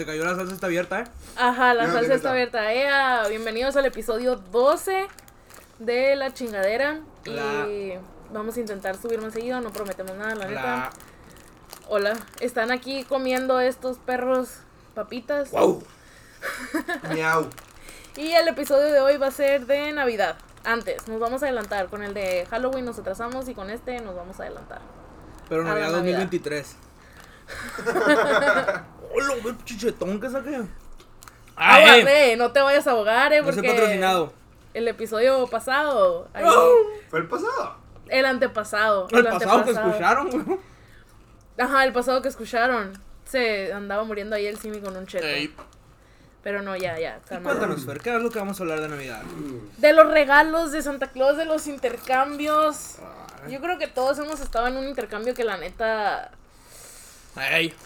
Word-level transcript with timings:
Se 0.00 0.06
cayó 0.06 0.24
la 0.24 0.34
salsa 0.34 0.54
está 0.54 0.64
abierta, 0.66 1.00
¿eh? 1.00 1.04
Ajá, 1.36 1.74
la 1.74 1.92
salsa 1.92 2.14
está 2.14 2.30
abierta. 2.30 2.72
Ea, 2.72 3.26
bienvenidos 3.28 3.76
al 3.76 3.84
episodio 3.84 4.36
12 4.36 5.06
de 5.78 6.16
La 6.16 6.32
Chingadera. 6.32 7.00
La- 7.26 7.66
Y 7.68 7.98
vamos 8.32 8.56
a 8.56 8.60
intentar 8.60 8.96
subir 8.96 9.20
más 9.20 9.34
seguido, 9.34 9.60
no 9.60 9.70
prometemos 9.74 10.16
nada, 10.16 10.34
la 10.36 10.46
neta. 10.46 10.62
La... 10.62 10.90
Hola, 11.90 12.16
están 12.40 12.70
aquí 12.70 13.04
comiendo 13.04 13.60
estos 13.60 13.98
perros 13.98 14.48
papitas. 14.94 15.50
¡Wow! 15.50 15.82
Miau. 17.12 17.50
Y 18.16 18.32
el 18.32 18.48
episodio 18.48 18.90
de 18.90 19.00
hoy 19.00 19.18
va 19.18 19.26
a 19.26 19.32
ser 19.32 19.66
de 19.66 19.92
Navidad. 19.92 20.36
Antes, 20.64 21.08
nos 21.08 21.20
vamos 21.20 21.42
a 21.42 21.44
adelantar. 21.44 21.88
Con 21.90 22.02
el 22.02 22.14
de 22.14 22.46
Halloween 22.50 22.86
nos 22.86 22.98
atrasamos 22.98 23.50
y 23.50 23.54
con 23.54 23.68
este 23.68 24.00
nos 24.00 24.16
vamos 24.16 24.40
a 24.40 24.44
adelantar. 24.44 24.80
Pero 25.50 25.62
Navidad 25.62 25.90
Navidad. 25.92 26.20
2023. 26.20 26.76
¡Hola, 29.12 29.34
qué 29.42 29.64
chichetón 29.64 30.20
que 30.20 30.30
saqué! 30.30 30.62
¡Ay! 31.56 31.84
Aguarde, 32.00 32.36
no 32.36 32.52
te 32.52 32.60
vayas 32.60 32.86
a 32.86 32.92
ahogar, 32.92 33.32
eh, 33.32 33.40
No 33.40 33.46
soy 33.46 33.54
porque 33.56 33.68
patrocinado. 33.70 34.32
el 34.74 34.88
episodio 34.88 35.46
pasado, 35.48 36.28
ahí- 36.32 36.44
Fue 37.10 37.18
el 37.20 37.28
pasado. 37.28 37.76
el 38.08 38.24
antepasado, 38.24 39.08
El 39.10 39.24
pasado 39.24 39.64
que 39.64 39.70
antepasado. 39.70 39.88
escucharon, 39.90 40.30
güey. 40.30 40.58
Ajá, 41.58 41.84
el 41.84 41.92
pasado 41.92 42.22
que 42.22 42.28
escucharon. 42.28 42.92
Se 43.24 43.72
andaba 43.72 44.02
muriendo 44.04 44.34
ahí 44.34 44.46
el 44.46 44.58
Simi 44.58 44.80
con 44.80 44.96
un 44.96 45.06
cheto. 45.06 45.24
Ey. 45.26 45.54
Pero 46.42 46.62
no, 46.62 46.74
ya, 46.74 46.98
ya. 46.98 47.20
Cuéntanos, 47.28 47.84
Fer, 47.84 48.00
¿qué 48.00 48.16
es 48.16 48.22
lo 48.22 48.30
que 48.30 48.38
vamos 48.38 48.58
a 48.58 48.62
hablar 48.62 48.80
de 48.80 48.88
Navidad? 48.88 49.22
De 49.76 49.92
los 49.92 50.08
regalos 50.10 50.72
de 50.72 50.82
Santa 50.82 51.08
Claus, 51.12 51.36
de 51.36 51.44
los 51.44 51.66
intercambios. 51.66 52.96
Yo 53.48 53.60
creo 53.60 53.78
que 53.78 53.86
todos 53.86 54.18
hemos 54.18 54.40
estado 54.40 54.66
en 54.68 54.76
un 54.78 54.88
intercambio 54.88 55.34
que 55.34 55.44
la 55.44 55.58
neta. 55.58 56.30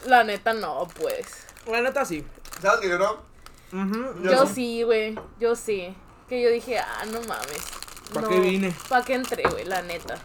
La 0.06 0.24
neta 0.24 0.52
no, 0.52 0.88
pues. 1.00 1.26
La 1.66 1.80
neta 1.80 2.04
sí. 2.04 2.24
¿Sabes 2.60 2.80
que 2.80 2.88
yo 2.88 2.98
no? 2.98 3.22
Yo 4.22 4.30
Yo 4.32 4.46
sí. 4.46 4.54
sí, 4.54 4.82
güey. 4.82 5.18
Yo 5.40 5.54
sí. 5.56 5.94
Que 6.28 6.42
yo 6.42 6.51
dije, 6.51 6.78
ah, 6.78 7.04
no 7.06 7.20
mames. 7.23 7.62
¿Pa' 8.12 8.20
no, 8.20 8.28
qué 8.28 8.40
vine? 8.40 8.74
¿Pa' 8.88 9.04
qué 9.04 9.14
entré, 9.14 9.42
güey? 9.48 9.64
La 9.64 9.82
neta. 9.82 10.16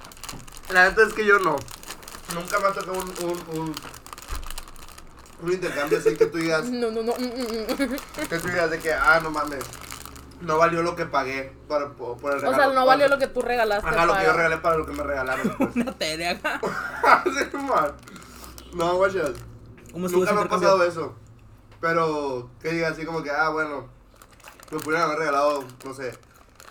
La 0.69 0.89
neta 0.89 1.03
es 1.03 1.13
que 1.13 1.25
yo 1.25 1.39
no. 1.39 1.57
Nunca 2.33 2.59
me 2.59 2.67
ha 2.67 2.71
tocado 2.73 2.93
un, 2.93 3.09
un, 3.23 3.57
un, 3.59 3.75
un 5.41 5.51
intercambio 5.51 5.97
así 5.97 6.15
que 6.15 6.25
tú 6.27 6.37
digas, 6.37 6.63
No, 6.69 6.91
no, 6.91 7.01
no. 7.01 7.13
mm, 7.15 7.23
mm, 7.23 7.83
mm. 7.83 8.27
que 8.29 8.39
tú 8.39 8.47
digas 8.47 8.69
de 8.69 8.79
que, 8.79 8.93
ah, 8.93 9.19
no 9.23 9.31
mames, 9.31 9.63
no 10.41 10.57
valió 10.57 10.83
lo 10.83 10.95
que 10.95 11.05
pagué 11.07 11.51
por, 11.67 11.93
por, 11.95 12.17
por 12.17 12.31
el 12.33 12.37
O 12.37 12.41
regalo. 12.41 12.55
sea, 12.63 12.73
no 12.73 12.85
valió 12.85 13.07
lo 13.07 13.17
que 13.17 13.27
tú 13.27 13.41
regalaste. 13.41 13.87
Ajá, 13.89 14.05
lo 14.05 14.13
que 14.13 14.19
yo 14.19 14.25
para- 14.27 14.37
regalé 14.37 14.57
para 14.57 14.77
lo 14.77 14.85
que 14.85 14.91
me 14.93 15.03
regalaron. 15.03 15.49
Pues. 15.57 15.75
Una 15.75 15.91
tele 15.93 16.27
acá. 16.29 16.61
Sí, 17.25 17.57
man. 17.57 17.93
No, 18.73 18.95
guachas. 18.95 19.31
¿Cómo 19.91 20.05
estuvo 20.05 20.21
Nunca 20.21 20.33
me 20.33 20.41
ha 20.41 20.49
pasado 20.49 20.83
eso. 20.83 21.15
Pero 21.81 22.49
que 22.61 22.69
diga 22.73 22.89
así 22.89 23.05
como 23.05 23.23
que, 23.23 23.31
ah, 23.31 23.49
bueno, 23.49 23.87
me 24.71 24.79
pudieran 24.79 25.05
haber 25.07 25.19
regalado, 25.19 25.63
no 25.85 25.93
sé, 25.93 26.11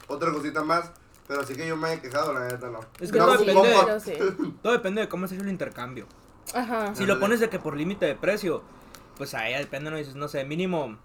otra 0.07 0.33
cosita 0.33 0.63
más. 0.63 0.91
Pero 1.27 1.43
así 1.43 1.55
que 1.55 1.67
yo 1.67 1.77
me 1.77 1.89
haya 1.89 2.01
quejado, 2.01 2.33
la 2.33 2.47
neta 2.47 2.71
no. 2.71 2.81
Es 3.01 3.13
que 3.13 3.19
No, 3.19 3.27
todo 3.27 3.39
depende- 3.45 4.01
sí. 4.01 4.13
Todo 4.63 4.73
depende 4.73 5.03
de 5.03 5.09
cómo 5.09 5.27
se 5.29 5.35
hecho 5.35 5.45
el 5.45 5.51
intercambio. 5.51 6.07
Ajá. 6.55 6.95
Si 6.95 7.05
lo 7.05 7.21
pones 7.21 7.41
de 7.41 7.51
que 7.51 7.59
por 7.59 7.77
límite 7.77 8.07
de 8.07 8.15
precio, 8.15 8.63
pues 9.19 9.35
ahí 9.35 9.53
depende, 9.55 9.91
no 9.91 9.99
dices, 9.99 10.15
no 10.15 10.29
sé, 10.29 10.45
mínimo. 10.47 10.97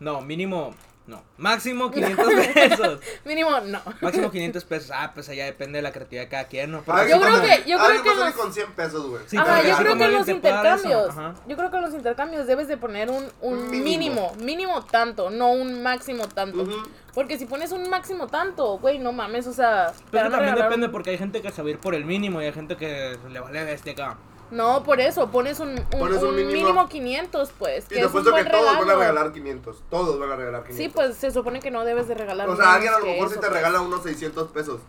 No, 0.00 0.20
mínimo. 0.20 0.74
No, 1.04 1.20
máximo 1.36 1.90
500 1.92 2.34
pesos. 2.54 3.00
Mínimo, 3.24 3.50
no. 3.60 3.80
Máximo 4.00 4.30
500 4.30 4.64
pesos. 4.64 4.90
Ah, 4.94 5.10
pues 5.12 5.28
allá 5.28 5.46
depende 5.46 5.78
de 5.78 5.82
la 5.82 5.90
creatividad 5.90 6.22
de 6.24 6.28
cada 6.28 6.44
quien, 6.44 6.70
¿no? 6.70 6.84
Ah, 6.86 7.04
Yo 7.08 7.20
creo 7.20 7.32
con- 7.32 7.42
que- 7.42 7.64
yo 7.68 7.76
ah, 7.80 7.84
creo 7.88 8.02
que 8.04 8.14
los- 8.14 8.34
con 8.34 8.52
100 8.52 8.72
pesos, 8.72 9.06
güey. 9.08 9.22
Sí, 9.26 9.36
Ajá, 9.36 9.54
porque 9.56 9.68
yo 9.68 9.76
creo 9.78 9.96
que 9.96 10.04
en 10.04 10.12
los 10.12 10.28
intercambios, 10.28 11.14
yo 11.48 11.56
creo 11.56 11.70
que 11.72 11.76
en 11.76 11.82
los 11.82 11.94
intercambios 11.94 12.46
debes 12.46 12.68
de 12.68 12.76
poner 12.76 13.10
un, 13.10 13.26
un 13.40 13.68
mínimo. 13.70 14.32
mínimo. 14.32 14.32
mínimo, 14.38 14.84
tanto, 14.84 15.30
no 15.30 15.50
un 15.50 15.82
máximo 15.82 16.28
tanto. 16.28 16.66
Porque 17.14 17.36
si 17.36 17.46
pones 17.46 17.72
un 17.72 17.90
máximo 17.90 18.28
tanto, 18.28 18.78
güey, 18.78 18.98
no 18.98 19.12
mames, 19.12 19.46
o 19.48 19.52
sea, 19.52 19.92
Pero 20.10 20.28
a 20.28 20.30
también 20.30 20.54
depende 20.54 20.86
un- 20.86 20.92
porque 20.92 21.10
hay 21.10 21.18
gente 21.18 21.42
que 21.42 21.50
sabe 21.50 21.72
ir 21.72 21.78
por 21.78 21.94
el 21.96 22.04
mínimo 22.04 22.40
y 22.40 22.46
hay 22.46 22.52
gente 22.52 22.76
que 22.76 23.18
le 23.28 23.40
vale 23.40 23.64
bestia 23.64 23.92
acá. 23.92 24.16
No, 24.52 24.82
por 24.84 25.00
eso, 25.00 25.30
pones 25.30 25.58
un, 25.60 25.70
un, 25.70 25.84
Pones 25.86 26.22
un 26.22 26.28
un 26.28 26.36
mínimo. 26.36 26.52
mínimo. 26.68 26.88
500, 26.88 27.50
pues, 27.58 27.84
Y 27.86 27.88
que 27.88 27.94
te 27.96 28.00
es 28.02 28.12
un 28.14 28.22
que 28.22 28.30
buen 28.30 28.44
todos 28.48 28.64
regalo. 28.64 28.80
van 28.86 28.90
a 28.90 28.94
regalar 29.00 29.32
500. 29.32 29.82
Todos 29.90 30.18
van 30.20 30.30
a 30.30 30.36
regalar 30.36 30.62
500. 30.64 30.76
Sí, 30.84 30.88
pues 30.94 31.16
se 31.16 31.30
supone 31.30 31.60
que 31.60 31.70
no 31.70 31.84
debes 31.84 32.06
de 32.08 32.14
regalar 32.14 32.48
O 32.48 32.56
sea, 32.56 32.74
alguien 32.74 32.92
a 32.94 32.98
lo 32.98 33.06
mejor 33.06 33.28
si 33.28 33.34
te 33.34 33.40
pues. 33.40 33.52
regala 33.52 33.80
unos 33.80 34.02
600 34.02 34.48
pesos 34.52 34.80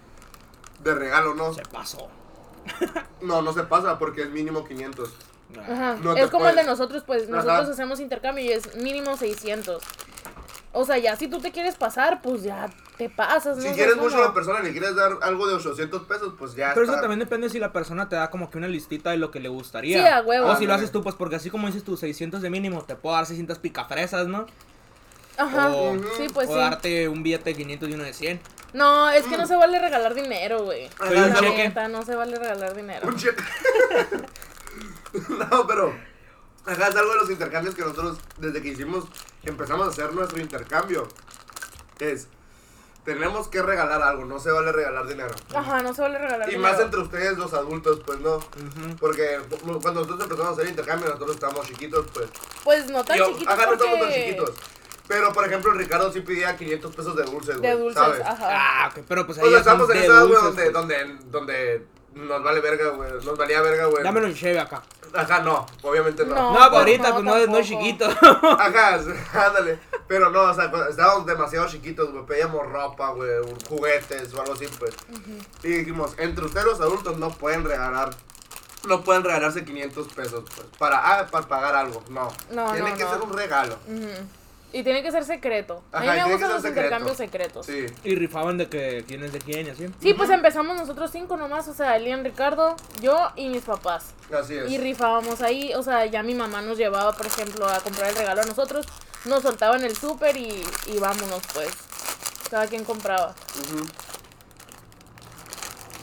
de 0.84 0.94
regalo, 0.96 1.34
¿no? 1.34 1.53
Se 1.53 1.63
pasó. 1.63 2.09
No, 3.22 3.41
no 3.41 3.53
se 3.53 3.63
pasa 3.63 3.97
porque 4.00 4.24
es 4.24 4.29
mínimo 4.29 4.66
500. 4.66 5.09
Ajá. 5.62 5.95
No 6.01 6.16
es 6.16 6.30
como 6.30 6.47
el 6.50 6.56
de 6.56 6.63
nosotros, 6.66 7.03
pues 7.06 7.24
Ajá. 7.24 7.31
nosotros 7.38 7.69
hacemos 7.69 8.00
intercambio 8.00 8.44
y 8.44 8.51
es 8.51 8.75
mínimo 8.75 9.16
600. 9.18 9.81
O 10.74 10.84
sea, 10.85 10.97
ya 10.97 11.16
si 11.16 11.28
tú 11.28 11.40
te 11.40 11.51
quieres 11.51 11.75
pasar, 11.75 12.22
pues 12.22 12.44
ya 12.44 12.69
te 12.98 13.09
pasas, 13.09 13.58
¿no? 13.58 13.64
Si 13.64 13.70
quieres 13.70 13.96
es 13.96 14.02
mucho 14.02 14.18
a 14.18 14.28
la 14.28 14.34
persona 14.34 14.59
y 14.62 14.64
le 14.64 14.72
quieres 14.72 14.96
dar 14.96 15.18
algo 15.22 15.48
de 15.48 15.56
800 15.56 16.04
pesos, 16.04 16.34
pues 16.38 16.56
ya 16.56 16.74
Pero 16.74 16.86
eso 16.86 17.00
también 17.00 17.20
depende 17.20 17.50
si 17.50 17.59
la 17.59 17.74
persona 17.74 18.09
te 18.09 18.16
da 18.16 18.30
como 18.30 18.50
que 18.50 18.58
una 18.58 18.68
listita 18.68 19.12
de 19.12 19.18
lo 19.18 19.31
que 19.31 19.40
le 19.40 19.50
gustaría. 19.50 20.00
Sí, 20.00 20.08
a 20.08 20.22
huevo. 20.22 20.48
O 20.48 20.56
si 20.56 20.66
lo 20.66 20.74
haces 20.74 20.92
tú, 20.92 21.02
pues 21.02 21.16
porque 21.16 21.36
así 21.36 21.50
como 21.50 21.68
dices 21.68 21.84
tú, 21.84 21.98
600 21.98 22.42
de 22.42 22.50
mínimo, 22.50 22.84
te 22.84 22.96
puedo 22.96 23.16
dar 23.16 23.26
600 23.26 23.59
picafresas, 23.59 24.28
¿no? 24.28 24.46
Ajá, 25.38 25.70
O, 25.70 25.96
sí, 26.16 26.28
pues 26.34 26.48
o 26.50 26.54
sí. 26.54 26.59
darte 26.59 27.09
un 27.09 27.24
billete 27.24 27.50
de 27.52 27.56
500 27.56 27.90
y 27.90 27.94
uno 27.94 28.04
de 28.04 28.14
100. 28.14 28.40
No, 28.74 29.10
es 29.10 29.24
que 29.25 29.38
no 29.38 29.46
se 29.46 29.56
vale 29.56 29.80
regalar 29.80 30.14
dinero, 30.14 30.64
güey. 30.64 30.90
La 31.00 31.42
neta, 31.42 31.88
no 31.88 32.04
se 32.04 32.16
vale 32.16 32.38
regalar 32.38 32.75
dinero. 32.75 33.08
Un 33.08 33.16
cheque. 33.16 33.44
no, 35.30 35.68
pero. 35.68 35.94
Ajá, 36.66 36.88
es 36.88 36.96
algo 36.96 37.12
de 37.12 37.20
los 37.20 37.30
intercambios 37.30 37.75
que 37.75 37.81
nosotros, 37.81 38.20
desde 38.38 38.62
que 38.62 38.70
hicimos, 38.70 39.06
empezamos 39.44 39.88
a 39.88 39.90
hacer 39.90 40.14
nuestro 40.14 40.40
intercambio. 40.40 41.08
Es. 42.00 42.28
Tenemos 43.06 43.50
que 43.50 43.62
regalar 43.62 44.02
algo, 44.02 44.24
no 44.24 44.40
se 44.40 44.50
vale 44.50 44.72
regalar 44.72 45.06
dinero. 45.08 45.36
Ajá, 45.53 45.81
no 45.81 45.94
se 45.94 46.02
vale 46.02 46.18
regalar 46.18 46.47
Y 46.47 46.56
dinero. 46.56 46.72
más 46.72 46.80
entre 46.81 47.02
ustedes, 47.02 47.38
los 47.38 47.53
adultos, 47.53 48.00
pues 48.06 48.19
no. 48.22 48.40
Porque 49.00 49.40
cuando 49.81 50.02
nosotros 50.02 50.22
empezamos 50.22 50.47
a 50.47 50.52
hacer 50.53 50.68
intercambio, 50.69 51.08
nosotros 51.09 51.31
estábamos 51.36 51.68
chiquitos, 51.68 52.06
pues. 52.13 52.30
Pues 52.63 52.90
no 52.90 53.03
tan 53.03 53.18
Yo- 53.18 53.28
chiquitos 53.34 53.53
ajá, 53.53 53.66
no 53.66 53.74
estamos 53.74 54.00
tan 54.00 54.12
chiquitos. 54.13 54.52
Pero, 55.06 55.34
por 55.34 55.46
ejemplo, 55.46 55.74
Ricardo 55.74 56.13
sí 56.13 56.22
pedía 56.22 56.56
500 56.56 56.96
pesos 56.96 57.16
de 57.18 57.24
dulces, 57.24 57.58
güey. 57.58 57.72
De 57.72 57.78
dulces, 57.78 58.02
¿sabes? 58.02 58.22
ajá. 58.22 58.47
Ah, 58.50 58.90
ok, 58.90 59.03
pero 59.06 59.25
pues 59.25 59.38
ahí 59.38 59.47
O 59.47 59.50
sea, 59.50 59.59
estamos 59.59 59.90
en 59.90 59.97
de 59.97 60.03
esa 60.06 60.13
edad, 60.13 60.25
güey, 60.28 60.42
dulces, 60.42 60.72
donde, 60.74 60.96
pues. 60.96 61.31
donde, 61.31 61.86
donde 62.16 62.25
nos 62.28 62.42
vale 62.44 62.62
verga, 62.62 62.88
güey. 62.92 63.12
Nos 63.22 63.38
valía 63.38 63.62
verga, 63.62 63.86
güey. 63.88 64.02
Dámelo 64.02 64.28
en 64.28 64.34
cheve 64.36 64.59
acá. 64.62 64.81
Ajá, 65.13 65.40
no, 65.42 65.66
obviamente 65.81 66.25
no. 66.25 66.34
No. 66.36 66.53
No, 66.53 66.69
pues 66.69 66.80
ahorita, 66.80 67.09
no, 67.09 67.13
pues 67.16 67.25
no, 67.25 67.36
es- 67.36 67.50
no 67.50 67.58
es 67.58 67.68
chiquito. 67.68 68.06
Ajá, 68.06 68.96
ándale. 69.46 69.78
Pero 70.13 70.29
no, 70.29 70.44
o 70.44 70.53
sea, 70.53 70.72
estábamos 70.91 71.25
demasiado 71.25 71.68
chiquitos, 71.68 72.12
güey. 72.12 72.24
Pedíamos 72.28 72.72
ropa, 72.72 73.09
güey, 73.13 73.31
juguetes 73.68 74.31
o 74.35 74.41
algo 74.41 74.53
así, 74.53 74.68
pues. 74.78 74.94
Y 75.63 75.69
dijimos, 75.69 76.13
entre 76.19 76.46
ustedes 76.46 76.68
los 76.68 76.79
adultos 76.81 77.18
no 77.18 77.31
pueden 77.31 77.63
regalar. 77.63 78.16
No 78.88 79.03
pueden 79.03 79.24
regalarse 79.24 79.66
500 79.66 80.07
pesos, 80.09 80.44
pues. 80.56 80.68
Para, 80.78 81.00
ah, 81.19 81.25
para 81.31 81.47
pagar 81.47 81.74
algo. 81.74 82.03
No. 82.09 82.31
No, 82.51 82.74
Tiene 82.74 82.91
no, 82.91 82.96
que 82.96 83.03
no. 83.06 83.09
ser 83.12 83.22
un 83.24 83.34
regalo. 83.34 83.75
Y 84.73 84.84
tiene 84.84 85.03
que 85.03 85.11
ser 85.11 85.23
secreto. 85.23 85.84
a 85.91 86.00
mí 86.01 86.07
me 86.07 86.23
gustan 86.31 86.50
los 86.50 86.61
secreto. 86.63 86.67
intercambios 86.69 87.16
secretos. 87.17 87.66
Sí. 87.67 87.85
Y 88.03 88.16
rifaban 88.16 88.57
de 88.57 88.67
que 88.69 89.06
quién 89.07 89.23
es 89.23 89.31
de 89.31 89.39
quién 89.39 89.67
y 89.67 89.69
así. 89.69 89.88
Sí, 90.01 90.13
pues 90.16 90.29
empezamos 90.31 90.75
nosotros 90.75 91.11
cinco 91.11 91.38
nomás, 91.38 91.67
o 91.67 91.73
sea, 91.75 91.95
Elian, 91.95 92.23
Ricardo, 92.23 92.75
yo 93.00 93.16
y 93.35 93.50
mis 93.50 93.62
papás. 93.63 94.13
Así 94.35 94.56
es. 94.56 94.72
Y 94.72 94.79
rifábamos 94.79 95.41
ahí, 95.44 95.73
o 95.75 95.83
sea, 95.83 96.06
ya 96.07 96.23
mi 96.23 96.33
mamá 96.33 96.62
nos 96.63 96.78
llevaba, 96.79 97.13
por 97.13 97.28
ejemplo, 97.28 97.67
a 97.67 97.79
comprar 97.81 98.09
el 98.09 98.16
regalo 98.16 98.41
a 98.41 98.45
nosotros, 98.45 98.88
nos 99.25 99.44
soltaba 99.44 99.75
en 99.78 99.83
el 99.83 99.95
súper 99.95 100.35
y, 100.38 100.63
y 100.88 100.97
vámonos, 101.00 101.41
pues. 101.53 101.69
Cada 102.50 102.66
quien 102.67 102.83
compraba. 102.83 103.33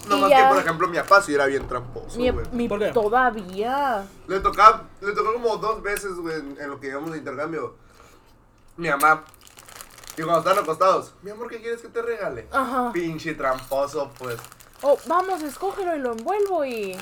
No 0.09 0.17
Y 0.17 0.21
más 0.23 0.31
ya- 0.31 0.43
que, 0.49 0.49
por 0.55 0.59
ejemplo, 0.59 0.89
mi 0.89 0.97
papá 0.99 1.23
sí 1.23 1.35
era 1.35 1.47
bien 1.47 1.69
tramposo, 1.69 2.19
Mi, 2.19 2.31
güey. 2.31 2.47
mi- 2.53 2.69
¿Por 2.69 2.79
qué? 2.79 2.89
todavía. 2.93 4.05
Le 4.27 4.41
tocaba, 4.41 4.85
le 5.01 5.13
tocó 5.13 5.33
como 5.35 5.57
dos 5.59 5.83
veces, 5.83 6.15
güey, 6.15 6.37
en, 6.39 6.57
en 6.61 6.71
lo 6.71 6.81
que 6.81 6.89
llevamos 6.89 7.13
de 7.13 7.19
intercambio. 7.19 7.75
Mi 8.81 8.89
mamá. 8.89 9.23
Y 10.17 10.23
cuando 10.23 10.39
estaban 10.39 10.65
acostados, 10.65 11.13
mi 11.21 11.31
amor, 11.31 11.51
¿qué 11.51 11.61
quieres 11.61 11.83
que 11.83 11.89
te 11.89 12.01
regale? 12.01 12.49
Ajá. 12.51 12.91
Pinche 12.95 13.35
tramposo, 13.35 14.11
pues. 14.19 14.39
Oh, 14.81 14.99
vamos, 15.07 15.43
escógelo 15.43 15.95
y 15.95 15.99
lo 15.99 16.13
envuelvo 16.13 16.65
y. 16.65 16.97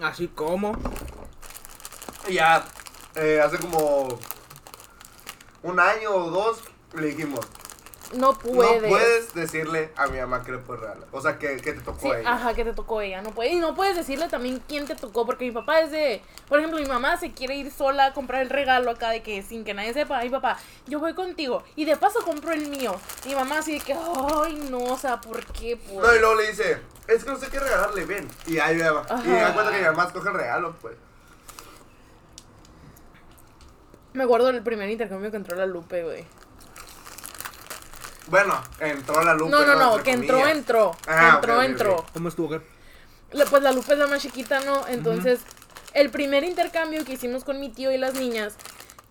Así 0.00 0.28
como. 0.28 0.72
Y 2.26 2.34
ya, 2.34 2.64
eh, 3.16 3.42
hace 3.44 3.58
como 3.58 4.18
un 5.62 5.78
año 5.78 6.10
o 6.10 6.30
dos, 6.30 6.62
le 6.94 7.08
dijimos, 7.08 7.40
No 8.12 8.32
puedes. 8.36 8.82
no 8.82 8.88
puedes 8.88 9.34
decirle 9.34 9.92
a 9.96 10.08
mi 10.08 10.18
mamá 10.18 10.42
que 10.42 10.50
le 10.52 10.58
puedes 10.58 10.82
regalar. 10.82 11.06
O 11.12 11.20
sea, 11.20 11.38
que, 11.38 11.56
que 11.58 11.72
te 11.74 11.80
tocó 11.80 12.00
Sí, 12.00 12.10
a 12.10 12.18
ella. 12.20 12.32
ajá, 12.32 12.54
que 12.54 12.64
te 12.64 12.72
tocó 12.72 13.00
ella, 13.00 13.22
no 13.22 13.30
puedes. 13.30 13.52
Y 13.52 13.56
no 13.60 13.74
puedes 13.76 13.94
decirle 13.96 14.28
también 14.28 14.60
quién 14.66 14.86
te 14.86 14.96
tocó, 14.96 15.24
porque 15.24 15.44
mi 15.44 15.52
papá 15.52 15.80
es 15.80 15.92
de, 15.92 16.20
por 16.48 16.58
ejemplo, 16.58 16.80
mi 16.80 16.86
mamá 16.86 17.16
se 17.18 17.30
quiere 17.32 17.54
ir 17.54 17.70
sola 17.70 18.06
a 18.06 18.12
comprar 18.12 18.42
el 18.42 18.50
regalo 18.50 18.90
acá 18.90 19.10
de 19.10 19.22
que 19.22 19.42
sin 19.42 19.64
que 19.64 19.74
nadie 19.74 19.92
sepa, 19.94 20.20
mi 20.22 20.28
papá, 20.28 20.58
yo 20.88 20.98
voy 20.98 21.14
contigo 21.14 21.62
y 21.76 21.84
de 21.84 21.96
paso 21.96 22.24
compro 22.24 22.50
el 22.52 22.68
mío. 22.68 22.96
Mi 23.26 23.34
mamá 23.36 23.58
así 23.58 23.74
de 23.78 23.80
que, 23.84 23.92
ay, 23.94 24.66
no, 24.70 24.78
o 24.82 24.98
sea, 24.98 25.20
¿por 25.20 25.44
qué? 25.46 25.76
Pues? 25.76 25.94
No, 26.06 26.14
y 26.14 26.18
luego 26.18 26.34
le 26.34 26.48
dice, 26.48 26.78
es 27.06 27.22
que 27.24 27.30
no 27.30 27.36
sé 27.38 27.46
qué 27.48 27.60
regalarle, 27.60 28.04
ven. 28.06 28.28
Y 28.46 28.58
ahí 28.58 28.76
va. 28.78 29.04
Y 29.08 29.12
Ajá. 29.12 29.32
da 29.48 29.54
cuenta 29.54 29.70
que 29.70 29.78
mi 29.78 29.84
mamá 29.84 30.04
escoge 30.04 30.28
el 30.28 30.34
regalo, 30.34 30.74
pues. 30.80 30.96
Me 34.12 34.24
acuerdo 34.24 34.48
del 34.48 34.62
primer 34.62 34.90
intercambio 34.90 35.30
que 35.30 35.36
entró 35.36 35.56
la 35.56 35.66
Lupe, 35.66 36.02
güey. 36.02 36.24
Bueno, 38.30 38.62
entró 38.78 39.22
la 39.22 39.34
Lupe. 39.34 39.50
No, 39.50 39.64
no, 39.66 39.74
no, 39.76 40.02
que 40.02 40.12
entró, 40.12 40.36
comillas. 40.38 40.56
entró. 40.56 40.96
Ah, 41.06 41.32
entró, 41.34 41.62
entró. 41.62 42.06
¿Cómo 42.12 42.28
estuvo? 42.28 42.48
qué? 42.50 42.60
La- 43.32 43.44
pues 43.46 43.62
la 43.62 43.72
Lupe 43.72 43.92
es 43.92 43.98
la 43.98 44.06
más 44.06 44.22
chiquita, 44.22 44.60
¿no? 44.60 44.86
Entonces, 44.88 45.40
el 45.94 46.10
primer 46.10 46.44
intercambio 46.44 47.04
que 47.04 47.12
hicimos 47.14 47.44
con 47.44 47.58
mi 47.60 47.68
tío 47.68 47.90
y 47.92 47.98
las 47.98 48.14
niñas, 48.14 48.56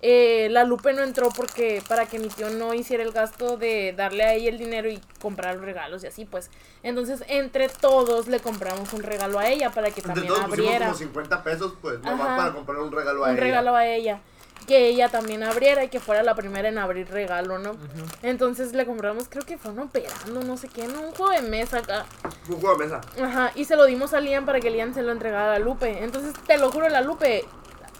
eh, 0.02 0.48
la 0.52 0.64
Lupe 0.64 0.94
no 0.94 1.04
entró 1.04 1.30
porque 1.30 1.84
para 1.90 2.06
que 2.06 2.20
mi 2.20 2.30
tío 2.30 2.50
no 2.50 2.74
hiciera 2.74 3.04
el 3.04 3.12
gasto 3.12 3.58
de 3.58 3.94
darle 3.96 4.24
a 4.24 4.34
ella 4.34 4.50
el 4.50 4.58
dinero 4.58 4.90
y 4.90 5.02
comprar 5.22 5.56
los 5.56 5.66
regalos 5.66 6.04
y 6.04 6.08
así, 6.08 6.24
pues. 6.24 6.50
Entonces, 6.84 7.24
entre 7.28 7.68
todos 7.68 8.28
le 8.28 8.40
compramos 8.40 8.94
un 8.94 9.04
regalo 9.04 9.40
a 9.40 9.48
ella 9.50 9.70
para 9.72 9.88
que 9.92 10.00
Entre 10.00 10.14
también 10.14 10.28
todos 10.28 10.40
pusimos 10.46 10.60
abriera 10.68 10.86
como 10.86 10.98
50 10.98 11.44
pesos, 11.44 11.74
pues, 11.82 12.00
nomás 12.02 12.38
para 12.38 12.54
comprar 12.54 12.78
un 12.80 12.92
regalo 12.94 13.26
a 13.26 13.30
un 13.30 13.34
ella. 13.36 13.44
regalo 13.44 13.76
a 13.76 13.86
ella. 13.86 14.22
Que 14.70 14.88
ella 14.88 15.10
también 15.10 15.42
abriera 15.44 15.84
y 15.84 15.90
que 15.90 16.00
fuera 16.00 16.22
la 16.24 16.36
primera 16.36 16.70
en 16.70 16.78
abrir 16.78 17.10
regalo, 17.10 17.58
¿no? 17.58 17.76
Entonces 18.22 18.74
le 18.74 18.86
compramos, 18.86 19.26
creo 19.28 19.44
que 19.44 19.58
fue 19.58 19.72
un 19.72 19.80
operando, 19.80 20.42
no 20.44 20.58
sé 20.58 20.68
qué, 20.70 20.88
¿no? 20.88 21.02
Un 21.02 21.12
juego 21.16 21.32
de 21.32 21.42
mesa 21.42 21.80
acá. 21.80 22.06
Un 22.48 22.60
juego 22.62 22.78
de 22.78 22.86
mesa. 22.86 23.02
Ajá, 23.22 23.52
y 23.56 23.66
se 23.66 23.76
lo 23.76 23.86
dimos 23.86 24.14
a 24.14 24.20
Lian 24.20 24.46
para 24.46 24.60
que 24.60 24.70
Lian 24.70 24.94
se 24.94 25.02
lo 25.02 25.12
entregara 25.12 25.56
a 25.56 25.58
la 25.58 25.60
Lupe. 25.66 26.04
Entonces, 26.04 26.34
te 26.46 26.58
lo 26.58 26.72
juro, 26.72 26.88
la 26.88 27.02
Lupe 27.02 27.46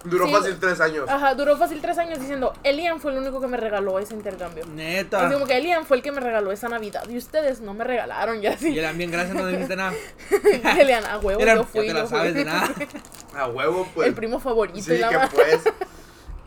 Duró 0.06 0.28
Sí, 0.28 0.32
fácil 0.32 0.58
tres 0.62 0.80
años. 0.80 1.10
Ajá, 1.10 1.34
duró 1.36 1.58
fácil 1.58 1.82
tres 1.82 1.98
años 1.98 2.20
diciendo, 2.22 2.54
Elian 2.64 3.02
fue 3.02 3.12
el 3.12 3.18
único 3.18 3.42
que 3.42 3.48
me 3.48 3.58
regaló 3.58 4.00
ese 4.00 4.14
intercambio. 4.14 4.66
Neta. 4.68 5.26
Así 5.26 5.34
como 5.34 5.46
que 5.46 5.58
Elian 5.58 5.86
fue 5.86 5.98
el 5.98 6.04
que 6.04 6.14
me 6.14 6.22
regaló 6.22 6.54
esa 6.54 6.70
Navidad 6.70 7.04
y 7.10 7.18
ustedes 7.18 7.60
no 7.60 7.74
me 7.74 7.84
regalaron 7.84 8.40
ya 8.40 8.52
Y 8.52 8.54
así. 8.54 8.80
eran 8.80 8.98
bien, 8.98 9.12
gracias, 9.12 9.36
no 9.36 9.46
dijiste 9.48 9.76
nada. 9.76 9.92
Elian, 10.80 11.04
a 11.06 11.18
huevo, 11.18 11.42
Eran, 11.42 11.58
yo 11.58 11.64
ya 11.64 11.68
fui. 11.68 11.88
te 11.88 11.94
la 11.94 12.00
yo 12.02 12.08
fui. 12.08 12.18
sabes 12.18 12.34
de 12.34 12.46
nada. 12.46 12.70
A 13.36 13.48
huevo, 13.48 13.88
pues. 13.94 14.08
el 14.08 14.14
primo 14.16 14.40
favorito 14.40 14.80
Sí, 14.82 14.94
y 14.94 14.98
la 15.00 15.10
que 15.10 15.36
pues. 15.36 15.60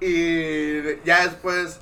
Y 0.04 1.00
ya 1.04 1.26
después, 1.26 1.78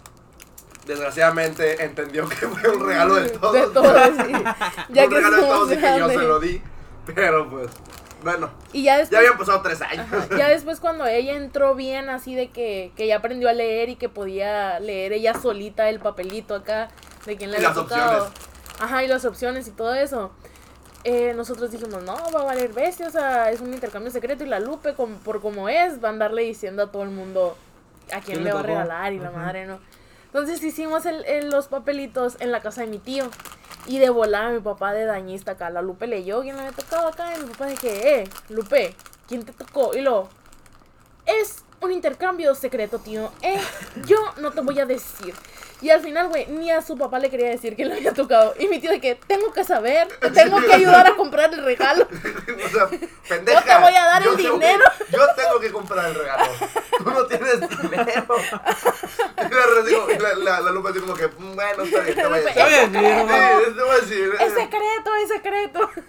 desgraciadamente, 0.86 1.82
entendió 1.84 2.28
que 2.28 2.36
fue 2.48 2.70
un 2.70 2.86
regalo 2.86 3.14
de 3.16 3.28
todos. 3.30 3.52
De 3.52 3.66
todos, 3.68 4.08
sí. 4.26 4.32
Ya 4.90 5.04
un 5.04 5.08
que 5.10 5.14
regalo 5.16 5.36
de 5.36 5.42
todos 5.42 5.72
y 5.72 5.76
que 5.76 5.98
yo 5.98 6.08
se 6.08 6.16
lo 6.18 6.38
di. 6.40 6.62
Pero 7.14 7.48
pues, 7.48 7.70
bueno, 8.22 8.50
Y 8.72 8.82
ya 8.82 8.98
después, 8.98 9.10
ya 9.12 9.18
habían 9.18 9.38
pasado 9.38 9.62
tres 9.62 9.80
años. 9.82 10.06
ajá, 10.12 10.36
ya 10.36 10.48
después 10.48 10.78
cuando 10.80 11.06
ella 11.06 11.34
entró 11.36 11.74
bien 11.74 12.10
así 12.10 12.34
de 12.34 12.50
que, 12.50 12.92
que 12.96 13.06
ya 13.06 13.16
aprendió 13.16 13.48
a 13.48 13.52
leer 13.52 13.88
y 13.88 13.96
que 13.96 14.08
podía 14.08 14.78
leer 14.80 15.12
ella 15.14 15.34
solita 15.34 15.88
el 15.88 15.98
papelito 16.00 16.54
acá 16.54 16.88
de 17.26 17.36
quién 17.36 17.50
le 17.50 17.56
había 17.56 17.68
las 17.68 17.76
tocado. 17.76 18.24
opciones. 18.26 18.50
Ajá, 18.80 19.02
y 19.04 19.08
las 19.08 19.24
opciones 19.24 19.66
y 19.68 19.70
todo 19.72 19.94
eso. 19.94 20.30
eh, 21.04 21.32
nosotros 21.34 21.70
dijimos, 21.70 22.02
no, 22.02 22.14
va 22.34 22.42
a 22.42 22.44
valer 22.44 22.72
bestia, 22.74 23.06
o 23.08 23.10
sea, 23.10 23.50
es 23.50 23.60
un 23.62 23.72
intercambio 23.72 24.10
secreto 24.12 24.44
y 24.44 24.46
la 24.48 24.60
Lupe, 24.60 24.92
com- 24.94 25.16
por 25.18 25.40
como 25.40 25.68
es, 25.70 26.02
va 26.04 26.08
a 26.08 26.12
andarle 26.12 26.42
diciendo 26.42 26.82
a 26.82 26.90
todo 26.92 27.02
el 27.04 27.10
mundo 27.10 27.56
a 28.12 28.20
quién 28.20 28.36
¿Quién 28.38 28.44
le 28.44 28.52
va 28.52 28.60
a 28.60 28.62
regalar 28.62 29.12
y 29.12 29.18
la 29.18 29.30
Ujú. 29.30 29.38
madre, 29.38 29.66
¿no? 29.66 29.78
Entonces 30.26 30.62
hicimos 30.62 31.06
el, 31.06 31.24
el- 31.24 31.50
los 31.50 31.68
papelitos 31.68 32.36
en 32.40 32.52
la 32.52 32.60
casa 32.60 32.82
de 32.82 32.86
mi 32.86 32.98
tío. 32.98 33.28
Y 33.86 33.98
de 33.98 34.10
volada 34.10 34.50
mi 34.50 34.60
papá 34.60 34.92
de 34.92 35.06
dañista 35.06 35.52
acá, 35.52 35.70
la 35.70 35.80
Lupe 35.82 36.06
leyó 36.06 36.42
quién 36.42 36.54
le 36.56 36.62
había 36.62 36.72
tocado 36.76 37.08
acá. 37.08 37.32
Y 37.36 37.40
mi 37.42 37.48
papá 37.50 37.66
dije, 37.66 38.20
eh, 38.20 38.28
Lupe, 38.50 38.94
¿quién 39.26 39.44
te 39.44 39.52
tocó? 39.52 39.96
Y 39.96 40.02
lo, 40.02 40.28
es 41.26 41.64
un 41.80 41.90
intercambio 41.90 42.54
secreto, 42.54 42.98
tío. 42.98 43.32
Eh, 43.42 43.58
yo 44.04 44.18
no 44.36 44.50
te 44.52 44.60
voy 44.60 44.78
a 44.80 44.86
decir. 44.86 45.34
Y 45.80 45.88
al 45.88 46.00
final, 46.02 46.28
güey, 46.28 46.46
ni 46.48 46.70
a 46.70 46.82
su 46.82 46.98
papá 46.98 47.18
le 47.18 47.30
quería 47.30 47.48
decir 47.48 47.74
que 47.74 47.86
le 47.86 47.94
había 47.94 48.12
tocado. 48.12 48.54
Y 48.58 48.68
mi 48.68 48.80
tío 48.80 48.90
de 48.90 49.00
que 49.00 49.14
tengo 49.14 49.50
que 49.50 49.64
saber, 49.64 50.08
te 50.20 50.30
tengo 50.30 50.60
que 50.60 50.74
ayudar 50.74 51.06
a 51.06 51.16
comprar 51.16 51.52
el 51.54 51.64
regalo. 51.64 52.06
o 52.66 52.68
sea, 52.68 52.86
pendeja. 53.28 53.60
Yo 53.60 53.64
te 53.66 53.80
voy 53.82 53.94
a 53.94 54.04
dar 54.04 54.22
el 54.22 54.36
dinero. 54.36 54.84
yo 55.10 55.20
tengo 55.34 55.58
que 55.58 55.72
comprar 55.72 56.04
el 56.10 56.14
regalo. 56.16 56.44
Dinero. 57.82 58.36
Y 59.38 60.42
la, 60.44 60.60
Lupe 60.72 60.90
así 60.90 61.00
como 61.00 61.14
que, 61.14 61.28
"Mm, 61.28 61.54
bueno, 61.54 61.82
está 61.82 62.00
bien, 62.02 62.14
te 62.16 62.26
voy 62.26 62.38
a 62.38 62.42
decir. 62.42 62.48
Está 62.48 62.66
bien, 62.68 62.92
sí. 62.92 62.98
Sí. 64.08 64.20
Es 64.44 64.52
secreto, 64.54 65.14
es 65.22 65.28
secreto. 65.28 65.90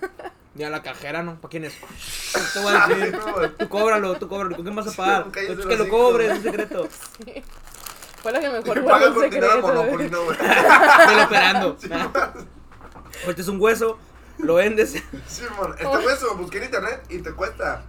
Y 0.53 0.63
a 0.63 0.69
la 0.69 0.83
cajera, 0.83 1.23
¿no? 1.23 1.39
¿Para 1.39 1.49
quién 1.49 1.63
es? 1.63 1.73
Te 2.53 2.59
voy 2.59 2.73
a 2.75 2.85
decir. 2.85 3.17
Tú 3.57 3.69
cóbralo, 3.69 4.15
tú 4.17 4.27
cóbralo. 4.27 4.53
¿Con 4.57 4.65
quién 4.65 4.75
vas 4.75 4.87
a 4.87 4.91
pagar? 4.91 5.31
Cállese 5.31 5.53
Es 5.53 5.59
el 5.59 5.67
que 5.69 5.77
lo 5.77 5.87
cobres, 5.87 6.31
es 6.37 6.43
secreto. 6.43 6.89
Fue 8.21 8.31
la 8.33 8.39
que 8.41 8.49
mejor 8.49 8.83
Paga 8.83 8.83
guardó 8.83 9.07
el 9.07 9.13
con 9.13 9.29
dinero 9.29 9.47
secreto. 9.53 9.67
Monopoly, 9.67 10.09
güey. 10.09 10.37
Estoy 10.99 11.21
operando. 11.23 11.77
Este 13.27 13.41
es 13.41 13.47
un 13.47 13.61
hueso, 13.61 13.97
lo 14.39 14.55
vendes. 14.55 14.91
Sí, 15.27 15.43
mon, 15.57 15.71
este 15.71 16.15
se 16.17 16.25
lo 16.25 16.35
busqué 16.35 16.57
en 16.57 16.63
internet 16.65 17.03
y 17.09 17.19
te 17.19 17.31
cuesta. 17.31 17.83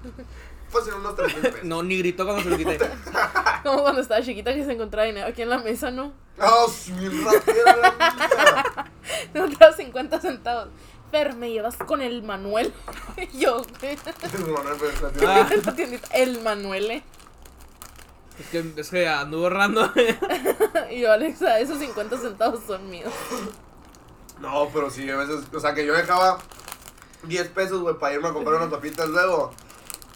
Fácil 0.72 0.94
unos 0.94 1.14
3 1.14 1.34
mil 1.34 1.42
pesos. 1.42 1.64
No, 1.64 1.82
ni 1.82 1.98
gritó 1.98 2.24
cuando 2.24 2.42
se 2.42 2.48
lo 2.48 2.56
quité. 2.56 2.78
Como 3.62 3.82
cuando 3.82 4.00
estaba 4.00 4.22
chiquita 4.22 4.54
que 4.54 4.64
se 4.64 4.72
encontraba 4.72 5.06
dinero 5.06 5.26
aquí 5.28 5.42
en 5.42 5.50
la 5.50 5.58
mesa, 5.58 5.90
¿no? 5.90 6.14
¡Ah, 6.38 6.64
sí, 6.72 6.92
mi 6.92 7.22
ratera, 7.22 7.76
la! 7.76 8.90
Te 9.32 9.38
encontraba 9.38 9.76
50 9.76 10.20
centavos. 10.20 10.68
Fer, 11.10 11.34
me 11.34 11.50
llevas 11.50 11.76
con 11.76 12.00
el 12.00 12.22
Manuel. 12.22 12.72
Y 13.18 13.38
yo, 13.38 13.62
güey. 13.80 13.98
Manuel 14.50 14.76
Pérez, 14.78 15.02
la. 15.02 15.40
Ah, 15.42 15.50
la 15.62 15.74
tiendita, 15.74 16.08
el 16.14 16.40
Manuel, 16.40 16.90
eh. 16.90 17.04
es 18.40 18.46
que, 18.46 18.72
es 18.80 18.88
que 18.88 19.06
anduvo 19.06 19.44
ahorrando. 19.44 19.92
Y 20.90 21.00
yo, 21.00 21.12
Alexa, 21.12 21.60
esos 21.60 21.78
50 21.78 22.16
centavos 22.16 22.60
son 22.66 22.88
míos. 22.88 23.12
No, 24.40 24.70
pero 24.72 24.90
sí, 24.90 25.08
a 25.10 25.16
veces, 25.18 25.44
o 25.54 25.60
sea, 25.60 25.74
que 25.74 25.84
yo 25.84 25.94
dejaba 25.94 26.38
10 27.24 27.48
pesos, 27.48 27.80
güey, 27.80 27.98
para 27.98 28.14
irme 28.14 28.28
a 28.28 28.32
comprar 28.32 28.56
unas 28.56 28.70
papitas 28.70 29.08
luego. 29.08 29.52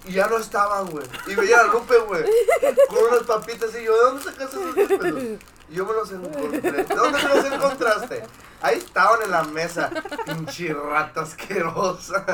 Y 0.07 0.13
ya 0.13 0.27
no 0.29 0.39
estaban, 0.39 0.87
güey. 0.91 1.05
Y 1.27 1.35
veía 1.35 1.61
a 1.61 1.65
Lupe, 1.65 1.99
güey, 1.99 2.25
con 2.89 2.99
unas 3.11 3.23
papitas 3.25 3.71
y 3.81 3.85
yo, 3.85 3.93
¿de 3.95 4.03
dónde 4.05 4.23
sacaste 4.23 4.57
esos 4.57 4.75
10 4.75 4.89
pesos? 4.89 5.23
Y 5.69 5.75
yo 5.75 5.85
me 5.85 5.93
los 5.95 6.13
encontré. 6.13 6.61
¿De 6.61 6.83
dónde 6.85 7.19
me 7.23 7.29
los 7.29 7.45
encontraste? 7.53 8.23
Ahí 8.63 8.79
estaban 8.79 9.21
en 9.23 9.31
la 9.33 9.43
mesa. 9.45 9.91
Pinche 10.25 10.73
rata 10.73 11.23
asquerosa. 11.23 12.25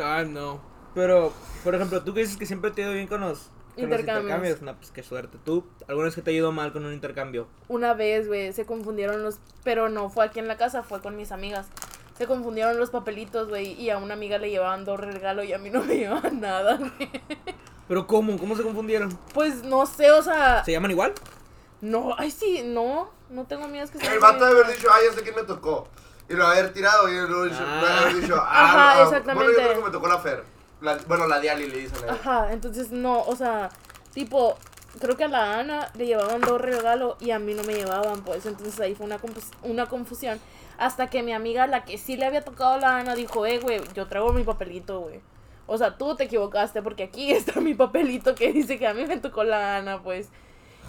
Ah, 0.00 0.22
no. 0.26 0.60
Pero, 0.94 1.32
por 1.64 1.74
ejemplo, 1.74 2.02
tú 2.02 2.14
que 2.14 2.20
dices 2.20 2.36
que 2.36 2.46
siempre 2.46 2.70
te 2.70 2.82
ha 2.82 2.84
ido 2.86 2.94
bien 2.94 3.08
con 3.08 3.20
los, 3.20 3.38
con 3.38 3.48
los 3.48 3.78
Intercambios. 3.84 4.22
intercambios. 4.22 4.62
No, 4.62 4.76
pues 4.76 4.90
qué 4.92 5.02
suerte. 5.02 5.38
¿Tú, 5.44 5.64
alguna 5.88 6.06
vez 6.06 6.14
que 6.14 6.22
te 6.22 6.30
ha 6.30 6.34
ido 6.34 6.52
mal 6.52 6.72
con 6.72 6.84
un 6.84 6.92
intercambio? 6.92 7.48
Una 7.68 7.94
vez, 7.94 8.28
güey, 8.28 8.52
se 8.52 8.64
confundieron 8.64 9.22
los. 9.24 9.40
Pero 9.64 9.88
no 9.88 10.08
fue 10.10 10.24
aquí 10.24 10.38
en 10.38 10.46
la 10.48 10.56
casa, 10.56 10.82
fue 10.84 11.00
con 11.00 11.16
mis 11.16 11.32
amigas. 11.32 11.66
Se 12.20 12.26
confundieron 12.26 12.76
los 12.78 12.90
papelitos, 12.90 13.48
güey. 13.48 13.72
Y 13.80 13.88
a 13.88 13.96
una 13.96 14.12
amiga 14.12 14.36
le 14.36 14.50
llevaban 14.50 14.84
dos 14.84 15.00
regalos 15.00 15.46
y 15.46 15.54
a 15.54 15.58
mí 15.58 15.70
no 15.70 15.82
me 15.82 15.94
llevaban 15.96 16.38
nada, 16.38 16.76
güey. 16.76 17.10
¿Pero 17.88 18.06
cómo? 18.06 18.38
¿Cómo 18.38 18.54
se 18.56 18.62
confundieron? 18.62 19.18
Pues 19.32 19.62
no 19.64 19.86
sé, 19.86 20.10
o 20.12 20.22
sea. 20.22 20.62
¿Se 20.62 20.72
llaman 20.72 20.90
igual? 20.90 21.14
No, 21.80 22.14
ay, 22.18 22.30
sí, 22.30 22.60
no. 22.62 23.08
No 23.30 23.44
tengo 23.46 23.64
amigas 23.64 23.90
que 23.90 23.98
se 23.98 24.06
El 24.06 24.18
vato 24.18 24.44
de 24.44 24.50
haber 24.50 24.66
dicho, 24.66 24.88
ay, 24.92 25.04
ya 25.08 25.14
sé 25.16 25.22
quién 25.22 25.34
me 25.34 25.44
tocó. 25.44 25.88
Y 26.28 26.34
lo 26.34 26.46
haber 26.46 26.74
tirado 26.74 27.08
y 27.08 27.12
luego 27.26 27.44
dicho, 27.44 27.56
Ah. 27.66 28.00
haber 28.02 28.20
dicho, 28.20 28.34
Ajá, 28.36 28.44
ah, 28.50 28.94
ah, 28.98 29.02
exactamente. 29.04 29.34
Bueno, 29.46 29.50
yo 29.52 29.56
creo 29.66 29.78
que 29.78 29.84
me 29.86 29.90
tocó 29.90 30.08
la 30.08 30.18
Fer. 30.18 30.44
La- 30.82 30.98
bueno, 31.08 31.26
la 31.26 31.40
Diali 31.40 31.68
le 31.70 31.78
dicen 31.78 31.96
a 32.02 32.04
ella. 32.04 32.12
Ajá, 32.20 32.52
entonces 32.52 32.90
no, 32.90 33.22
o 33.22 33.34
sea, 33.34 33.70
tipo, 34.12 34.58
creo 35.00 35.16
que 35.16 35.24
a 35.24 35.28
la 35.28 35.58
Ana 35.58 35.90
le 35.94 36.04
llevaban 36.04 36.42
dos 36.42 36.60
regalos 36.60 37.16
y 37.20 37.30
a 37.30 37.38
mí 37.38 37.54
no 37.54 37.62
me 37.64 37.72
llevaban, 37.74 38.20
pues 38.24 38.44
entonces 38.44 38.78
ahí 38.80 38.94
fue 38.94 39.06
una, 39.06 39.18
una 39.62 39.86
confusión. 39.86 40.38
Hasta 40.80 41.08
que 41.08 41.22
mi 41.22 41.32
amiga, 41.34 41.66
la 41.66 41.84
que 41.84 41.98
sí 41.98 42.16
le 42.16 42.24
había 42.24 42.40
tocado 42.42 42.72
a 42.72 42.78
la 42.78 42.96
Ana, 42.98 43.14
dijo, 43.14 43.44
eh, 43.44 43.58
güey, 43.58 43.80
yo 43.94 44.06
traigo 44.06 44.32
mi 44.32 44.44
papelito, 44.44 45.00
güey. 45.00 45.20
O 45.66 45.76
sea, 45.78 45.98
tú 45.98 46.16
te 46.16 46.24
equivocaste 46.24 46.80
porque 46.82 47.02
aquí 47.04 47.30
está 47.32 47.60
mi 47.60 47.74
papelito 47.74 48.34
que 48.34 48.52
dice 48.52 48.78
que 48.78 48.86
a 48.88 48.94
mí 48.94 49.04
me 49.04 49.18
tocó 49.18 49.44
la 49.44 49.76
Ana, 49.76 50.02
pues. 50.02 50.30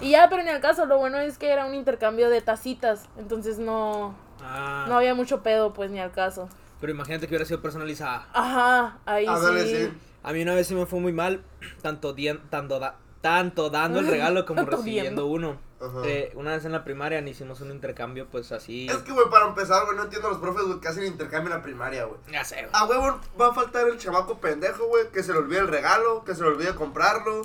Y 0.00 0.10
ya, 0.12 0.28
pero 0.30 0.40
en 0.42 0.48
el 0.48 0.60
caso, 0.62 0.86
lo 0.86 0.96
bueno 0.98 1.18
es 1.18 1.36
que 1.38 1.48
era 1.50 1.66
un 1.66 1.74
intercambio 1.74 2.30
de 2.30 2.40
tacitas, 2.40 3.08
entonces 3.18 3.58
no, 3.58 4.14
Ah. 4.42 4.86
no 4.88 4.96
había 4.96 5.14
mucho 5.14 5.42
pedo, 5.42 5.72
pues, 5.74 5.90
ni 5.90 6.00
al 6.00 6.10
caso. 6.10 6.48
Pero 6.80 6.92
imagínate 6.92 7.26
que 7.28 7.32
hubiera 7.32 7.44
sido 7.44 7.60
personalizada. 7.62 8.26
Ajá, 8.32 8.98
ahí 9.04 9.26
Ah, 9.28 9.38
dale, 9.38 9.66
sí. 9.66 9.76
sí. 9.76 9.92
A 10.24 10.32
mí 10.32 10.42
una 10.42 10.54
vez 10.54 10.66
sí 10.66 10.74
me 10.74 10.86
fue 10.86 10.98
muy 11.00 11.12
mal, 11.12 11.42
tanto, 11.82 12.16
tanto, 12.50 12.80
da- 12.80 12.96
tanto 13.22 13.70
dando 13.70 14.00
el 14.00 14.06
regalo 14.08 14.44
como 14.46 14.64
recibiendo 14.66 15.26
uno. 15.26 15.58
Ajá. 15.80 16.00
Eh, 16.04 16.30
una 16.36 16.52
vez 16.52 16.64
en 16.64 16.70
la 16.72 16.84
primaria 16.84 17.18
hicimos 17.20 17.60
un 17.60 17.70
intercambio, 17.72 18.28
pues 18.30 18.52
así. 18.52 18.86
Es 18.88 18.98
que, 18.98 19.10
güey, 19.12 19.28
para 19.30 19.46
empezar, 19.46 19.84
güey, 19.86 19.96
no 19.96 20.04
entiendo 20.04 20.28
a 20.28 20.30
los 20.32 20.40
profes, 20.40 20.64
güey, 20.64 20.78
que 20.78 20.86
hacen 20.88 21.04
intercambio 21.06 21.50
en 21.52 21.58
la 21.58 21.62
primaria, 21.64 22.04
güey. 22.04 22.20
Ya 22.30 22.44
sé, 22.44 22.56
güey. 22.56 22.68
A 22.72 22.84
huevo 22.84 23.18
va 23.40 23.48
a 23.48 23.52
faltar 23.54 23.88
el 23.88 23.98
chamaco 23.98 24.38
pendejo, 24.38 24.84
güey, 24.86 25.08
que 25.10 25.22
se 25.24 25.32
le 25.32 25.38
olvide 25.38 25.58
el 25.60 25.68
regalo, 25.68 26.22
que 26.24 26.34
se 26.36 26.42
le 26.42 26.48
olvide 26.48 26.74
comprarlo. 26.76 27.42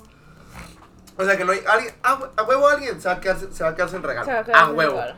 O 1.18 1.24
sea, 1.26 1.36
que 1.36 1.46
no 1.46 1.52
hay 1.52 1.62
alguien, 1.68 1.96
a, 2.04 2.20
hue- 2.20 2.30
a 2.38 2.44
huevo 2.44 2.68
alguien 2.68 3.02
se 3.02 3.08
va 3.08 3.16
a 3.16 3.20
quedarse, 3.20 3.52
se 3.52 3.64
va 3.64 3.72
a 3.72 3.76
quedarse 3.76 3.96
en 3.96 4.04
regalo. 4.04 4.26
Se 4.28 4.34
va 4.34 4.40
a 4.40 4.44
quedar 4.44 4.58
A 4.64 4.70
huevo. 4.70 4.92
regalo. 4.94 5.16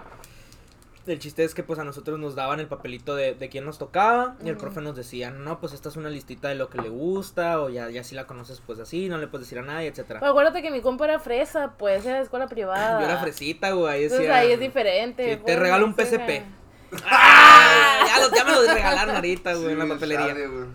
El 1.08 1.18
chiste 1.18 1.44
es 1.44 1.56
que 1.56 1.64
pues 1.64 1.80
a 1.80 1.84
nosotros 1.84 2.20
nos 2.20 2.36
daban 2.36 2.60
el 2.60 2.68
papelito 2.68 3.16
de, 3.16 3.34
de 3.34 3.50
quién 3.50 3.66
nos 3.66 3.80
tocaba 3.80 4.36
y 4.44 4.50
el 4.50 4.58
profe 4.58 4.80
nos 4.82 4.96
decía, 4.96 5.32
no, 5.32 5.60
pues 5.60 5.74
esta 5.74 5.90
es 5.90 5.96
una 5.96 6.10
listita 6.10 6.50
de 6.50 6.56
lo 6.56 6.70
que 6.70 6.78
le 6.80 6.90
gusta 6.90 7.62
o 7.62 7.70
ya, 7.70 7.90
ya 7.90 8.04
si 8.04 8.14
la 8.14 8.28
conoces 8.28 8.62
pues 8.66 8.78
así, 8.80 9.10
no 9.10 9.18
le 9.18 9.26
puedes 9.28 9.48
decir 9.48 9.58
a 9.60 9.64
nadie, 9.64 9.88
etcétera. 9.88 10.20
Pero 10.20 10.32
acuérdate 10.32 10.62
que 10.62 10.70
mi 10.70 10.82
compa 10.82 11.06
era 11.06 11.20
fresa, 11.20 11.74
pues 11.80 12.06
era 12.06 12.18
de 12.18 12.24
escuela 12.24 12.48
privada. 12.48 13.00
Yo 13.00 13.06
era 13.06 13.18
fresita, 13.18 13.72
güey, 13.72 14.04
Entonces 14.04 14.20
decía... 14.28 14.38
ahí 14.38 14.52
es 14.52 14.60
diferente. 14.60 15.24
Sí, 15.24 15.30
te 15.32 15.38
pues, 15.38 15.58
regalo 15.60 15.86
un 15.86 15.94
güey. 15.94 16.44
¡Ah! 17.06 18.06
Ya, 18.06 18.28
lo- 18.28 18.36
ya 18.36 18.44
me 18.46 18.52
lo 18.52 18.74
regalaron 18.74 19.16
ahorita, 19.16 19.54
güey, 19.56 19.72
en 19.72 19.80
la 19.80 19.86
Sí, 19.86 19.92
papelería. 19.92 20.34
güey. 20.48 20.66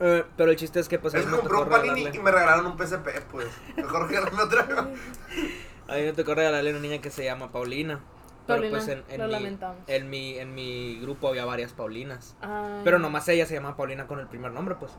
Eh, 0.00 0.24
pero 0.36 0.50
el 0.52 0.56
chiste 0.56 0.80
es 0.80 0.88
que 0.88 0.98
pues 0.98 1.12
que 1.12 1.20
me 1.20 1.26
compré 1.36 1.48
tocó 1.48 1.62
un 1.64 1.68
panini 1.68 2.06
y 2.14 2.18
me 2.20 2.30
regalaron 2.30 2.66
un 2.66 2.78
PSP, 2.78 3.08
pues. 3.30 3.46
Mejor 3.76 4.08
que 4.08 4.20
me 4.20 4.42
otra. 4.42 4.62
A 5.88 5.94
mí 5.96 6.02
me 6.02 6.12
tocó 6.12 6.34
regalarle 6.34 6.70
a 6.70 6.72
una 6.72 6.80
niña 6.82 7.00
que 7.00 7.10
se 7.10 7.24
llama 7.24 7.50
Paulina. 7.50 8.00
Pero 8.46 8.60
Paulina, 8.60 8.78
pues 8.78 8.88
en, 8.88 9.04
en 9.08 9.20
lo 9.20 9.26
mi, 9.26 9.32
lamentamos. 9.32 9.78
en 9.86 10.10
mi 10.10 10.38
en 10.38 10.54
mi 10.54 10.98
grupo 11.00 11.28
había 11.28 11.44
varias 11.44 11.72
Paulinas. 11.72 12.36
Ay. 12.40 12.80
Pero 12.84 12.98
nomás 12.98 13.28
ella 13.28 13.46
se 13.46 13.54
llama 13.54 13.76
Paulina 13.76 14.06
con 14.06 14.18
el 14.18 14.26
primer 14.28 14.52
nombre, 14.52 14.74
pues. 14.76 14.92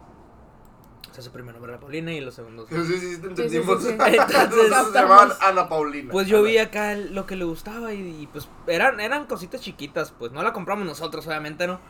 O 1.09 1.13
sea, 1.13 1.21
su 1.23 1.31
primer 1.31 1.53
nombre 1.53 1.73
era 1.73 1.79
Paulina 1.81 2.13
y 2.13 2.21
los 2.21 2.35
segundos. 2.35 2.69
Sí, 2.69 2.75
sí, 2.85 2.93
sí, 2.99 3.17
te 3.17 3.21
sí, 3.23 3.27
entendimos. 3.27 3.83
sí. 3.83 3.89
Entonces- 3.99 4.69
se 4.93 4.93
llamaban 4.93 5.31
Ana 5.41 5.67
Paulina. 5.67 6.11
Pues 6.11 6.27
yo 6.27 6.41
vi 6.43 6.57
acá 6.57 6.93
el- 6.93 7.13
lo 7.13 7.25
que 7.25 7.35
le 7.35 7.43
gustaba 7.43 7.93
y, 7.93 8.21
y, 8.21 8.27
pues 8.27 8.47
eran, 8.67 9.01
eran 9.01 9.25
cositas 9.25 9.59
chiquitas, 9.59 10.11
pues 10.11 10.31
no 10.31 10.41
la 10.41 10.53
compramos 10.53 10.85
nosotros, 10.85 11.27
obviamente, 11.27 11.67
¿no? 11.67 11.81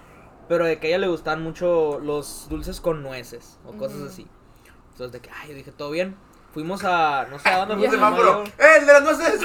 Pero 0.49 0.65
de 0.65 0.79
que 0.79 0.87
a 0.87 0.89
ella 0.89 0.97
le 0.99 1.07
gustaban 1.07 1.43
mucho 1.43 1.99
los 1.99 2.47
dulces 2.49 2.81
con 2.81 3.03
nueces 3.03 3.59
o 3.63 3.73
cosas 3.73 3.97
Ujú. 3.99 4.07
así. 4.07 4.27
Entonces 4.93 5.11
de 5.11 5.19
que, 5.21 5.29
ay, 5.29 5.49
yo 5.49 5.55
dije, 5.55 5.71
todo 5.71 5.91
bien. 5.91 6.15
Fuimos 6.53 6.83
a, 6.83 7.27
no 7.29 7.39
sé 7.39 7.47
a 7.49 7.59
dónde 7.59 7.75
fuimos. 7.75 7.95
semáforo. 7.95 8.43
¡Eh, 8.43 8.77
el 8.79 8.85
de 8.85 8.93
las 8.93 9.03
nueces! 9.03 9.41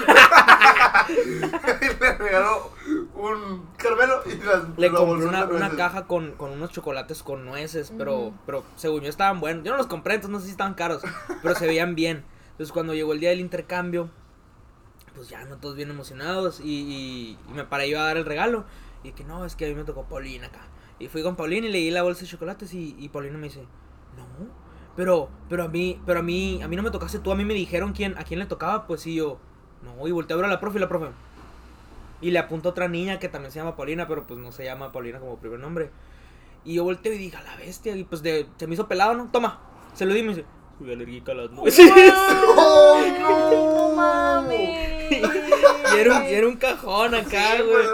y 1.81 2.01
le 2.01 2.19
regaló 2.19 2.73
un 3.15 3.69
caramelo 3.77 4.23
y 4.27 4.35
las, 4.45 4.77
Le 4.77 4.91
compré 4.91 5.27
una, 5.27 5.45
una 5.45 5.71
caja 5.71 6.07
con, 6.07 6.33
con 6.33 6.51
unos 6.51 6.73
chocolates 6.73 7.23
con 7.23 7.45
nueces, 7.45 7.93
pero, 7.97 8.33
pero 8.45 8.65
según 8.75 9.03
yo 9.03 9.09
estaban 9.09 9.39
buenos. 9.39 9.65
Yo 9.65 9.71
no 9.71 9.79
los 9.79 9.87
compré, 9.87 10.15
entonces 10.15 10.33
no 10.33 10.41
sé 10.41 10.47
si 10.47 10.51
estaban 10.51 10.75
caros, 10.75 11.03
pero 11.43 11.55
se 11.55 11.67
veían 11.67 11.95
bien. 11.95 12.25
Entonces 12.53 12.73
cuando 12.73 12.93
llegó 12.93 13.13
el 13.13 13.21
día 13.21 13.31
del 13.31 13.41
intercambio, 13.41 14.11
pues 15.15 15.29
ya 15.29 15.45
no 15.45 15.59
todos 15.59 15.77
bien 15.77 15.91
emocionados 15.91 16.61
y, 16.61 16.65
y, 16.65 17.39
y 17.49 17.55
me 17.55 17.65
paré 17.65 17.89
yo 17.89 18.01
a 18.01 18.05
dar 18.05 18.17
el 18.17 18.25
regalo. 18.25 18.65
Y 19.05 19.13
que 19.13 19.23
no, 19.23 19.45
es 19.45 19.55
que 19.55 19.67
a 19.67 19.69
mí 19.69 19.75
me 19.77 19.85
tocó 19.85 20.05
Paulina 20.05 20.49
acá. 20.49 20.67
Y 20.99 21.07
fui 21.07 21.23
con 21.23 21.37
Paulina 21.37 21.69
y 21.69 21.71
le 21.71 21.79
di 21.79 21.91
la 21.91 22.03
bolsa 22.03 22.23
de 22.23 22.27
chocolates 22.27 22.75
y, 22.75 22.97
y 22.99 23.09
Paulina 23.11 23.39
me 23.39 23.47
dice, 23.47 23.65
pero, 24.97 25.29
pero 25.49 25.65
a 25.65 25.69
mí, 25.69 26.00
pero 26.07 26.21
a 26.21 26.23
mí, 26.23 26.61
a 26.62 26.69
mí 26.69 26.76
no 26.76 26.83
me 26.83 26.91
tocaste 26.91 27.19
tú, 27.19 27.31
a 27.31 27.37
mí 27.37 27.45
me 27.45 27.55
dijeron 27.55 27.93
quién, 27.93 28.17
a 28.19 28.25
quién 28.25 28.41
le 28.41 28.47
tocaba, 28.47 28.87
pues 28.87 29.03
sí 29.03 29.15
yo, 29.15 29.38
no, 29.83 30.09
y 30.09 30.11
volteé 30.11 30.35
a 30.35 30.37
ver 30.37 30.47
a 30.47 30.49
la 30.49 30.61
profe 30.61 30.79
y 30.79 30.81
la 30.81 30.88
profe. 30.88 31.07
Y 32.23 32.31
le 32.31 32.38
apuntó 32.38 32.71
a 32.71 32.73
otra 32.73 32.88
niña 32.88 33.19
que 33.19 33.29
también 33.29 33.53
se 33.53 33.59
llama 33.59 33.76
Paulina, 33.76 34.09
pero 34.09 34.26
pues 34.26 34.41
no 34.41 34.50
se 34.50 34.65
llama 34.65 34.91
Paulina 34.91 35.21
como 35.21 35.37
primer 35.37 35.61
nombre. 35.61 35.91
Y 36.65 36.75
yo 36.75 36.85
volteo 36.85 37.12
y 37.12 37.19
dije, 37.19 37.37
a 37.37 37.43
la 37.43 37.57
bestia, 37.57 37.95
y 37.95 38.05
pues 38.05 38.23
de, 38.23 38.47
se 38.57 38.67
me 38.67 38.75
hizo 38.75 38.88
pelado, 38.88 39.15
¿no? 39.15 39.29
Toma, 39.31 39.61
se 39.95 40.07
lo 40.07 40.15
di 40.15 40.21
y 40.21 40.23
me 40.23 40.29
dice, 40.31 40.47
soy 40.79 40.93
alérgica 40.93 41.33
a 41.33 41.35
las 41.35 41.50
nueces. 41.50 41.91
¡Oh, 42.57 43.03
no! 43.19 43.50
no 43.50 43.97
mames. 43.97 45.12
y, 45.12 45.99
era 45.99 46.19
un, 46.19 46.25
y 46.25 46.29
era 46.29 46.49
un 46.49 46.57
cajón 46.57 47.15
acá, 47.15 47.62
güey. 47.62 47.87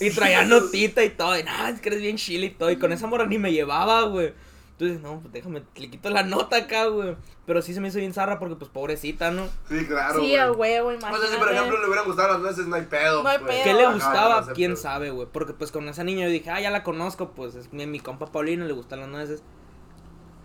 Y 0.00 0.10
traía 0.14 0.44
notita 0.44 1.02
y 1.02 1.10
todo. 1.10 1.38
Y 1.38 1.42
no, 1.42 1.68
es 1.68 1.80
que 1.80 1.88
eres 1.88 2.02
bien 2.02 2.16
chile 2.16 2.46
y 2.46 2.50
todo. 2.50 2.70
Y 2.70 2.76
con 2.76 2.92
esa 2.92 3.06
morra 3.06 3.26
ni 3.26 3.38
me 3.38 3.52
llevaba, 3.52 4.02
güey. 4.02 4.32
Entonces, 4.80 5.00
no, 5.02 5.18
pues 5.18 5.32
déjame, 5.32 5.64
le 5.74 5.90
quito 5.90 6.08
la 6.08 6.22
nota 6.22 6.56
acá, 6.56 6.86
güey. 6.86 7.16
Pero 7.46 7.62
sí 7.62 7.74
se 7.74 7.80
me 7.80 7.88
hizo 7.88 7.98
bien 7.98 8.14
zarra 8.14 8.38
porque, 8.38 8.54
pues, 8.54 8.70
pobrecita, 8.70 9.32
¿no? 9.32 9.48
Sí, 9.68 9.84
claro. 9.86 10.20
Sí, 10.20 10.28
güey. 10.28 10.36
a 10.36 10.52
huevo, 10.52 10.88
O 10.90 10.92
imagínate. 10.92 11.26
sea, 11.26 11.32
si 11.34 11.36
por 11.36 11.52
ejemplo 11.52 11.80
le 11.80 11.86
hubieran 11.86 12.04
gustado 12.06 12.28
las 12.34 12.40
nueces, 12.40 12.66
no 12.68 12.76
hay 12.76 12.82
pedo. 12.82 13.24
No 13.24 13.28
hay 13.28 13.38
pues. 13.38 13.50
pedo. 13.50 13.64
¿Qué 13.64 13.74
le 13.74 13.84
Ajá, 13.84 13.94
gustaba? 13.94 14.40
no 14.40 14.46
sé, 14.46 14.52
¿Quién 14.52 14.76
sabe, 14.76 15.10
güey? 15.10 15.26
Porque, 15.32 15.52
pues, 15.52 15.72
con 15.72 15.88
esa 15.88 16.04
niña 16.04 16.26
yo 16.26 16.30
dije, 16.30 16.48
ah, 16.50 16.60
ya 16.60 16.70
la 16.70 16.84
conozco, 16.84 17.30
pues, 17.32 17.56
es 17.56 17.72
mi, 17.72 17.88
mi 17.88 17.98
compa 17.98 18.26
Paulina, 18.26 18.64
le 18.66 18.72
gustan 18.72 19.00
las 19.00 19.08
nueces. 19.08 19.42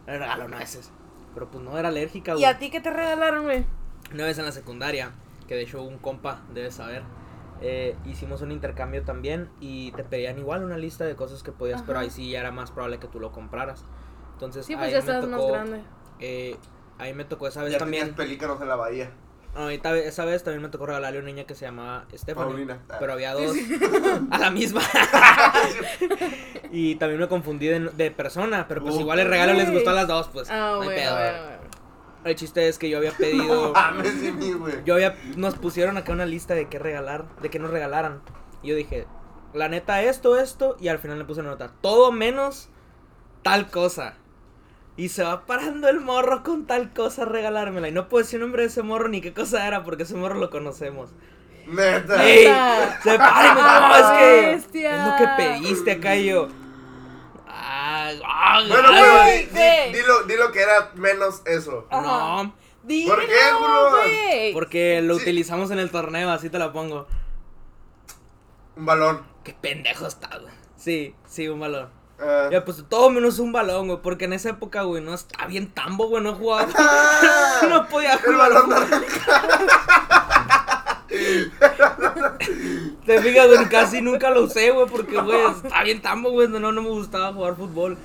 Le 0.08 0.18
regalo 0.18 0.48
nueces. 0.48 0.92
Pero, 1.36 1.52
pues, 1.52 1.63
no 1.63 1.78
era 1.78 1.90
alérgica, 1.90 2.32
¿Y 2.32 2.36
güey. 2.36 2.46
a 2.46 2.58
ti 2.58 2.72
qué 2.72 2.82
te 2.82 2.90
regalaron, 2.90 3.44
güey? 3.44 3.66
Una 4.13 4.25
vez 4.25 4.40
en 4.40 4.46
la 4.46 4.52
secundaria, 4.52 5.12
que 5.48 5.54
de 5.54 5.62
hecho 5.62 5.84
un 5.84 6.00
compa 6.00 6.42
debe 6.56 6.72
saber, 6.72 7.04
eh, 7.62 7.96
hicimos 8.06 8.42
un 8.42 8.52
intercambio 8.52 9.04
también 9.04 9.50
y 9.60 9.92
te 9.92 10.04
pedían 10.04 10.40
igual 10.40 10.63
una 10.63 10.78
lista 10.78 11.06
de 11.06 11.16
cosas 11.16 11.44
que 11.44 11.52
podías, 11.52 11.84
pero 11.84 12.00
ahí 12.00 12.10
sí 12.10 12.32
ya 12.32 12.40
era 12.40 12.52
más 12.52 12.72
probable 12.72 12.98
que 13.00 13.08
tú 13.08 13.20
lo 13.20 13.32
compraras. 13.32 13.86
Entonces, 14.34 14.66
Sí, 14.66 14.75
pues 14.75 14.88
ahí 14.88 14.92
ya 14.94 14.98
me 14.98 15.12
estás 15.12 15.28
más 15.30 15.40
tocó, 15.40 15.52
grande. 15.54 15.82
eh, 16.20 16.58
ahí 16.98 17.13
me 17.13 17.24
tocó 17.25 17.48
esa 17.48 17.63
vez 17.63 17.72
Ya 17.74 17.78
también. 17.80 18.04
tenías 18.04 18.18
pelícanos 18.18 18.62
en 18.62 18.68
la 18.68 18.75
bahía. 18.75 19.12
Ahorita 19.56 19.92
ve- 19.92 20.08
esa 20.08 20.25
vez 20.25 20.44
también 20.44 20.63
me 20.63 20.70
tocó 20.70 20.88
regalarle 20.88 21.20
a 21.20 21.22
una 21.22 21.28
niña 21.30 21.44
que 21.46 21.54
se 21.54 21.66
llamaba 21.66 22.06
Stephanie. 22.13 22.50
Paulina. 22.50 22.80
Ah. 22.90 22.96
Pero 23.00 23.13
había 23.13 23.34
dos. 23.34 23.56
a 24.32 24.38
la 24.40 24.50
misma. 24.50 24.82
y 26.72 26.96
también 26.96 27.20
me 27.22 27.28
confundí 27.28 27.68
de, 27.68 27.80
de 27.82 28.12
persona. 28.12 28.68
Pero 28.68 28.82
pues 28.82 28.96
Uh, 28.96 29.00
igual 29.02 29.20
el 29.20 29.28
regalo 29.28 29.54
les 29.54 29.72
gustó 29.72 29.92
a 29.92 29.94
las 29.94 30.08
dos, 30.08 30.28
pues. 30.30 30.50
Ah, 30.50 30.74
no 30.78 30.82
hay 30.82 30.88
bueno, 30.88 31.02
pedo. 31.02 31.16
bueno, 31.16 31.38
bueno. 31.44 31.63
El 32.25 32.36
chiste 32.36 32.68
es 32.70 32.80
que 32.80 32.90
yo 32.90 32.98
había 32.98 33.12
pedido. 33.12 33.74
Yo 34.86 34.94
había, 34.96 35.16
nos 35.36 35.56
pusieron 35.56 35.98
acá 35.98 36.13
una 36.13 36.25
lista 36.25 36.56
de 36.56 36.68
qué 36.70 36.80
regalar, 36.80 37.25
de 37.42 37.50
qué 37.50 37.60
nos 37.60 37.70
regalaran. 37.70 38.22
Y 38.62 38.70
yo 38.70 38.75
dije, 38.75 39.06
la 39.54 39.68
neta, 39.68 40.02
esto, 40.04 40.38
esto, 40.38 40.78
y 40.80 40.88
al 40.88 41.00
final 41.00 41.20
le 41.20 41.25
puse 41.25 41.42
una 41.42 41.50
nota. 41.50 41.72
Todo 41.82 42.12
menos 42.13 42.70
tal 43.42 43.70
cosa. 43.70 44.16
Y 44.96 45.10
se 45.10 45.24
va 45.24 45.46
parando 45.46 45.90
el 45.90 46.00
morro 46.00 46.44
con 46.44 46.66
tal 46.68 46.94
cosa 46.94 47.24
a 47.24 47.26
regalármela. 47.26 47.88
Y 47.88 47.92
no 47.92 48.08
puedo 48.10 48.24
decir 48.24 48.38
el 48.38 48.42
nombre 48.42 48.62
de 48.64 48.68
ese 48.68 48.84
morro 48.84 49.08
ni 49.10 49.22
qué 49.22 49.34
cosa 49.34 49.66
era, 49.68 49.84
porque 49.84 50.04
ese 50.04 50.16
morro 50.16 50.36
lo 50.36 50.50
conocemos. 50.52 51.10
Neta. 51.66 52.24
¡Ey! 52.28 52.46
Se 53.04 53.18
para 53.18 53.48
y 53.52 53.56
me 53.56 53.62
no, 53.62 53.96
es 53.96 54.20
que 54.20 54.46
Bestia. 54.56 54.98
es 54.98 55.08
lo 55.12 55.18
que 55.18 55.28
pediste 55.44 55.92
acá 55.94 56.16
y 56.16 56.26
yo. 56.26 56.48
Ah, 57.48 58.12
ah, 58.26 58.62
Bueno, 58.68 58.90
pero 58.92 59.14
güey, 59.24 59.46
di- 59.48 59.98
dilo, 59.98 60.24
dilo 60.24 60.52
que 60.52 60.62
era 60.62 60.92
menos 60.96 61.42
eso. 61.46 61.88
No, 61.92 62.54
Dilo, 62.84 63.16
¿Por 63.16 63.26
qué, 63.26 63.36
güey. 63.60 64.54
porque 64.54 65.02
lo 65.02 65.16
Sí. 65.16 65.22
utilizamos 65.22 65.72
en 65.72 65.80
el 65.80 65.90
torneo, 65.90 66.30
así 66.32 66.50
te 66.50 66.60
la 66.60 66.74
pongo. 66.74 67.08
Un 68.76 68.86
balón. 68.86 69.22
Qué 69.44 69.54
pendejo 69.54 70.06
está, 70.08 70.28
güey. 70.40 70.54
Sí, 70.76 71.16
sí, 71.26 71.48
un 71.48 71.62
balón. 71.62 71.90
Ah. 72.25 72.50
Ya, 72.51 72.63
pues 72.63 72.84
todo 72.88 73.10
menos 73.10 73.39
un 73.39 73.51
balón, 73.51 73.88
güey. 73.88 74.00
Porque 74.01 74.25
en 74.25 74.34
esa 74.34 74.50
época, 74.50 74.84
güey, 74.84 75.03
no 75.03 75.13
estaba 75.13 75.46
bien 75.48 75.70
tambo, 75.72 76.08
güey. 76.08 76.24
No 76.24 76.34
jugaba. 76.36 76.68
Ah, 76.77 77.62
no 77.70 77.88
podía 77.88 78.13
El 78.13 78.20
jugar. 78.20 78.38
balón 78.38 78.70
naranja. 78.70 79.44
Te 83.06 83.22
fijas, 83.22 83.48
güey, 83.48 83.70
casi 83.70 84.01
nunca 84.01 84.30
lo 84.30 84.44
usé, 84.44 84.72
güey. 84.72 84.88
Porque, 84.88 85.20
güey, 85.20 85.39
estaba 85.46 85.84
bien 85.84 86.01
tambo, 86.01 86.32
güey. 86.32 86.48
No, 86.48 86.60
no 86.60 86.72
me 86.82 86.89
gustaba 86.89 87.34
jugar 87.34 87.56
fútbol. 87.56 87.98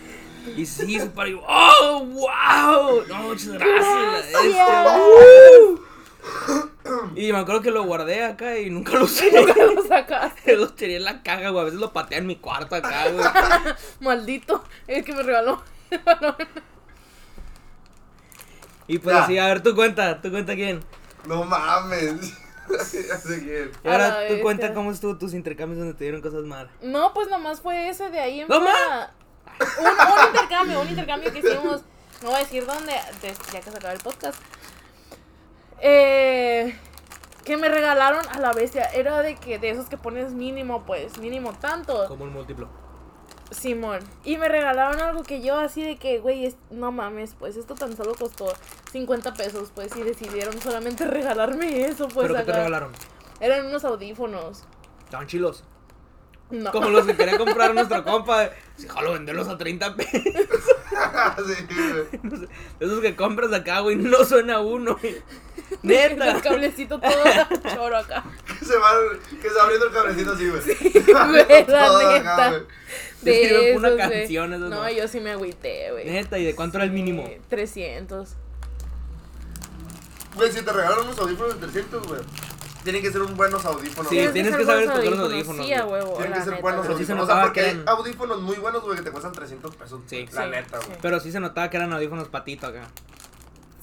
Y 0.57 0.65
sí, 0.67 0.99
se 0.99 1.07
paró 1.11 1.43
¡oh, 1.47 2.05
wow! 2.07 3.03
No, 3.07 3.15
muchas 3.25 3.49
gracias. 3.49 3.85
Gracias. 3.85 4.45
este, 4.45 5.88
Y 7.15 7.33
me 7.33 7.39
acuerdo 7.39 7.61
que 7.63 7.71
lo 7.71 7.85
guardé 7.85 8.25
acá 8.25 8.59
y 8.59 8.71
nunca 8.71 8.93
lo 8.95 9.05
usé. 9.05 9.31
lo 9.75 9.83
sacaste. 9.87 10.57
Lo 10.57 10.69
tiré 10.73 10.97
en 10.97 11.05
la 11.05 11.23
caja, 11.23 11.51
güey. 11.51 11.61
A 11.63 11.65
veces 11.65 11.81
lo 11.81 11.93
pateé 11.93 12.19
en 12.19 12.27
mi 12.27 12.37
cuarto 12.37 12.75
acá, 12.75 13.09
güey. 13.11 13.25
Maldito. 14.01 14.65
El 14.87 15.05
que 15.05 15.13
me 15.15 15.23
regaló. 15.23 15.63
el 15.91 15.99
balón. 16.01 16.35
Y 18.87 18.99
pues 18.99 19.15
Ya. 19.17 19.25
así, 19.25 19.39
a 19.39 19.47
ver, 19.47 19.63
tú 19.63 19.75
cuenta, 19.75 20.21
tú 20.23 20.31
cuenta 20.31 20.55
quién. 20.55 20.83
No 21.27 21.45
mames. 21.45 22.33
ya 22.71 23.17
sé 23.19 23.43
quién. 23.45 23.71
Y 23.85 23.89
A 23.89 23.93
ahora 23.93 24.13
tú 24.15 24.21
bestia. 24.21 24.43
cuenta 24.43 24.75
cómo 24.75 24.91
estuvo 24.93 25.17
tus 25.19 25.35
intercambios 25.35 25.79
donde 25.79 25.95
te 25.95 26.05
dieron 26.05 26.23
cosas 26.23 26.43
malas. 26.45 26.73
No, 26.83 27.13
pues 27.13 27.29
nomás 27.29 27.61
fue 27.61 27.89
ese 27.89 28.09
de 28.11 28.21
ahí 28.21 28.41
en 28.41 28.49
¡No 28.49 28.61
fuera. 28.61 29.13
Un, 29.81 29.87
un 29.87 30.27
intercambio, 30.29 30.81
un 30.81 30.89
intercambio 30.89 31.33
que 31.33 31.39
hicimos. 31.41 31.83
No 32.23 32.29
voy 32.31 32.37
a 32.37 32.39
decir 32.45 32.65
dónde, 32.67 32.93
de- 33.23 33.35
ya 33.53 33.61
que 33.61 33.71
se 33.71 33.77
acaba 33.77 33.93
el 33.93 34.01
podcast. 34.01 34.37
Eh, 35.81 36.77
que 37.45 37.57
me 37.57 37.69
regalaron 37.69 38.25
a 38.31 38.39
la 38.41 38.53
bestia. 38.53 38.85
Era 38.85 39.23
de 39.23 39.37
que 39.37 39.59
de 39.59 39.71
esos 39.71 39.89
que 39.89 39.97
pones 39.97 40.33
mínimo, 40.33 40.85
pues, 40.85 41.19
mínimo 41.19 41.53
tanto. 41.55 42.07
Como 42.09 42.25
un 42.25 42.33
múltiplo. 42.33 42.69
Simón. 43.51 44.01
Y 44.25 44.37
me 44.37 44.49
regalaron 44.49 45.01
algo 45.01 45.23
que 45.23 45.41
yo 45.41 45.59
así 45.59 45.83
de 45.83 45.97
que, 45.97 46.19
güey, 46.19 46.55
no 46.71 46.93
mames, 46.93 47.35
pues 47.39 47.57
esto 47.57 47.75
tan 47.75 47.97
solo 47.97 48.15
costó 48.15 48.53
50 48.93 49.33
pesos, 49.35 49.73
pues, 49.75 49.97
y 49.97 50.03
decidieron 50.03 50.61
solamente 50.61 51.05
regalarme 51.07 51.87
eso, 51.87 52.09
pues. 52.09 52.27
¿Pero 52.27 52.35
qué 52.41 52.45
te 52.45 52.51
acá. 52.51 52.59
regalaron? 52.59 52.93
Eran 53.41 53.67
unos 53.67 53.85
audífonos. 53.85 54.65
Estaban 55.05 55.27
chilos. 55.27 55.65
No. 56.51 56.71
Como 56.73 56.89
los 56.89 57.07
que 57.07 57.17
quería 57.17 57.39
comprar 57.39 57.75
nuestro 57.75 58.05
compa. 58.05 58.51
Si 58.77 58.89
jalo 58.89 59.13
venderlos 59.13 59.49
a 59.49 59.57
30 59.57 59.97
pesos. 59.97 60.23
sí, 61.47 61.67
güey. 61.69 62.49
Esos 62.81 63.01
que 63.01 63.17
compras 63.17 63.53
acá, 63.53 63.81
güey, 63.81 63.97
no 63.97 64.25
suena 64.25 64.61
uno. 64.61 64.97
güey. 65.01 65.17
Neta. 65.83 66.37
El 66.37 66.43
cablecito 66.43 66.99
todo 66.99 67.13
choro 67.75 67.97
acá. 67.97 68.25
Que 68.59 68.65
se 68.65 68.77
va, 68.79 68.91
que 69.41 69.49
se 69.49 69.55
va 69.55 69.63
abriendo 69.65 69.87
el 69.87 69.93
cablecito 69.93 70.33
así, 70.33 70.49
güey. 70.49 70.63
Güey, 70.63 71.67
la 71.67 71.87
Todo 71.87 71.99
acá, 72.09 72.19
neta. 72.19 72.51
sirven 72.51 72.67
De 73.23 73.75
para 73.75 73.77
una 73.95 73.97
canción, 73.97 74.53
esos 74.55 74.71
No, 74.71 74.83
no. 74.83 74.91
yo 74.91 75.09
sí 75.09 75.21
me 75.21 75.31
agüité, 75.33 75.91
güey. 75.93 76.07
Neta, 76.07 76.39
¿y 76.39 76.45
de 76.45 76.55
cuánto 76.55 76.79
era 76.79 76.85
el 76.85 76.93
mínimo? 76.93 77.23
Eh, 77.27 77.41
300. 77.49 78.31
Güey, 80.37 80.53
si 80.53 80.63
te 80.63 80.73
regalaron 80.73 81.07
unos 81.07 81.19
audífonos 81.19 81.61
de 81.61 81.67
300, 81.67 82.07
güey. 82.07 82.21
Tienen 82.85 83.03
que 83.03 83.11
ser 83.13 83.23
un 83.23 83.37
buenos 83.37 83.65
audífonos. 83.65 84.09
Sí, 84.09 84.17
güey. 84.21 84.33
tienes 84.33 84.57
que 84.57 84.65
saber 84.65 84.87
buenos 84.87 84.99
escoger 85.05 85.19
los 85.19 85.31
audífonos, 85.33 85.67
Sí, 85.67 85.73
a 85.75 85.85
huevo. 85.85 86.13
Tienen 86.15 86.33
que 86.33 86.39
ser 86.41 86.49
neta, 86.51 86.63
buenos 86.63 86.87
Pero 86.87 86.99
sí 86.99 87.05
se 87.05 87.13
audífonos. 87.13 87.23
o 87.23 87.27
sea, 87.27 87.35
notaba 87.35 87.43
porque 87.49 87.61
que 87.61 87.67
hay 87.67 87.73
eran- 87.75 87.89
audífonos 87.89 88.41
muy 88.41 88.57
buenos, 88.57 88.83
güey, 88.83 88.97
que 88.97 89.03
te 89.03 89.11
cuestan 89.11 89.33
300 89.33 89.77
pesos. 89.77 90.01
Sí. 90.07 90.29
La 90.33 90.45
Sí, 90.45 90.51
neta, 90.51 90.81
sí. 90.81 90.87
güey. 90.87 90.99
Pero 91.03 91.21
sí 91.21 91.33
se 91.33 91.41
notaba 91.41 91.69
que 91.71 91.77
eran 91.77 91.93
audífonos 91.93 92.29
patito 92.29 92.67
acá. 92.69 92.83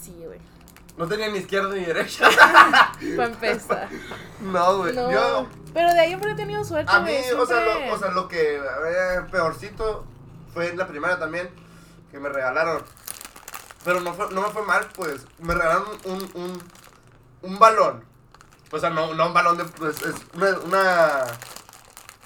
Sí, 0.02 0.16
güey. 0.26 0.40
No 0.98 1.08
tenía 1.08 1.28
ni 1.28 1.40
izquierda 1.40 1.74
ni 1.74 1.84
derecha. 1.84 2.26
Para 3.18 3.26
empezar. 3.28 3.90
no, 4.42 4.78
güey. 4.78 4.96
No. 4.96 5.12
Yo, 5.12 5.48
Pero 5.74 5.94
de 5.94 6.00
ahí 6.00 6.08
siempre 6.08 6.32
he 6.32 6.36
tenido 6.36 6.64
suerte, 6.64 6.90
a 6.92 7.00
mí, 7.02 7.12
güey. 7.12 7.32
o 7.34 7.46
sea, 7.46 7.58
siempre- 7.64 7.88
lo, 7.90 7.94
o 7.94 8.00
sea, 8.00 8.12
lo 8.12 8.28
que 8.30 8.56
eh, 8.56 9.22
peorcito 9.30 10.06
fue 10.54 10.70
en 10.70 10.78
la 10.78 10.88
primaria 10.88 11.20
también, 11.20 11.50
que 12.12 12.20
me 12.20 12.30
regalaron. 12.30 12.82
Pero 13.84 14.00
no, 14.00 14.14
fue, 14.14 14.32
no 14.32 14.42
me 14.42 14.48
fue 14.50 14.64
mal, 14.64 14.88
pues. 14.96 15.26
Me 15.40 15.54
regalaron 15.54 15.84
un, 16.06 16.30
un, 16.34 16.64
un 17.42 17.60
balón 17.60 18.04
O 18.72 18.80
sea, 18.80 18.90
no, 18.90 19.14
no 19.14 19.28
un 19.28 19.34
balón 19.34 19.58
de. 19.58 19.66
Pues, 19.66 20.02
es 20.02 20.16
una, 20.36 20.50
una. 20.60 21.24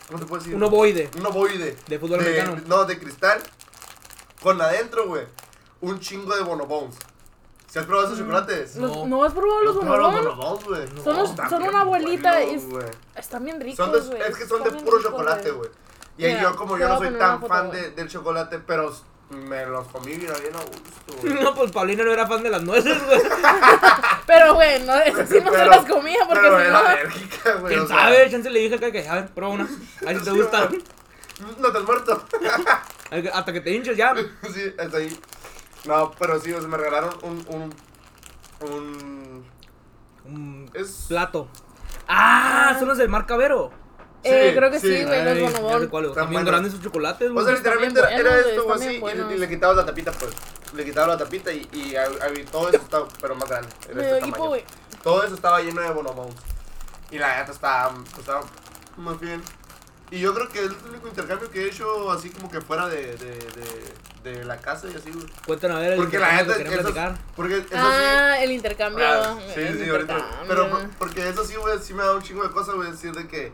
¿Cómo 0.07 0.19
te 0.19 0.25
puedo 0.25 0.41
decir? 0.41 0.55
Un 0.55 0.63
ovoide. 0.63 1.09
Un 1.17 1.25
ovoide. 1.25 1.77
De 1.87 1.99
fútbol 1.99 2.19
americano. 2.19 2.59
No, 2.65 2.85
de 2.85 2.97
cristal. 2.99 3.39
Con 4.41 4.59
adentro, 4.61 5.07
güey. 5.07 5.25
Un 5.81 5.99
chingo 5.99 6.35
de 6.35 6.41
bonobones. 6.43 6.95
¿Se 7.67 7.79
has 7.79 7.85
probado 7.85 8.07
esos 8.07 8.19
chocolates? 8.19 8.75
Los- 8.77 8.91
No. 8.97 9.05
¿No 9.07 9.23
has 9.23 9.33
probado 9.33 9.61
los 9.61 9.75
bonobones, 9.75 10.65
güey? 10.65 11.03
Son 11.03 11.17
los- 11.17 11.35
son 11.49 11.61
una 11.63 11.83
bolita, 11.83 12.31
buenos, 12.41 12.63
es-. 12.83 12.95
Están 13.15 13.45
bien 13.45 13.59
ricos, 13.61 13.77
Son 13.85 13.91
de- 13.91 13.99
güey. 13.99 14.21
es 14.29 14.35
que 14.37 14.47
son 14.47 14.61
Están 14.63 14.77
de 14.77 14.83
puro 14.83 15.01
chocolate, 15.03 15.51
güey. 15.51 15.69
Y 16.17 16.25
ahí 16.25 16.41
yo, 16.41 16.55
como 16.55 16.77
yo 16.77 16.87
no 16.87 16.97
soy 16.97 17.13
tan 17.13 17.45
fan 17.47 17.69
de, 17.69 17.91
del 17.91 18.09
chocolate, 18.09 18.59
pero 18.59 18.91
me 19.29 19.65
los 19.65 19.87
comí 19.87 20.15
bien, 20.15 20.33
bien 20.41 20.55
a 20.55 20.59
gusto, 20.59 21.21
güey. 21.21 21.33
No, 21.43 21.53
pues 21.55 21.71
Paulina 21.71 22.03
no 22.03 22.11
era 22.11 22.27
fan 22.27 22.41
de 22.43 22.49
las 22.49 22.63
nueces, 22.63 23.03
güey. 23.05 23.21
Pero, 24.27 24.53
güey, 24.55 24.83
no, 24.83 24.95
esas 25.05 25.29
sí 25.29 25.35
no 25.43 25.51
se 25.51 25.57
Pero- 25.57 25.69
las 25.71 25.85
comía 25.85 26.19
porque 26.27 26.41
pero 26.41 26.57
si 26.59 26.65
era 26.65 26.71
no... 26.81 26.87
alérgica, 26.87 27.53
güey. 27.55 27.73
¿Quién 27.73 27.85
o 27.85 27.87
sea, 27.87 27.97
sabe? 27.97 28.29
Chance 28.29 28.49
le 28.49 28.59
dije 28.59 28.75
acá 28.75 28.91
que, 28.91 29.07
a 29.07 29.15
ver, 29.15 29.27
prueba 29.29 29.53
una. 29.53 29.63
A 29.63 30.05
ver 30.05 30.19
si 30.19 30.23
te 30.25 30.31
sí, 30.31 30.37
gusta. 30.37 30.69
No 31.59 31.71
te 31.71 31.77
has 31.77 31.83
muerto. 31.83 32.25
Hasta 33.33 33.53
que 33.53 33.61
te 33.61 33.71
hinches 33.71 33.97
ya. 33.97 34.13
sí, 34.53 34.73
es 34.77 34.93
ahí. 34.93 35.19
No, 35.85 36.11
pero 36.19 36.39
sí, 36.39 36.51
o 36.53 36.59
sea, 36.59 36.67
me 36.67 36.77
regalaron 36.77 37.13
un. 37.23 37.45
un. 37.49 38.69
un. 38.69 39.45
Un 40.25 40.71
Es. 40.73 41.05
plato. 41.07 41.47
Ah, 42.07 42.75
son 42.77 42.87
los 42.89 42.97
del 42.97 43.09
Marca 43.09 43.35
Eh, 44.23 44.49
Sí, 44.51 44.57
creo 44.57 44.69
que 44.71 44.79
sí. 44.79 44.97
sí, 44.97 45.03
güey, 45.05 45.23
los 45.41 45.53
bonobón. 45.53 45.87
cuál. 45.87 46.05
Están 46.05 46.15
También 46.23 46.43
buenos. 46.43 46.51
grandes 46.51 46.71
sus 46.73 46.81
chocolates, 46.81 47.29
O 47.29 47.33
güey. 47.33 47.45
sea, 47.45 47.55
Están 47.55 47.73
literalmente 47.79 48.01
bien 48.01 48.19
era, 48.19 48.19
era 48.19 48.29
buenos, 48.43 48.47
esto, 48.59 48.73
así, 48.73 48.83
bien 48.83 48.95
y, 48.95 48.99
buenos. 48.99 49.31
y 49.33 49.37
le 49.37 49.47
quitabas 49.49 49.77
la 49.77 49.85
tapita, 49.85 50.11
pues. 50.11 50.31
Le 50.73 50.85
quitabas 50.85 51.09
la 51.09 51.17
tapita 51.17 51.51
y, 51.53 51.67
y 51.73 51.95
ahí 51.95 52.45
todo 52.51 52.69
eso 52.69 52.77
estaba, 52.77 53.07
pero 53.21 53.35
más 53.35 53.49
grande. 53.49 53.69
Era 53.89 54.01
este 54.17 54.27
hipo, 54.27 54.37
tamaño. 54.43 54.63
Todo 55.03 55.23
eso 55.23 55.35
estaba 55.35 55.61
lleno 55.61 55.81
de 55.81 55.89
bonobons. 55.91 56.35
Y 57.11 57.17
la 57.17 57.39
neta 57.39 57.51
estaba, 57.53 57.93
estaba 58.17 58.41
muy 58.97 59.15
bien. 59.15 59.41
Y 60.11 60.19
yo 60.19 60.33
creo 60.33 60.49
que 60.49 60.59
es 60.59 60.65
el 60.65 60.75
único 60.89 61.07
intercambio 61.07 61.49
que 61.51 61.63
he 61.63 61.67
hecho 61.67 62.11
así 62.11 62.29
como 62.31 62.49
que 62.51 62.59
fuera 62.61 62.87
de, 62.89 63.15
de, 63.15 63.39
de, 64.23 64.31
de 64.33 64.43
la 64.45 64.57
casa 64.57 64.87
y 64.91 64.95
así, 64.95 65.11
güey. 65.11 65.25
Cuentan 65.45 65.71
a 65.71 65.79
ver 65.79 65.93
el 65.93 65.99
Porque 65.99 66.17
la 66.19 66.33
neta, 66.33 66.55
que 66.57 66.63
esos, 66.63 66.93
porque 67.35 67.57
eso 67.57 67.65
sí. 67.67 67.75
Ah, 67.75 68.37
el 68.41 68.51
intercambio. 68.51 69.05
Ah, 69.07 69.37
sí, 69.53 69.61
el 69.61 69.77
sí, 69.83 69.89
ahorita. 69.89 70.13
intercambio. 70.13 70.47
Pero 70.47 70.69
por- 70.71 70.89
porque 70.97 71.29
eso 71.29 71.45
sí, 71.45 71.55
güey, 71.55 71.77
sí 71.79 71.93
me 71.93 72.03
da 72.03 72.13
un 72.15 72.21
chingo 72.23 72.43
de 72.43 72.49
cosas, 72.51 72.73
güey, 72.75 72.91
decir 72.91 73.11
de 73.13 73.27
que, 73.27 73.51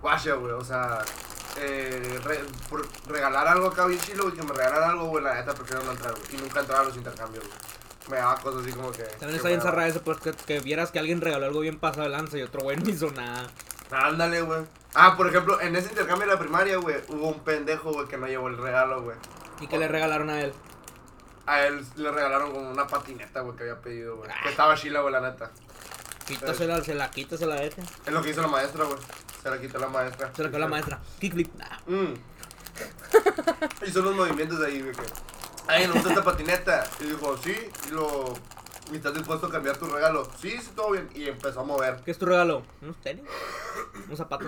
guacha, 0.00 0.34
güey, 0.34 0.52
o 0.52 0.64
sea, 0.64 0.98
eh, 1.58 2.20
re- 2.24 2.44
por 2.68 2.86
regalar 3.08 3.48
algo 3.48 3.68
acá 3.68 3.86
bien 3.86 4.00
chilo, 4.00 4.24
güey, 4.24 4.34
que 4.36 4.42
me 4.42 4.52
regalaran 4.52 4.90
algo, 4.90 5.06
güey, 5.06 5.24
la 5.24 5.34
neta 5.34 5.54
prefiero 5.54 5.82
no 5.84 5.92
entrar, 5.92 6.12
güey, 6.12 6.24
y 6.34 6.36
nunca 6.36 6.60
entrar 6.60 6.80
a 6.80 6.84
los 6.84 6.96
intercambios, 6.96 7.44
güey. 7.44 7.58
Me 8.08 8.18
daba 8.18 8.36
cosas 8.40 8.62
así 8.62 8.72
como 8.72 8.92
que. 8.92 9.02
También 9.02 9.34
está 9.36 9.48
bien 9.48 9.60
cerrada 9.60 9.88
eso, 9.88 10.00
pues 10.02 10.18
que, 10.18 10.32
que 10.32 10.60
vieras 10.60 10.92
que 10.92 11.00
alguien 11.00 11.20
regaló 11.20 11.46
algo 11.46 11.58
bien 11.60 11.78
pasado 11.80 12.04
de 12.04 12.10
lanza 12.10 12.38
y 12.38 12.42
otro 12.42 12.60
güey 12.62 12.76
no 12.82 12.88
hizo 12.88 13.10
nada. 13.10 13.48
Ándale, 13.90 14.42
güey. 14.42 14.60
Ah, 14.94 15.16
por 15.16 15.26
ejemplo, 15.28 15.60
en 15.60 15.74
ese 15.74 15.88
intercambio 15.88 16.26
de 16.26 16.32
la 16.34 16.38
primaria, 16.38 16.76
güey, 16.76 16.96
hubo 17.08 17.28
un 17.28 17.40
pendejo, 17.40 17.92
güey, 17.92 18.06
que 18.06 18.16
no 18.16 18.26
llevó 18.28 18.46
el 18.48 18.58
regalo, 18.58 19.02
güey. 19.02 19.16
¿Y 19.60 19.66
que 19.66 19.76
le 19.78 19.88
regalaron 19.88 20.30
a 20.30 20.40
él? 20.40 20.52
A 21.46 21.62
él 21.62 21.84
le 21.96 22.10
regalaron 22.12 22.52
como 22.52 22.70
una 22.70 22.86
patineta, 22.86 23.40
güey, 23.40 23.56
que 23.56 23.62
había 23.64 23.80
pedido, 23.80 24.16
güey. 24.16 24.30
Ah. 24.30 24.36
Que 24.44 24.50
estaba 24.50 24.74
chila, 24.76 25.00
güey, 25.00 25.12
la 25.12 25.20
neta. 25.20 25.50
Quítasela, 26.26 26.82
se 26.82 26.94
la 26.94 27.10
quita, 27.10 27.36
se 27.36 27.46
la 27.46 27.56
deja. 27.56 27.82
Es 28.04 28.12
lo 28.12 28.22
que 28.22 28.30
hizo 28.30 28.42
la 28.42 28.48
maestra, 28.48 28.84
güey. 28.84 28.98
Se 29.46 29.50
la 29.52 29.60
quitó 29.60 29.78
la 29.78 29.86
maestra. 29.86 30.32
Se 30.34 30.42
la 30.42 30.48
quedó 30.48 30.58
la 30.58 30.66
maestra. 30.66 30.98
Kickflip. 31.20 31.54
Nah. 31.54 31.78
Mm. 31.86 32.14
Hizo 33.86 34.00
unos 34.00 34.16
movimientos 34.16 34.60
ahí, 34.60 34.82
güey. 34.82 34.92
Ay, 35.68 35.86
¿no 35.86 35.92
gusta 35.94 36.08
esta 36.08 36.24
patineta? 36.24 36.84
Y 36.98 37.04
dijo, 37.04 37.36
sí. 37.38 37.54
Y 37.86 37.90
lo. 37.92 38.34
¿Y 38.92 38.96
estás 38.96 39.14
dispuesto 39.14 39.46
a 39.46 39.50
cambiar 39.52 39.76
tu 39.76 39.86
regalo? 39.86 40.28
Sí, 40.40 40.50
sí, 40.50 40.72
todo 40.74 40.90
bien. 40.90 41.08
Y 41.14 41.28
empezó 41.28 41.60
a 41.60 41.62
mover. 41.62 42.00
¿Qué 42.04 42.10
es 42.10 42.18
tu 42.18 42.26
regalo? 42.26 42.64
¿Unos 42.82 42.96
tenis? 43.02 43.22
¿Un 44.10 44.16
zapato? 44.16 44.46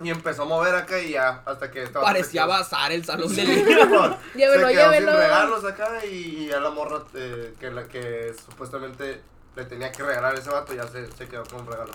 Y 0.00 0.10
empezó 0.10 0.42
a 0.42 0.46
mover 0.46 0.76
acá 0.76 1.00
y 1.00 1.10
ya. 1.10 1.42
Hasta 1.44 1.68
que 1.72 1.82
estaba. 1.82 2.04
Parecía 2.04 2.46
bazar 2.46 2.92
el 2.92 3.04
salón 3.04 3.34
de 3.34 3.44
Sí, 3.44 3.48
niños. 3.64 3.88
mon. 3.88 4.16
Llévelo, 4.36 4.68
se 4.68 4.74
quedó 4.74 4.90
llévelo. 4.92 5.10
sin 5.10 5.20
regalos 5.20 5.64
acá 5.64 6.06
y, 6.06 6.14
y 6.14 6.46
ya 6.46 6.60
la 6.60 6.70
morra 6.70 7.02
eh, 7.14 7.52
que 7.58 7.68
la 7.72 7.82
que 7.88 8.32
supuestamente 8.46 9.22
le 9.56 9.64
tenía 9.64 9.90
que 9.90 10.04
regalar 10.04 10.36
a 10.36 10.38
ese 10.38 10.50
vato 10.50 10.72
ya 10.72 10.86
se, 10.86 11.10
se 11.10 11.26
quedó 11.26 11.42
con 11.46 11.62
un 11.62 11.66
regalo. 11.66 11.90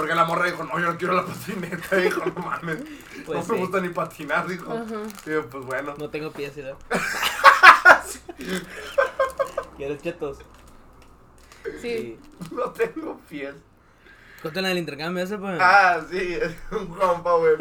Porque 0.00 0.14
la 0.14 0.24
morra 0.24 0.46
dijo, 0.46 0.64
no, 0.64 0.80
yo 0.80 0.92
no 0.92 0.96
quiero 0.96 1.12
la 1.12 1.26
patineta, 1.26 1.96
dijo, 1.96 2.24
no 2.24 2.42
mames, 2.42 2.78
Pues 3.26 3.38
no 3.38 3.44
sí. 3.44 3.52
me 3.52 3.58
gusta 3.58 3.80
ni 3.82 3.90
patinar, 3.90 4.46
dijo. 4.48 4.72
Ajá. 4.72 5.02
Sí, 5.22 5.30
pues 5.50 5.66
bueno. 5.66 5.94
No 5.98 6.08
tengo 6.08 6.32
pies, 6.32 6.54
¿sí? 6.54 6.62
¿Quieres 9.76 10.00
chetos? 10.02 10.38
Sí. 11.82 12.18
No 12.50 12.70
tengo 12.70 13.20
pies. 13.28 13.54
Cuéntale 14.40 14.68
del 14.68 14.78
intercambio 14.78 15.22
ese, 15.22 15.36
pues. 15.36 15.58
Ah, 15.60 16.00
sí, 16.10 16.38
un 16.70 16.86
compa, 16.86 17.34
güey. 17.34 17.56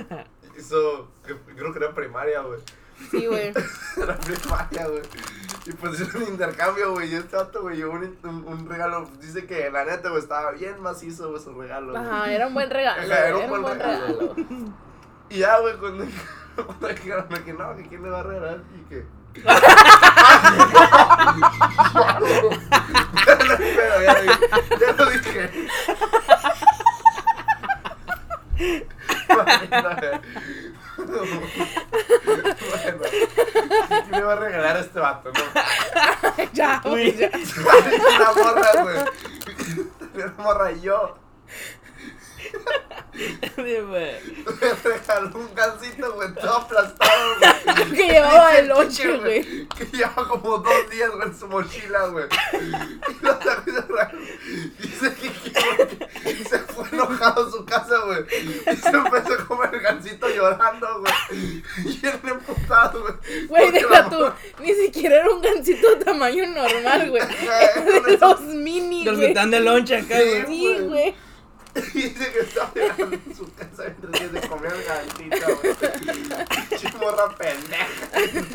Hizo, 0.57 1.11
creo 1.23 1.73
que 1.73 1.79
era 1.79 1.93
primaria, 1.93 2.39
güey. 2.39 2.61
Sí, 3.11 3.25
güey. 3.27 3.51
Era 3.97 4.17
primaria, 4.17 4.87
güey. 4.87 5.01
Y 5.69 5.73
pues 5.73 6.01
hizo 6.01 6.17
un 6.17 6.23
intercambio, 6.23 6.93
güey. 6.93 7.11
Y 7.11 7.15
este 7.15 7.35
vato, 7.35 7.61
güey, 7.61 7.83
un, 7.83 8.17
un, 8.23 8.43
un 8.47 8.67
regalo. 8.67 9.07
Dice 9.21 9.45
que 9.45 9.69
la 9.69 9.85
neta, 9.85 10.09
güey, 10.09 10.19
estaba 10.19 10.49
bien 10.51 10.81
macizo, 10.81 11.29
güey, 11.29 11.39
su 11.43 11.53
regalo. 11.53 11.95
Ajá, 11.95 12.31
era 12.31 12.47
un 12.47 12.55
buen 12.55 12.71
regalo. 12.71 12.99
Ajá, 13.03 13.27
Era 13.27 13.37
un 13.37 13.61
buen 13.61 13.79
regalo. 13.79 14.35
Y 15.29 15.37
ya, 15.37 15.59
güey, 15.59 15.77
cuando, 15.77 16.05
cuando 16.65 16.87
dijeron 16.87 17.27
que 17.45 17.53
no, 17.53 17.75
que 17.75 17.87
quién 17.87 18.01
le 18.01 18.09
va 18.09 18.21
a 18.21 18.23
regalar 18.23 18.63
y 18.75 18.89
que. 18.89 19.05
Pero 23.25 23.45
ya, 24.03 24.23
ya 24.79 24.91
lo 24.97 25.05
dije. 25.05 25.67
bueno, 31.09 33.01
¿quién 33.89 34.11
le 34.11 34.21
va 34.21 34.33
a 34.33 34.35
regalar 34.35 34.77
a 34.77 34.79
este 34.79 34.99
vato, 34.99 35.31
no? 35.31 36.43
ya, 36.53 36.81
güey, 36.83 37.15
ya. 37.17 37.29
Una 38.15 38.33
morra, 38.33 38.83
güey. 38.83 38.97
Una 40.15 40.33
morra 40.37 40.71
y 40.71 40.81
yo. 40.81 41.17
Me 43.57 43.81
regaló 44.83 45.37
un 45.39 45.53
gancito, 45.53 46.13
güey, 46.13 46.33
todo 46.35 46.55
aplastado, 46.57 47.35
güey. 47.37 47.91
Que 47.95 48.07
llevaba 48.07 48.57
el 48.57 48.67
lonche, 48.67 49.03
que, 49.03 49.17
güey. 49.17 49.67
Que 49.67 49.85
lleva 49.85 50.27
como 50.27 50.57
dos 50.59 50.89
días, 50.89 51.09
güey, 51.11 51.27
en 51.27 51.37
su 51.37 51.47
mochila, 51.47 52.07
güey. 52.07 52.25
Y 52.53 53.25
regaló. 53.25 54.11
Dice 54.79 55.13
que, 55.15 55.29
fue 55.29 55.78
enojado 57.19 57.47
a 57.47 57.51
su 57.51 57.65
casa, 57.65 57.95
güey. 58.05 58.19
Y 58.41 58.75
se 58.77 58.89
empezó 58.89 59.33
a 59.33 59.45
comer 59.47 59.69
el 59.73 59.79
gancito 59.81 60.27
llorando, 60.29 60.87
güey. 61.01 61.63
Y 61.85 62.05
él 62.05 62.19
emputado, 62.29 63.01
güey. 63.01 63.47
Güey, 63.47 63.71
deja 63.71 64.09
tú. 64.09 64.31
Ni 64.61 64.73
siquiera 64.73 65.17
era 65.17 65.29
un 65.29 65.41
gancito 65.41 65.97
tamaño 65.99 66.45
normal, 66.47 67.09
güey. 67.09 67.23
De 68.05 68.17
los 68.17 68.41
mini, 68.41 69.03
Los 69.03 69.13
que 69.13 69.17
güey. 69.17 69.27
están 69.29 69.51
de 69.51 69.59
lonche 69.59 69.97
acá, 69.97 70.15
güey. 70.19 70.45
Sí, 70.47 70.77
güey. 70.81 71.15
Y 71.93 72.01
dice 72.01 72.31
que 72.33 72.39
estaba 72.39 72.71
llorando 72.75 73.15
en 73.15 73.35
su 73.35 73.53
casa 73.53 73.83
mientras 74.11 74.31
se 74.43 74.49
comía 74.49 74.71
el 74.71 74.83
gancito, 74.83 75.59
güey. 75.61 76.79
Chimorra 76.79 77.29
pendeja. 77.37 78.45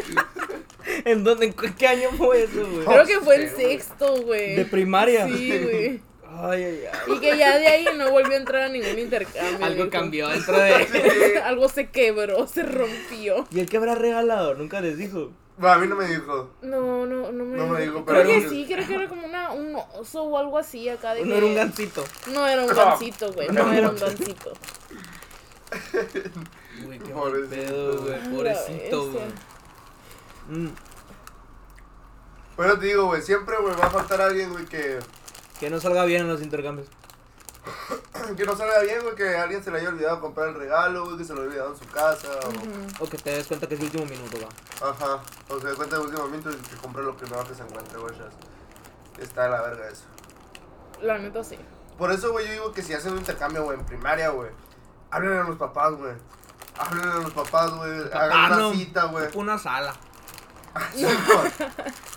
¿En 1.05 1.25
dónde? 1.25 1.47
¿En 1.47 1.53
qué 1.75 1.87
año 1.87 2.11
fue 2.19 2.43
eso, 2.43 2.67
güey? 2.69 2.85
Creo 2.85 3.07
que 3.07 3.21
fue 3.21 3.49
güey. 3.49 3.57
sexto, 3.57 4.23
güey. 4.23 4.57
¿De 4.57 4.65
primaria? 4.65 5.27
Sí, 5.29 5.59
güey. 5.63 6.03
Ay, 6.37 6.65
ay, 6.65 6.81
ay. 6.93 7.13
Y 7.15 7.21
que 7.21 7.37
ya 7.39 7.59
de 7.59 7.67
ahí 7.67 7.87
no 7.97 8.11
volvió 8.11 8.33
a 8.33 8.37
entrar 8.37 8.63
a 8.63 8.69
ningún 8.69 8.99
intercambio. 8.99 9.65
Algo 9.65 9.85
dijo. 9.85 9.91
cambió 9.91 10.29
dentro 10.29 10.59
de... 10.59 10.87
Sí. 10.93 11.39
Algo 11.45 11.69
se 11.69 11.89
quebró, 11.91 12.47
se 12.47 12.63
rompió. 12.65 13.47
¿Y 13.51 13.61
el 13.61 13.69
que 13.69 13.77
habrá 13.77 13.95
regalado? 13.95 14.55
Nunca 14.55 14.81
les 14.81 14.97
dijo. 14.99 15.31
Bueno, 15.57 15.75
a 15.77 15.79
mí 15.79 15.87
no 15.87 15.95
me 15.95 16.07
dijo. 16.09 16.51
No, 16.63 17.07
no, 17.07 17.31
no 17.31 17.45
me, 17.45 17.57
No 17.57 17.67
me 17.69 17.81
dijo, 17.83 18.05
Creo 18.05 18.23
pero- 18.25 18.29
que 18.29 18.49
sí, 18.49 18.67
creo 18.69 18.85
que 18.87 18.95
era 18.95 19.09
como 19.09 19.25
una, 19.25 19.53
un 19.53 19.77
oso 19.95 20.25
o 20.25 20.37
algo 20.39 20.59
así 20.59 20.89
acá 20.89 21.15
de 21.15 21.21
No 21.25 21.31
que- 21.33 21.37
era 21.37 21.47
un 21.47 21.55
gancito. 21.55 22.05
No 22.33 22.47
era 22.49 22.63
un 22.63 22.69
gancito, 22.75 23.33
güey. 23.33 23.49
No 23.51 23.73
era 23.73 23.89
un 23.91 23.97
gancito. 23.97 24.53
Güey, 26.85 26.99
qué 26.99 27.13
Pobrecito. 27.13 27.51
pedo, 27.51 28.03
güey. 28.03 28.11
La 28.21 28.31
Pobrecito, 28.31 29.11
güey. 29.13 29.25
Mm, 30.49 30.69
Bueno, 32.57 32.79
te 32.79 32.87
digo, 32.87 33.07
güey, 33.07 33.23
siempre, 33.23 33.57
güey, 33.61 33.75
va 33.75 33.87
a 33.87 33.91
faltar 33.91 34.21
alguien, 34.21 34.51
güey, 34.53 34.65
que, 34.67 34.99
que 35.61 35.71
no 35.71 35.81
salga 35.81 36.05
bien 36.05 36.23
en 36.23 36.29
los 36.29 36.43
intercambios. 36.43 36.89
que 38.37 38.45
no 38.45 38.57
salga 38.57 38.81
bien, 38.81 39.01
güey, 39.03 39.15
que 39.15 39.37
alguien 39.37 39.63
se 39.63 39.71
le 39.71 39.79
haya 39.79 39.89
olvidado 39.89 40.21
comprar 40.21 40.49
el 40.49 40.55
regalo, 40.55 41.05
güey, 41.07 41.19
que 41.19 41.25
se 41.25 41.33
lo 41.35 41.41
haya 41.41 41.49
olvidado 41.49 41.73
en 41.73 41.79
su 41.79 41.87
casa, 41.87 42.29
o- 43.01 43.07
que 43.09 43.19
te 43.19 43.31
des 43.31 43.47
cuenta 43.47 43.67
que 43.67 43.75
es 43.75 43.81
el 43.81 43.87
último 43.87 44.05
minuto, 44.07 44.37
va. 44.43 44.89
ajá, 44.91 45.23
o 45.49 45.59
se 45.61 45.69
da 45.69 45.75
cuenta 45.75 45.97
de 45.97 46.03
último 46.03 46.23
momento 46.25 46.51
y 46.51 46.57
que 46.57 46.77
compré 46.77 47.03
lo 47.03 47.17
primero 47.17 47.45
que 47.47 47.55
se 47.55 47.63
encuentre, 47.63 47.99
güey. 47.99 48.15
Está 49.19 49.45
de 49.45 49.51
la 49.51 49.63
verga 49.63 49.89
eso. 49.89 50.05
La 51.03 51.19
neta 51.19 51.43
sí. 51.45 51.59
Por 51.97 52.11
eso, 52.11 52.33
güey, 52.33 52.47
yo 52.47 52.53
digo 52.53 52.73
que 52.73 52.83
si 52.83 52.93
hacen 52.93 53.13
un 53.13 53.19
intercambio, 53.19 53.63
güey, 53.65 53.79
en 53.79 53.87
primaria, 53.87 54.31
güey, 54.31 54.51
háblenle 55.11 55.39
a 55.41 55.45
los 55.45 55.57
papás, 55.57 55.93
güey. 55.95 56.13
Háblenle 56.77 57.13
a 57.13 57.17
los 57.17 57.33
papás, 57.33 57.71
güey, 57.75 57.93
hagan 58.13 58.47
una 58.53 58.57
no. 58.57 58.73
cita, 58.73 59.05
güey. 59.05 59.29
Una 59.35 59.59
sala. 59.59 59.95
Sí, 60.93 61.05
güey. 61.05 61.53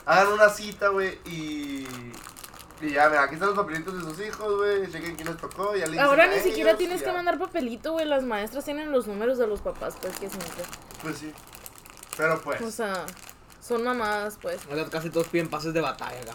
Hagan 0.07 0.27
una 0.33 0.49
cita, 0.49 0.87
güey, 0.89 1.19
y. 1.25 1.87
Y 2.79 2.91
ya, 2.91 3.09
mira, 3.09 3.23
aquí 3.23 3.33
están 3.33 3.49
los 3.49 3.57
papelitos 3.57 3.93
de 3.95 4.01
sus 4.01 4.19
hijos, 4.25 4.55
güey. 4.57 4.91
Chequen 4.91 5.15
quién 5.15 5.27
les 5.27 5.37
tocó. 5.37 5.73
Ya 5.75 5.85
le 5.85 5.93
dicen 5.93 5.99
Ahora 6.05 6.27
ni 6.27 6.39
siquiera 6.39 6.69
ellos, 6.71 6.77
tienes 6.79 7.01
que 7.03 7.11
mandar 7.11 7.39
papelito, 7.39 7.93
güey. 7.93 8.05
Las 8.05 8.23
maestras 8.23 8.65
tienen 8.65 8.91
los 8.91 9.07
números 9.07 9.37
de 9.39 9.47
los 9.47 9.61
papás, 9.61 9.95
pues 9.99 10.13
que 10.19 10.29
simple. 10.29 10.63
Pues 11.01 11.17
sí. 11.17 11.33
Pero 12.15 12.39
pues. 12.41 12.61
O 12.61 12.69
sea, 12.71 13.05
son 13.61 13.83
mamadas, 13.83 14.37
pues. 14.41 14.59
Ahora 14.69 14.85
casi 14.89 15.09
todos 15.09 15.27
piden 15.27 15.49
pases 15.49 15.73
de 15.73 15.81
batalla 15.81 16.21
acá. 16.21 16.33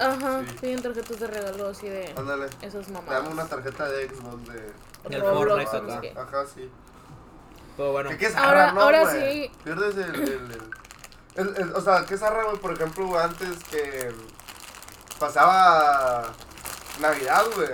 Ajá, 0.00 0.42
sí. 0.48 0.56
piden 0.60 0.82
tarjetas 0.82 1.20
de 1.20 1.26
regalo 1.28 1.68
así 1.68 1.88
de 1.88 2.12
Ándale. 2.16 2.46
esas 2.62 2.86
Dame 2.92 3.00
mamadas. 3.06 3.32
una 3.32 3.46
tarjeta 3.46 3.88
de 3.88 4.08
Xbox 4.08 4.48
de. 4.48 4.72
Del 5.08 5.20
Roblox, 5.20 5.64
Fortnite 5.70 5.80
no 5.82 5.86
sé 5.88 5.92
acá. 5.92 6.00
qué. 6.00 6.14
Ajá, 6.18 6.46
sí. 6.52 6.70
Pero 7.76 7.92
bueno. 7.92 8.10
¿Qué, 8.10 8.18
qué 8.18 8.26
Ahora- 8.36 8.72
no, 8.72 8.80
ahora 8.82 9.10
sí. 9.12 9.50
Pierdes 9.64 9.96
el. 9.96 10.14
el, 10.14 10.28
el- 10.32 10.62
el- 11.36 11.56
el- 11.56 11.72
o 11.74 11.80
sea, 11.80 12.04
¿qué 12.06 12.16
zarra, 12.16 12.44
güey? 12.44 12.56
Por 12.58 12.72
ejemplo, 12.72 13.16
antes 13.18 13.62
que. 13.70 14.12
Pasaba. 15.18 16.32
Navidad, 17.00 17.44
güey. 17.54 17.68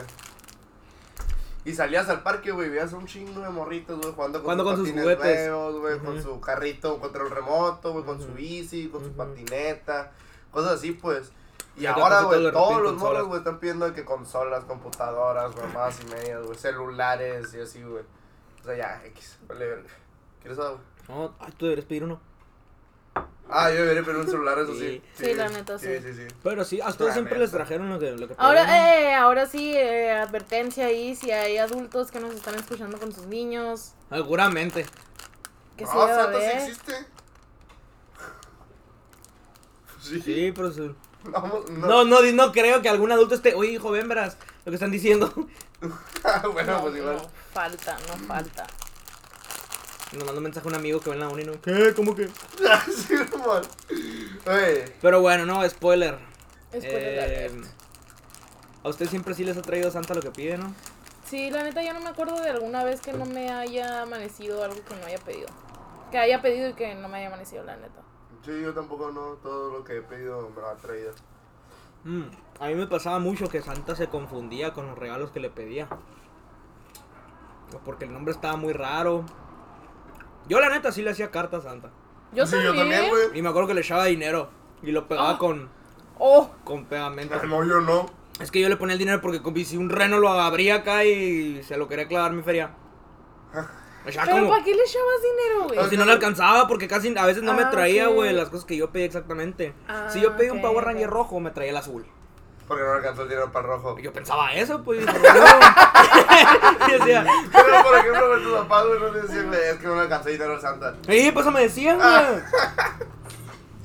Y 1.64 1.72
salías 1.72 2.08
al 2.10 2.22
parque, 2.22 2.50
güey, 2.52 2.68
veías 2.68 2.92
un 2.92 3.06
chingo 3.06 3.40
de 3.40 3.48
morritos, 3.48 3.98
güey, 3.98 4.12
jugando 4.12 4.42
con, 4.42 4.58
sus 4.58 4.64
con 4.64 4.76
sus 4.76 4.88
patines 4.88 5.02
juguetes. 5.02 5.48
nuevos, 5.48 5.80
güey, 5.80 5.98
con 5.98 6.22
su 6.22 6.40
carrito 6.40 7.00
control 7.00 7.30
remoto, 7.30 7.92
güey, 7.92 8.04
con 8.04 8.20
su 8.20 8.34
bici, 8.34 8.88
con 8.88 9.02
su 9.02 9.12
patineta, 9.12 10.12
cosas 10.50 10.72
así, 10.72 10.92
pues. 10.92 11.32
Y 11.76 11.86
ahora, 11.86 12.20
güey, 12.22 12.52
todos 12.52 12.82
los 12.82 12.94
morros, 12.96 13.26
güey, 13.28 13.38
están 13.38 13.58
pidiendo 13.60 13.92
que 13.94 14.04
consolas, 14.04 14.64
computadoras, 14.64 15.56
mamás 15.56 15.98
y 16.02 16.10
medias, 16.10 16.44
güey, 16.44 16.58
celulares 16.58 17.54
y 17.54 17.60
así, 17.60 17.82
güey. 17.82 18.04
O 18.60 18.64
sea, 18.64 18.76
ya, 18.76 19.02
X, 19.06 19.38
vale, 19.48 19.66
verga. 19.66 19.90
¿Quieres 20.42 20.58
algo? 20.58 20.80
No, 21.08 21.34
ay, 21.38 21.52
tú 21.56 21.64
deberías 21.64 21.86
pedir 21.86 22.04
uno. 22.04 22.20
Ah, 23.48 23.70
yo 23.70 23.76
debería 23.82 24.02
pedir 24.02 24.16
un 24.18 24.26
celular, 24.26 24.58
eso 24.58 24.72
sí. 24.74 25.02
Sí. 25.16 25.24
Sí, 25.26 25.34
la 25.34 25.48
neta, 25.48 25.78
sí. 25.78 25.86
Sí, 25.86 26.02
sí, 26.02 26.14
sí. 26.14 26.34
Pero 26.42 26.64
sí, 26.64 26.80
a 26.80 26.88
ustedes 26.88 27.08
La 27.08 27.12
siempre 27.14 27.34
neta. 27.34 27.42
les 27.44 27.50
trajeron 27.52 27.90
lo 27.90 27.98
que, 27.98 28.10
lo 28.12 28.26
que 28.26 28.34
Ahora, 28.38 28.64
pidieron. 28.64 28.86
eh, 28.88 29.14
ahora 29.14 29.46
sí, 29.46 29.72
eh, 29.76 30.12
advertencia 30.12 30.86
ahí, 30.86 31.14
si 31.14 31.30
hay 31.30 31.58
adultos 31.58 32.10
que 32.10 32.20
nos 32.20 32.34
están 32.34 32.54
escuchando 32.54 32.98
con 32.98 33.12
sus 33.12 33.26
niños, 33.26 33.92
Seguramente. 34.10 34.86
que 35.76 35.84
sí 35.86 35.92
no, 35.94 36.06
debe 36.06 36.12
Ah, 36.12 36.24
Santa 36.24 36.40
sí 36.40 36.46
existe. 36.70 36.94
Sí. 40.00 40.20
Sí, 40.20 40.52
pero 40.54 40.70
sí. 40.72 40.94
No, 41.24 41.64
no. 41.70 41.86
No, 41.86 42.04
no, 42.04 42.22
no 42.32 42.52
creo 42.52 42.82
que 42.82 42.88
algún 42.90 43.10
adulto 43.10 43.34
esté. 43.34 43.54
Oye, 43.54 43.70
hijo, 43.72 43.90
ven, 43.90 44.06
verás 44.08 44.36
lo 44.66 44.70
que 44.70 44.74
están 44.76 44.90
diciendo. 44.90 45.32
bueno, 46.52 46.72
No, 46.72 46.82
pues 46.82 46.96
igual. 46.96 47.16
no, 47.16 47.30
falta, 47.54 47.96
no 48.08 48.26
falta. 48.26 48.66
Nos 50.14 50.24
manda 50.24 50.38
un 50.38 50.44
mensaje 50.44 50.66
a 50.66 50.70
un 50.70 50.74
amigo 50.76 51.00
que 51.00 51.10
ve 51.10 51.16
en 51.16 51.20
la 51.20 51.28
uni, 51.28 51.44
¿no? 51.44 51.60
¿Qué? 51.60 51.92
¿Cómo 51.94 52.14
que? 52.14 52.28
sí. 52.96 53.14
Oye, 54.46 54.92
Pero 55.00 55.20
bueno, 55.20 55.44
no, 55.46 55.68
spoiler. 55.68 56.18
Spoiler 56.72 57.50
Eh, 57.52 57.62
a 58.82 58.88
usted 58.88 59.08
siempre 59.08 59.34
sí 59.34 59.44
les 59.44 59.56
ha 59.56 59.62
traído 59.62 59.90
Santa 59.90 60.14
lo 60.14 60.20
que 60.20 60.30
pide, 60.30 60.58
¿no? 60.58 60.74
Sí, 61.24 61.50
la 61.50 61.62
neta, 61.62 61.82
yo 61.82 61.94
no 61.94 62.00
me 62.00 62.10
acuerdo 62.10 62.40
de 62.40 62.50
alguna 62.50 62.84
vez 62.84 63.00
que 63.00 63.12
no 63.12 63.24
me 63.24 63.50
haya 63.50 64.02
amanecido 64.02 64.62
algo 64.62 64.84
que 64.84 64.94
no 64.96 65.06
haya 65.06 65.18
pedido. 65.18 65.48
Que 66.10 66.18
haya 66.18 66.42
pedido 66.42 66.68
y 66.68 66.74
que 66.74 66.94
no 66.94 67.08
me 67.08 67.18
haya 67.18 67.28
amanecido, 67.28 67.64
la 67.64 67.76
neta. 67.76 68.02
sí, 68.44 68.52
yo 68.62 68.74
tampoco 68.74 69.10
no. 69.10 69.34
Todo 69.42 69.70
lo 69.78 69.84
que 69.84 69.96
he 69.98 70.02
pedido 70.02 70.50
me 70.50 70.60
lo 70.60 70.68
ha 70.68 70.76
traído. 70.76 71.12
Mm, 72.04 72.24
a 72.60 72.66
mí 72.66 72.74
me 72.74 72.86
pasaba 72.86 73.18
mucho 73.18 73.48
que 73.48 73.62
Santa 73.62 73.96
se 73.96 74.08
confundía 74.08 74.74
con 74.74 74.86
los 74.86 74.98
regalos 74.98 75.30
que 75.30 75.40
le 75.40 75.48
pedía. 75.48 75.88
O 77.74 77.78
Porque 77.78 78.04
el 78.04 78.12
nombre 78.12 78.32
estaba 78.34 78.56
muy 78.56 78.74
raro. 78.74 79.24
Yo, 80.48 80.60
la 80.60 80.68
neta, 80.68 80.92
sí 80.92 81.02
le 81.02 81.10
hacía 81.10 81.30
cartas 81.30 81.64
a 81.66 81.70
Santa. 81.70 81.90
Yo 82.32 82.46
sí, 82.46 82.52
también. 82.52 82.72
yo 82.74 82.80
también, 82.80 83.08
güey. 83.08 83.38
Y 83.38 83.42
me 83.42 83.48
acuerdo 83.48 83.68
que 83.68 83.74
le 83.74 83.80
echaba 83.80 84.04
dinero. 84.06 84.50
Y 84.82 84.90
lo 84.92 85.06
pegaba 85.08 85.30
Ah. 85.30 85.38
con, 85.38 85.68
Oh, 86.18 86.50
con 86.64 86.84
pegamento. 86.84 87.34
No, 87.46 87.64
yo 87.64 87.80
no. 87.80 88.06
Es 88.40 88.50
que 88.50 88.60
yo 88.60 88.68
le 88.68 88.76
ponía 88.76 88.92
el 88.94 88.98
dinero 88.98 89.20
porque 89.20 89.40
si 89.64 89.76
un 89.76 89.90
reno 89.90 90.18
lo 90.18 90.28
abría 90.28 90.76
acá 90.76 91.04
y 91.04 91.62
se 91.62 91.76
lo 91.76 91.88
quería 91.88 92.06
clavar 92.08 92.32
mi 92.32 92.42
feria. 92.42 92.70
Le 94.04 94.10
echaba 94.10 94.26
pero 94.26 94.38
como- 94.38 94.50
¿para 94.50 94.64
qué 94.64 94.74
le 94.74 94.82
echabas 94.82 95.22
dinero, 95.22 95.64
güey? 95.68 95.78
O 95.78 95.88
si 95.88 95.96
no 95.96 96.04
le 96.04 96.12
alcanzaba, 96.12 96.68
porque 96.68 96.86
casi 96.88 97.16
a 97.16 97.24
veces 97.26 97.42
no 97.42 97.54
me 97.54 97.62
Ah, 97.62 97.70
traía, 97.70 98.08
güey, 98.08 98.32
las 98.34 98.48
cosas 98.50 98.66
que 98.66 98.76
yo 98.76 98.90
pedí 98.90 99.04
exactamente. 99.04 99.74
Ah, 99.88 100.08
si 100.10 100.20
yo 100.20 100.36
pedí 100.36 100.50
un 100.50 100.60
Power. 100.60 100.84
Ranger 100.84 101.08
rojo, 101.08 101.40
me 101.40 101.50
traía 101.52 101.70
el 101.70 101.76
azul. 101.76 102.04
Porque 102.66 102.82
no 102.82 102.92
alcanzó 102.92 103.22
el 103.22 103.28
dinero 103.28 103.52
para 103.52 103.66
el 103.66 103.72
rojo. 103.74 103.98
Yo 103.98 104.12
pensaba 104.12 104.52
eso, 104.54 104.82
pues. 104.82 105.02
y 105.02 105.06
yo 106.90 106.98
decía, 106.98 107.26
Pero, 107.52 107.82
por 107.82 107.96
ejemplo, 107.96 108.30
con 108.30 108.42
tus 108.42 108.52
papás, 108.54 108.86
güey, 108.86 109.00
no 109.00 109.10
güey, 109.10 109.60
es 109.70 109.76
que 109.78 109.86
no 109.86 110.00
alcanzó 110.00 110.28
el 110.28 110.34
dinero 110.34 110.60
Santa. 110.60 110.94
sí, 111.06 111.30
pues 111.32 111.44
eso 111.46 111.50
me 111.52 111.60
decían, 111.60 111.96
güey. 111.96 112.08
Ah. 112.08 112.40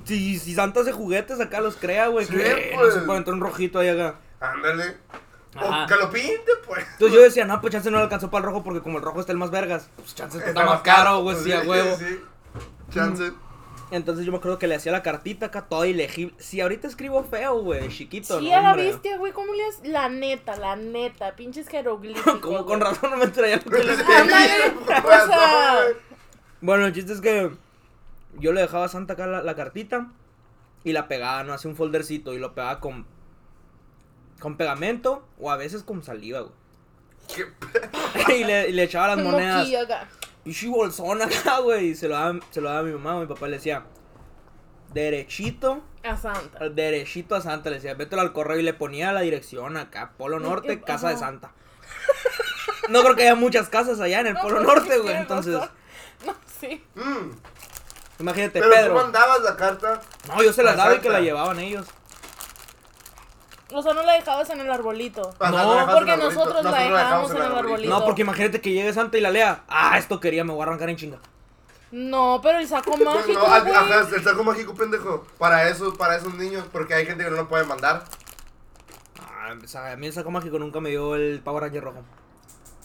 Si, 0.06 0.40
si 0.40 0.56
Santa 0.56 0.80
hace 0.82 0.92
juguetes 0.92 1.40
acá 1.40 1.62
los 1.62 1.76
crea, 1.76 2.08
güey. 2.08 2.26
Sí, 2.26 2.34
que 2.36 2.72
no 2.74 2.80
pues. 2.82 2.96
se 2.96 3.02
puede 3.02 3.20
entrar 3.20 3.36
un 3.36 3.42
rojito 3.42 3.78
ahí 3.78 3.90
acá. 3.90 4.16
Ándale. 4.40 4.98
O 5.56 5.88
que 5.88 5.96
lo 5.96 6.10
pinte, 6.10 6.52
pues. 6.66 6.84
Entonces 6.94 7.16
yo 7.16 7.22
decía, 7.22 7.46
no, 7.46 7.62
pues 7.62 7.74
chance 7.74 7.92
no 7.92 7.98
le 7.98 8.04
alcanzó 8.06 8.32
para 8.32 8.40
el 8.40 8.46
rojo 8.52 8.64
porque 8.64 8.82
como 8.82 8.98
el 8.98 9.04
rojo 9.04 9.20
está 9.20 9.34
el 9.34 9.38
más 9.38 9.52
vergas, 9.52 9.88
pues 9.98 10.16
chance 10.16 10.40
está, 10.40 10.50
Está 10.50 10.66
más 10.66 10.82
caro, 10.82 11.22
güey, 11.22 11.38
sí, 11.38 11.52
a 11.52 11.62
huevo. 11.62 11.96
Sí, 11.96 12.24
Chance. 12.92 13.34
Entonces 13.92 14.26
yo 14.26 14.32
me 14.32 14.38
acuerdo 14.38 14.60
que 14.60 14.68
le 14.68 14.76
hacía 14.76 14.92
la 14.92 15.02
cartita 15.02 15.48
acá 15.48 15.68
toda 15.68 15.88
ilegible. 15.88 16.36
Si 16.38 16.62
ahorita 16.62 16.88
escribo 16.88 17.24
feo, 17.24 17.62
güey, 17.62 17.88
chiquito, 17.90 18.40
Sí, 18.40 18.50
¿no? 18.50 18.56
a 18.58 18.62
la 18.62 18.76
bestia, 18.76 19.18
güey, 19.18 19.34
¿cómo 19.34 19.54
le 19.54 19.66
haces? 19.66 19.88
La 19.88 20.10
neta, 20.10 20.56
la 20.58 20.76
neta, 20.76 21.36
pinches 21.36 21.68
jeroglíficos. 21.70 22.40
Como 22.40 22.66
con 22.66 22.80
razón 22.82 23.10
no 23.12 23.18
me 23.18 23.28
traía 23.28 23.58
lo 23.58 23.72
que 23.72 23.84
le 23.84 23.96
Sí. 23.96 24.04
Bueno, 26.62 26.86
el 26.86 26.94
chiste 26.94 27.14
es 27.14 27.22
que 27.22 27.52
yo 28.40 28.52
le 28.54 28.62
dejaba 28.62 28.86
a 28.86 28.90
Santa 28.90 29.14
acá 29.14 29.26
la, 29.28 29.42
la 29.42 29.56
cartita 29.56 30.08
y 30.84 30.92
la 30.94 31.08
pegaba, 31.08 31.44
no 31.44 31.54
hacía 31.54 31.70
un 31.72 31.78
foldercito 31.78 32.34
y 32.34 32.40
lo 32.40 32.54
pegaba 32.54 32.80
con 32.80 33.06
con 34.40 34.56
pegamento 34.56 35.28
o 35.38 35.52
a 35.52 35.58
veces 35.58 35.84
con 35.84 36.02
saliva, 36.04 36.42
güey. 36.42 36.54
Qué 37.36 37.46
pe- 38.26 38.38
y, 38.40 38.44
le, 38.44 38.70
y 38.70 38.74
le 38.74 38.84
echaba 38.84 39.16
las 39.16 39.24
monedas. 39.26 39.68
acá. 39.84 40.08
Pichi 40.44 40.68
bolsón 40.68 41.22
acá, 41.22 41.60
güey. 41.60 41.90
Y 41.90 41.96
se 41.96 42.08
lo 42.08 42.16
daba, 42.16 42.40
se 42.52 42.62
lo 42.62 42.70
daba 42.70 42.82
a 42.82 42.84
mi 42.84 42.92
mamá. 42.94 43.20
Mi 43.20 43.28
papá 43.28 43.48
le 43.48 43.58
decía, 43.58 43.84
derechito, 44.94 45.82
A 46.04 46.16
Santa. 46.18 46.70
derechito 46.70 47.36
a 47.36 47.42
Santa. 47.42 47.70
Le 47.70 47.76
decía, 47.78 47.94
vételo 47.94 48.22
al 48.22 48.34
correo 48.34 48.58
y 48.60 48.64
le 48.64 48.74
ponía 48.74 49.12
la 49.12 49.22
dirección 49.22 49.78
acá, 49.78 50.14
Polo 50.18 50.40
Norte, 50.40 50.82
casa 50.82 51.10
de. 51.10 51.18
Santa. 51.18 51.52
No 52.90 53.02
creo 53.04 53.16
que 53.16 53.24
haya 53.24 53.36
muchas 53.36 53.70
casas 53.70 54.00
allá 54.00 54.22
en 54.22 54.28
el 54.28 54.34
No, 54.34 54.42
Polo 54.42 54.62
Norte, 54.62 54.98
güey. 54.98 55.16
Entonces. 55.16 55.60
No, 56.26 56.36
sí. 56.60 56.84
Mm. 56.96 57.32
imagínate, 58.20 58.60
Pero 58.60 58.70
tú 58.72 58.76
Pedro. 58.76 58.94
mandabas 58.96 59.42
la 59.42 59.56
carta. 59.56 60.02
No, 60.28 60.42
yo 60.44 60.52
se 60.52 60.64
las 60.64 60.74
a 60.74 60.78
daba 60.78 60.96
y 60.96 61.00
que 61.00 61.10
la 61.10 61.20
llevaban 61.22 61.60
ellos. 61.60 61.86
O 63.72 63.82
sea, 63.84 63.94
no 63.94 64.02
la 64.04 64.14
dejabas 64.14 64.50
en 64.50 64.60
el 64.62 64.72
arbolito. 64.72 65.22
No, 65.22 65.86
porque 65.94 66.12
arbolito. 66.12 66.18
nosotros 66.18 66.64
la 66.64 66.80
dejábamos 66.80 67.32
en 67.32 67.38
el 67.38 67.44
arbolito. 67.56 67.90
No, 67.90 68.06
porque 68.06 68.22
imagínate 68.24 68.62
que 68.62 68.72
llegue 68.72 68.94
Santa 68.94 69.18
y 69.18 69.22
la 69.22 69.30
lea. 69.32 69.64
Ah, 69.68 69.98
esto 69.98 70.20
quería, 70.20 70.44
me 70.44 70.54
voy 70.54 70.62
a 70.62 70.64
arrancar 70.66 70.90
en 70.90 70.96
chinga. 70.96 71.18
No, 71.92 72.40
pero 72.44 72.60
el 72.60 72.68
saco 72.68 72.96
mágico, 72.98 73.40
No, 73.40 73.46
ajá, 73.46 74.08
el 74.16 74.24
saco 74.24 74.44
mágico, 74.44 74.74
pendejo. 74.76 75.26
Para 75.38 75.68
eso, 75.70 75.94
para 75.96 76.16
esos 76.18 76.34
niños, 76.36 76.66
porque 76.72 76.94
hay 76.94 77.06
gente 77.06 77.24
que 77.24 77.30
no 77.32 77.36
lo 77.36 77.48
puede 77.48 77.64
mandar. 77.66 78.04
Ah, 79.20 79.54
o 79.64 79.68
sea, 79.68 79.92
a 79.92 79.96
mí 79.96 80.08
el 80.08 80.14
saco 80.14 80.30
mágico 80.32 80.60
nunca 80.60 80.80
me 80.80 80.90
dio 80.90 81.16
el 81.16 81.40
Power 81.42 81.64
Ranger 81.64 81.84
rojo. 81.84 82.04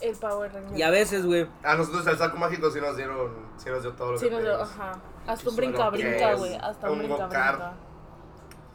El 0.01 0.17
Power 0.17 0.53
Ranger. 0.53 0.79
Y 0.79 0.83
a 0.83 0.91
veces, 0.91 1.25
güey. 1.27 1.47
A 1.63 1.75
nosotros 1.77 2.07
el 2.07 2.17
saco 2.19 2.37
mágico 2.39 2.71
sí 2.71 2.81
nos 2.81 2.97
dieron, 2.97 3.31
sí 3.59 3.69
nos 3.71 3.83
dio 3.83 3.93
todo 3.93 4.13
lo 4.13 4.19
Sí, 4.19 4.27
que 4.27 4.31
no, 4.31 4.39
pedimos. 4.39 4.61
ajá. 4.71 4.93
Hasta 5.27 5.33
un 5.33 5.39
Solo 5.39 5.57
brinca, 5.57 5.85
que 5.91 5.97
brinca, 5.99 6.33
es 6.33 6.39
güey. 6.39 6.55
Hasta 6.57 6.87
un 6.87 6.93
un 6.93 6.99
brinca, 7.07 7.25
go-kart. 7.27 7.59
brinca. 7.59 7.73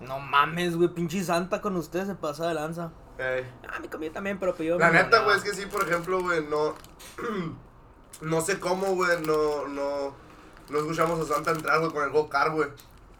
No 0.01 0.19
mames, 0.19 0.75
güey, 0.75 0.89
pinche 0.89 1.23
Santa 1.23 1.61
con 1.61 1.75
ustedes 1.75 2.07
se 2.07 2.15
pasa 2.15 2.47
de 2.47 2.53
lanza. 2.53 2.91
Ey. 3.17 3.45
Ah, 3.69 3.79
mi 3.81 3.87
comida 3.89 4.13
también, 4.13 4.39
pero 4.39 4.55
pidió. 4.55 4.77
La 4.79 4.89
neta, 4.91 5.23
güey, 5.23 5.35
es 5.37 5.43
que 5.43 5.53
sí, 5.53 5.65
por 5.65 5.83
ejemplo, 5.87 6.21
güey, 6.21 6.45
no. 6.45 6.73
no 8.21 8.41
sé 8.41 8.59
cómo, 8.59 8.95
güey, 8.95 9.21
no, 9.21 9.67
no. 9.67 10.13
No 10.69 10.77
escuchamos 10.79 11.19
a 11.29 11.33
Santa 11.33 11.51
entrar, 11.51 11.79
güey, 11.79 11.91
con 11.91 12.03
el 12.03 12.11
go-kart, 12.11 12.53
güey. 12.53 12.69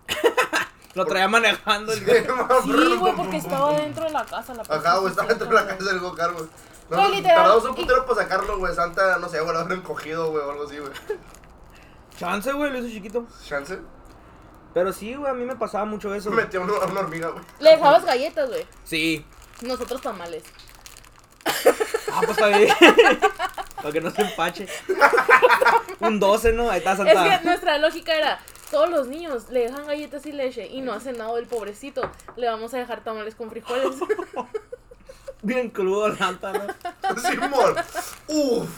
Lo 0.95 1.05
traía 1.05 1.27
manejando 1.27 1.91
el 1.91 1.99
Sí, 1.99 2.97
güey, 2.99 3.15
porque 3.17 3.37
estaba 3.37 3.73
dentro 3.77 4.05
de 4.05 4.11
la 4.11 4.25
casa. 4.25 4.53
La 4.53 4.63
Ajá, 4.63 4.97
güey, 4.97 5.09
estaba 5.11 5.27
dentro 5.27 5.47
de 5.47 5.53
la 5.53 5.63
güey. 5.63 5.77
casa 5.77 5.89
del 5.91 5.99
go-kart, 5.99 6.33
güey. 6.33 6.45
No, 6.89 6.97
Güey, 6.97 7.09
no, 7.09 7.15
literal, 7.15 7.35
tardamos 7.37 7.65
un 7.65 7.71
y- 7.71 7.75
putero 7.81 8.05
para 8.05 8.21
sacarlo, 8.21 8.57
güey. 8.57 8.73
Santa, 8.73 9.17
no 9.19 9.29
sé, 9.29 9.39
güey, 9.41 9.53
lo 9.53 9.59
habrían 9.59 9.81
cogido, 9.81 10.31
güey, 10.31 10.43
o 10.43 10.51
algo 10.51 10.63
así, 10.65 10.79
güey. 10.79 10.91
Chance, 12.17 12.51
güey, 12.53 12.71
lo 12.71 12.79
hizo 12.79 12.87
chiquito. 12.89 13.25
Chance. 13.45 13.79
Pero 14.73 14.93
sí, 14.93 15.15
güey, 15.15 15.31
a 15.31 15.33
mí 15.33 15.45
me 15.45 15.55
pasaba 15.55 15.85
mucho 15.85 16.13
eso. 16.13 16.29
güey. 16.31 16.43
Metió 16.45 16.61
una, 16.61 16.73
una 16.85 16.99
hormiga, 17.01 17.29
güey. 17.29 17.43
Le 17.59 17.71
dejabas 17.71 18.05
galletas, 18.05 18.49
güey. 18.49 18.65
Sí. 18.83 19.25
Nosotros 19.61 20.01
tamales. 20.01 20.43
Ah, 22.11 22.19
pues 22.25 22.29
está 22.31 22.47
bien. 22.47 22.69
Para 23.75 23.91
que 23.91 24.01
no 24.01 24.11
se 24.11 24.21
empache. 24.21 24.67
Un 25.99 26.19
12, 26.19 26.53
¿no? 26.53 26.69
Ahí 26.69 26.79
está 26.79 26.91
Es 26.91 26.97
Santa. 26.97 27.39
que 27.39 27.45
nuestra 27.45 27.77
lógica 27.77 28.13
era, 28.13 28.39
todos 28.71 28.89
los 28.89 29.07
niños 29.07 29.49
le 29.49 29.61
dejan 29.61 29.85
galletas 29.87 30.25
y 30.25 30.31
leche 30.31 30.67
y 30.67 30.81
no 30.81 30.93
hacen 30.93 31.17
nada 31.17 31.33
del 31.35 31.45
pobrecito. 31.47 32.09
Le 32.35 32.47
vamos 32.47 32.73
a 32.73 32.77
dejar 32.77 33.01
tamales 33.03 33.35
con 33.35 33.49
frijoles. 33.49 33.95
Bien 35.41 35.69
crudo 35.69 36.07
el 36.07 36.17
Santa, 36.17 36.51
¿no? 36.51 36.67
Simón. 37.21 37.75
Uf. 38.27 38.69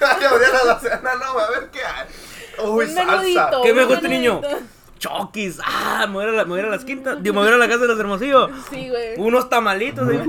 Ya 0.00 0.30
abría 0.30 0.64
la 0.66 0.78
cena, 0.78 1.14
no, 1.14 1.38
a 1.38 1.50
ver 1.50 1.70
qué 1.70 1.80
hay. 1.82 2.06
Uy, 2.66 2.84
Un 2.84 2.94
salsa. 2.94 3.12
menudito. 3.16 3.62
¿Qué 3.62 3.72
me 3.74 3.84
gusta, 3.84 4.08
niño? 4.08 4.40
Chokis, 5.00 5.58
ah, 5.64 6.04
me 6.06 6.12
voy 6.12 6.24
a 6.26 6.28
a 6.28 6.32
la, 6.32 6.44
me 6.44 6.50
voy 6.50 6.60
a 6.60 6.64
a 6.64 6.68
las 6.68 6.84
quintas, 6.84 7.22
digo, 7.22 7.34
me 7.34 7.40
voy 7.40 7.50
a 7.50 7.54
a 7.54 7.58
la 7.58 7.66
casa 7.66 7.80
de 7.80 7.88
los 7.88 7.98
hermosillos. 7.98 8.50
Sí, 8.68 8.90
güey. 8.90 9.18
Unos 9.18 9.48
tamalitos, 9.48 10.06
ahí. 10.06 10.22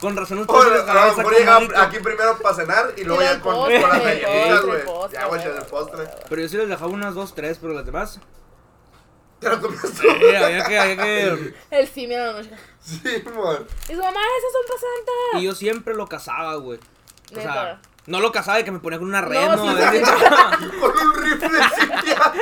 Con 0.00 0.16
razón 0.16 0.38
ustedes 0.38 0.88
a 0.88 0.94
les 0.94 1.16
lo 1.16 1.16
mejor 1.16 1.36
llega 1.36 1.82
aquí 1.82 1.98
primero 1.98 2.38
para 2.38 2.54
cenar 2.54 2.94
y 2.96 3.04
luego 3.04 3.22
ya 3.22 3.32
el 3.32 3.40
con, 3.40 3.54
postre, 3.54 3.80
con 3.80 3.90
las 3.90 4.02
galletitas, 4.02 4.64
güey. 4.64 4.82
Ya, 5.12 5.26
güey, 5.26 5.42
el 5.42 5.62
postre. 5.64 6.04
Pero 6.28 6.42
yo 6.42 6.48
sí 6.48 6.56
les 6.58 6.68
dejaba 6.68 6.92
unas 6.92 7.14
dos, 7.14 7.34
tres, 7.34 7.58
pero 7.60 7.72
las 7.72 7.84
demás. 7.84 8.20
¿Te 9.40 9.48
lo 9.48 9.60
comiste 9.60 9.88
tú? 9.88 10.02
Sí, 10.02 10.34
había 10.34 10.64
que, 10.64 10.78
había 10.78 10.96
que. 10.96 11.54
El 11.70 11.88
simio 11.88 12.18
de 12.18 12.24
la 12.24 12.32
noche. 12.32 12.50
Sí, 12.80 13.24
mon. 13.34 13.66
Y 13.88 13.92
su 13.92 13.98
mamá, 13.98 14.20
esas 14.38 14.52
son 14.52 14.62
para 14.68 14.80
Santa. 14.80 15.38
Y 15.38 15.42
yo 15.44 15.54
siempre 15.54 15.94
lo 15.94 16.06
cazaba, 16.06 16.54
güey. 16.54 16.78
O 17.32 17.40
sea. 17.40 17.80
No 18.06 18.20
lo 18.20 18.30
cazaba 18.32 18.58
de 18.58 18.64
que 18.64 18.70
me 18.72 18.78
ponía 18.78 18.98
con 18.98 19.08
una 19.08 19.20
red, 19.20 19.48
No, 19.48 19.56
¿no? 19.56 19.76
sí, 19.76 20.00
Con 20.80 20.90
un 20.90 21.14
rifle 21.14 21.58
Cintia. 21.78 22.32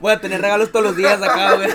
Voy 0.00 0.12
a 0.12 0.20
tener 0.20 0.40
regalos 0.40 0.70
todos 0.72 0.84
los 0.86 0.96
días 0.96 1.20
acá, 1.22 1.54
güey. 1.56 1.70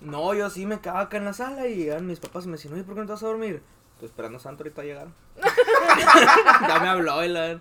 No, 0.00 0.32
yo 0.34 0.48
sí 0.50 0.64
me 0.66 0.80
quedaba 0.80 1.00
acá 1.00 1.16
en 1.16 1.24
la 1.24 1.32
sala 1.32 1.66
y 1.66 1.90
mis 2.02 2.20
papás 2.20 2.44
y 2.44 2.48
me 2.48 2.52
decían, 2.56 2.74
oye, 2.74 2.84
¿por 2.84 2.94
qué 2.94 3.00
no 3.00 3.06
te 3.06 3.12
vas 3.12 3.22
a 3.22 3.26
dormir? 3.26 3.62
Estoy 3.94 4.06
esperando 4.06 4.38
a 4.38 4.40
Santo 4.40 4.62
ahorita 4.62 4.82
a 4.82 4.84
llegar. 4.84 5.08
ya 6.68 6.78
me 6.80 6.88
habló 6.88 7.24
y 7.24 7.28
la... 7.28 7.58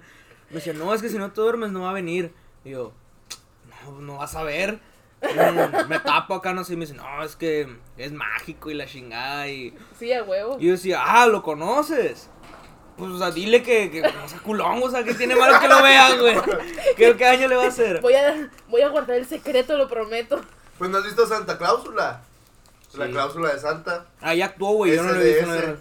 Me 0.49 0.55
decía, 0.55 0.73
no, 0.73 0.93
es 0.93 1.01
que 1.01 1.09
si 1.09 1.17
no 1.17 1.31
te 1.31 1.41
duermes 1.41 1.71
no 1.71 1.81
va 1.81 1.89
a 1.89 1.93
venir. 1.93 2.33
Y 2.63 2.69
yo, 2.71 2.93
no, 3.85 3.99
no 4.01 4.17
vas 4.17 4.35
a 4.35 4.43
ver. 4.43 4.79
Y 5.23 5.87
me 5.89 5.99
tapo 5.99 6.35
acá, 6.35 6.53
no 6.53 6.63
sé, 6.63 6.73
y 6.73 6.75
me 6.77 6.85
dice, 6.85 6.95
no, 6.95 7.23
es 7.23 7.35
que 7.35 7.67
es 7.97 8.11
mágico 8.11 8.69
y 8.69 8.75
la 8.75 8.85
chingada. 8.85 9.47
Y, 9.49 9.75
Sí, 9.97 10.13
a 10.13 10.21
huevo. 10.23 10.57
y 10.59 10.67
yo 10.67 10.73
decía, 10.73 11.01
ah, 11.03 11.25
¿lo 11.25 11.41
conoces? 11.41 12.29
Pues, 12.97 13.11
o 13.11 13.17
sea, 13.17 13.29
dile 13.31 13.61
que, 13.61 13.91
que 13.91 14.01
no 14.01 14.27
sea 14.27 14.39
culón, 14.39 14.81
o 14.83 14.89
sea, 14.89 15.03
que 15.03 15.13
tiene 15.13 15.35
malo 15.35 15.59
que 15.59 15.67
lo 15.67 15.83
vean, 15.83 16.19
güey. 16.19 16.35
¿Qué, 16.95 17.15
¿Qué 17.15 17.23
daño 17.25 17.47
le 17.47 17.55
va 17.55 17.65
a 17.65 17.67
hacer? 17.67 18.01
Voy 18.01 18.15
a, 18.15 18.49
voy 18.69 18.81
a 18.81 18.89
guardar 18.89 19.17
el 19.17 19.25
secreto, 19.27 19.77
lo 19.77 19.87
prometo. 19.87 20.41
Pues 20.77 20.89
no 20.89 20.97
has 20.97 21.03
visto 21.03 21.25
Santa 21.27 21.57
Cláusula. 21.57 22.21
La 22.93 23.05
Sí. 23.05 23.11
cláusula 23.11 23.53
de 23.53 23.59
Santa. 23.59 24.05
Ahí 24.21 24.41
actuó, 24.41 24.71
güey, 24.71 24.95
yo 24.95 25.03
no 25.03 25.11
lo 25.11 25.21
he 25.21 25.33
visto. 25.35 25.45
No, 25.45 25.77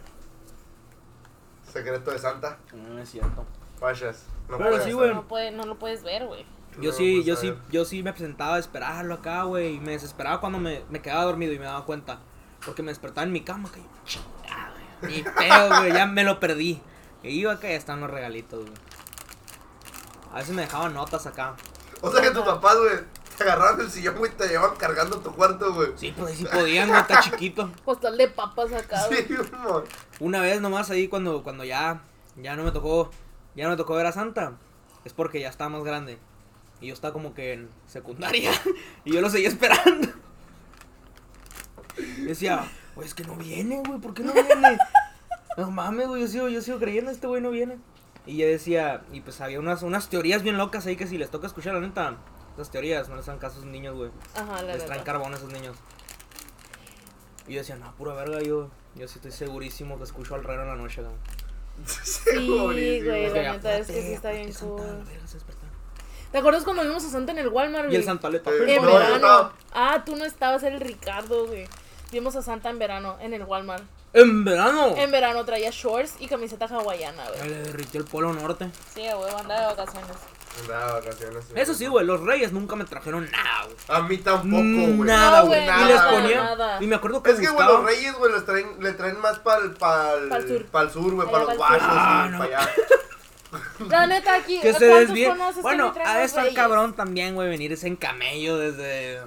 Secreto 1.72 2.11
de 2.11 2.18
Santa. 2.18 2.59
no 2.72 2.98
es 2.98 3.09
cierto. 3.11 3.44
Vayas. 3.81 4.24
No 4.48 4.57
Pero 4.59 4.70
puedes 4.70 4.85
sí, 4.85 4.92
güey. 4.92 5.14
No, 5.14 5.26
puede, 5.29 5.50
no 5.50 5.64
lo 5.64 5.79
puedes 5.79 6.02
ver, 6.02 6.26
güey. 6.26 6.44
Yo 6.81 6.90
No, 6.90 6.96
sí, 6.96 7.24
yo 7.24 7.37
sí, 7.37 7.55
yo 7.70 7.85
sí 7.85 8.02
me 8.02 8.12
presentaba 8.12 8.57
a 8.57 8.59
esperarlo 8.59 9.14
acá, 9.14 9.44
güey, 9.44 9.76
y 9.76 9.81
me 9.81 9.92
desesperaba 9.92 10.40
cuando 10.40 10.59
me, 10.59 10.83
me 10.90 11.00
quedaba 11.00 11.24
dormido 11.24 11.52
y 11.52 11.59
me 11.59 11.64
daba 11.64 11.85
cuenta. 11.87 12.18
Porque 12.64 12.83
me 12.83 12.90
despertaba 12.90 13.24
en 13.26 13.33
mi 13.33 13.42
cama, 13.42 13.70
que 13.72 13.81
yo, 13.81 13.87
chingada, 14.05 14.72
güey. 15.00 15.18
Y 15.18 15.22
pedo, 15.22 15.68
güey, 15.81 15.92
ya 15.92 16.07
me 16.07 16.24
lo 16.24 16.38
perdí. 16.40 16.81
Y 17.22 17.31
iba 17.31 17.52
acá 17.52 17.68
y 17.68 17.70
ya 17.70 17.76
estaban 17.76 18.00
los 18.00 18.11
regalitos, 18.11 18.61
güey. 18.61 18.79
A 20.33 20.37
veces 20.37 20.55
me 20.55 20.62
dejaban 20.62 20.94
notas 20.94 21.26
acá. 21.26 21.57
O 22.02 22.12
sea 22.12 22.20
que 22.20 22.31
tus 22.31 22.44
papás, 22.44 22.76
güey, 22.79 22.98
te 23.37 23.44
agarraron 23.44 23.81
el 23.81 23.90
sillón, 23.90 24.16
güey, 24.16 24.31
y 24.31 24.35
te 24.35 24.48
llevaban 24.48 24.76
cargando 24.76 25.18
tu 25.20 25.33
cuarto, 25.33 25.72
güey. 25.74 25.92
Sí, 25.96 26.12
pues 26.16 26.31
ahí 26.31 26.37
sí 26.37 26.44
podían, 26.44 26.88
güey, 26.88 27.00
está 27.00 27.20
chiquito. 27.20 27.70
Postal 27.85 28.16
de 28.16 28.29
papas 28.29 28.72
acá, 28.72 29.07
güey. 29.09 29.26
Sí, 29.26 29.35
mon. 29.62 29.85
Una 30.20 30.40
vez 30.40 30.61
nomás 30.61 30.90
ahí 30.90 31.09
cuando, 31.09 31.42
cuando 31.42 31.64
ya, 31.64 32.02
ya 32.37 32.57
no 32.57 32.64
me 32.64 32.70
tocó, 32.72 33.11
ya 33.55 33.64
no 33.64 33.70
me 33.70 33.76
tocó 33.76 33.94
ver 33.94 34.07
a 34.07 34.12
Santa, 34.12 34.52
es 35.05 35.12
porque 35.12 35.40
ya 35.40 35.48
estaba 35.48 35.70
más 35.70 35.85
grande. 35.85 36.18
Y 36.81 36.88
yo 36.88 36.94
estaba 36.94 37.12
como 37.12 37.35
que 37.35 37.55
en 37.55 37.70
secundaria. 37.87 38.52
Y 39.05 39.14
yo 39.14 39.20
lo 39.20 39.31
seguía 39.31 39.48
esperando. 39.48 40.09
Y 41.96 42.24
decía, 42.24 42.68
güey, 42.94 43.07
es 43.07 43.14
que 43.14 43.24
no 43.24 43.37
viene, 43.37 43.83
güey, 43.87 44.00
¿por 44.00 44.12
qué 44.12 44.22
no 44.22 44.33
viene? 44.33 44.79
No 45.57 45.71
mames, 45.71 46.09
güey, 46.09 46.23
yo 46.23 46.29
sigo, 46.29 46.49
yo 46.49 46.61
sigo 46.62 46.79
creyendo, 46.79 47.11
este 47.11 47.27
güey 47.27 47.40
no 47.40 47.51
viene. 47.51 47.79
Y 48.27 48.37
yo 48.38 48.47
decía, 48.47 49.03
y 49.12 49.21
pues 49.21 49.40
había 49.40 49.59
unas, 49.61 49.83
unas 49.83 50.09
teorías 50.09 50.42
bien 50.42 50.59
locas 50.59 50.87
ahí 50.87 50.97
que 50.97 51.07
si 51.07 51.16
les 51.16 51.31
toca 51.31 51.47
escuchar, 51.47 51.75
la 51.75 51.81
neta, 51.81 52.16
esas 52.55 52.71
teorías 52.71 53.09
no 53.09 53.16
les 53.16 53.27
dan 53.27 53.38
caso 53.38 53.57
a 53.57 53.59
esos 53.61 53.71
niños, 53.71 53.95
güey. 53.95 54.11
Ajá, 54.35 54.62
la 54.62 54.75
Les 54.75 54.85
traen 54.85 55.03
carbón 55.05 55.33
a 55.33 55.37
esos 55.37 55.53
niños. 55.53 55.77
Y 57.47 57.53
yo 57.55 57.61
decía, 57.61 57.77
no, 57.77 57.95
pura 57.95 58.14
verga, 58.14 58.40
yo, 58.42 58.71
yo 58.97 59.07
sí 59.09 59.14
estoy 59.19 59.31
segurísimo 59.33 59.97
que 59.99 60.05
escucho 60.05 60.35
al 60.35 60.42
raro 60.45 60.62
en 60.62 60.69
la 60.69 60.77
noche, 60.77 61.03
güey. 61.03 61.14
Sí, 61.87 62.49
güey, 62.49 63.01
la 63.03 63.42
Ya, 63.42 63.53
neta 63.53 63.79
es 63.79 63.87
que 63.87 64.03
sí 64.03 64.12
está 64.14 64.33
bien 64.33 64.53
Santa, 64.53 64.83
cool. 64.83 65.05
¿Te 66.33 66.38
acuerdas 66.38 66.64
cuando 66.64 66.83
vimos 66.83 67.05
a 67.05 67.09
Santa 67.11 67.33
en 67.33 67.38
el 67.38 67.49
Walmart, 67.49 67.85
Y 67.85 67.88
güey? 67.88 67.97
el 67.99 68.05
Santaleta. 68.05 68.51
Eh, 68.51 68.75
En 68.77 68.83
No, 68.83 68.90
yo 68.90 68.99
verano. 68.99 69.53
Ah, 69.73 70.03
tú 70.05 70.16
no 70.16 70.25
estabas, 70.25 70.62
era 70.64 70.75
el 70.75 70.81
Ricardo, 70.81 71.47
güey. 71.47 71.69
Vimos 72.11 72.35
a 72.35 72.42
Santa 72.42 72.71
en 72.71 72.79
verano, 72.79 73.16
en 73.21 73.33
el 73.35 73.45
Walmart. 73.45 73.85
En 74.12 74.45
verano. 74.45 74.95
En 74.97 75.11
verano 75.11 75.45
traía 75.45 75.71
shorts 75.71 76.14
y 76.21 76.27
camiseta 76.29 76.66
hawaiana, 76.66 77.23
güey. 77.29 77.49
Le 77.51 77.59
derritió 77.64 78.01
el 78.01 78.07
polo 78.07 78.33
norte. 78.33 78.71
Sí, 78.95 79.03
güey, 79.14 79.35
andaba 79.35 79.61
de 79.61 79.66
vacaciones. 79.77 80.16
Andaba 80.62 80.87
de 80.87 80.92
vacaciones. 81.07 81.45
Eso 81.55 81.75
sí, 81.75 81.87
güey, 81.87 82.07
los 82.07 82.21
reyes 82.23 82.51
nunca 82.53 82.77
me 82.77 82.85
trajeron 82.87 83.31
nada, 83.31 83.64
güey. 83.64 83.77
A 83.88 84.03
mí 84.03 84.16
tampoco, 84.19 84.62
güey. 84.62 84.97
Nada, 85.01 85.40
No, 85.40 85.47
güey. 85.49 85.66
güey, 85.66 85.81
y 85.83 85.85
les 85.87 85.97
nada, 85.97 86.11
ponía. 86.11 86.45
nada. 86.45 86.79
Y 86.83 86.87
me 86.87 86.97
acuerdo 86.97 87.23
que 87.23 87.31
Es 87.33 87.40
que, 87.40 87.49
güey, 87.49 87.66
los 87.66 87.85
reyes, 87.85 88.14
güey, 88.16 88.33
les 88.33 88.47
traen, 88.47 88.77
le 88.81 88.92
traen 88.92 89.21
más 89.21 89.38
para 89.40 89.62
el, 89.64 89.73
pa'l, 89.75 90.29
Pa'l 90.31 90.49
sur. 90.49 90.64
pa'l 90.66 90.90
sur, 90.90 91.12
güey, 91.14 91.29
Allá 91.29 91.33
para 91.33 91.45
los 91.45 91.57
pa'l 91.57 91.81
sur. 91.81 91.88
guachos, 91.88 91.88
Ah, 91.90 92.25
y 92.27 92.31
no. 92.33 92.38
para 92.38 92.59
allá. 92.59 92.71
La 93.88 94.07
neta, 94.07 94.35
aquí, 94.35 94.61
Que 94.61 94.73
se 94.73 94.88
¿cuántos 94.88 94.99
desvíe. 95.09 95.29
conoces 95.29 95.55
que 95.57 95.62
Bueno, 95.62 95.87
me 95.88 95.92
traen 95.95 96.09
ha 96.09 96.14
de 96.14 96.21
los 96.23 96.27
estar 96.31 96.45
reyes? 96.45 96.57
cabrón 96.57 96.95
también, 96.97 97.35
güey, 97.35 97.49
venirse 97.49 97.87
en 97.87 97.97
camello 97.97 98.57
desde 98.59 99.21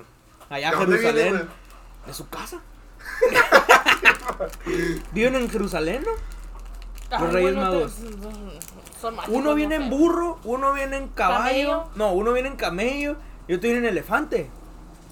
allá 0.49 0.69
a 0.69 0.71
¿De 0.71 0.77
dónde 0.77 0.97
viene, 0.97 1.13
Jerusalén. 1.13 1.33
güey? 1.47 2.07
¿De 2.07 2.13
su 2.13 2.29
casa? 2.29 2.59
¿Viven 5.11 5.35
en 5.35 5.49
Jerusalén, 5.49 6.03
no? 6.05 6.11
Ay, 7.15 7.23
Los 7.23 7.33
Reyes 7.33 7.55
bueno, 7.55 7.71
Magos. 7.71 7.95
te- 7.95 8.99
Son 9.01 9.15
mágicos, 9.15 9.37
Uno 9.39 9.55
viene 9.55 9.79
no 9.79 9.85
en 9.85 9.91
sé. 9.91 9.97
burro, 9.97 10.39
uno 10.43 10.73
viene 10.73 10.97
en 10.97 11.07
caballo. 11.09 11.43
¿Camello? 11.43 11.89
No, 11.95 12.11
uno 12.13 12.33
viene 12.33 12.49
en 12.49 12.55
camello 12.55 13.15
y 13.47 13.53
otro 13.53 13.69
viene 13.69 13.79
en 13.79 13.85
elefante. 13.93 14.49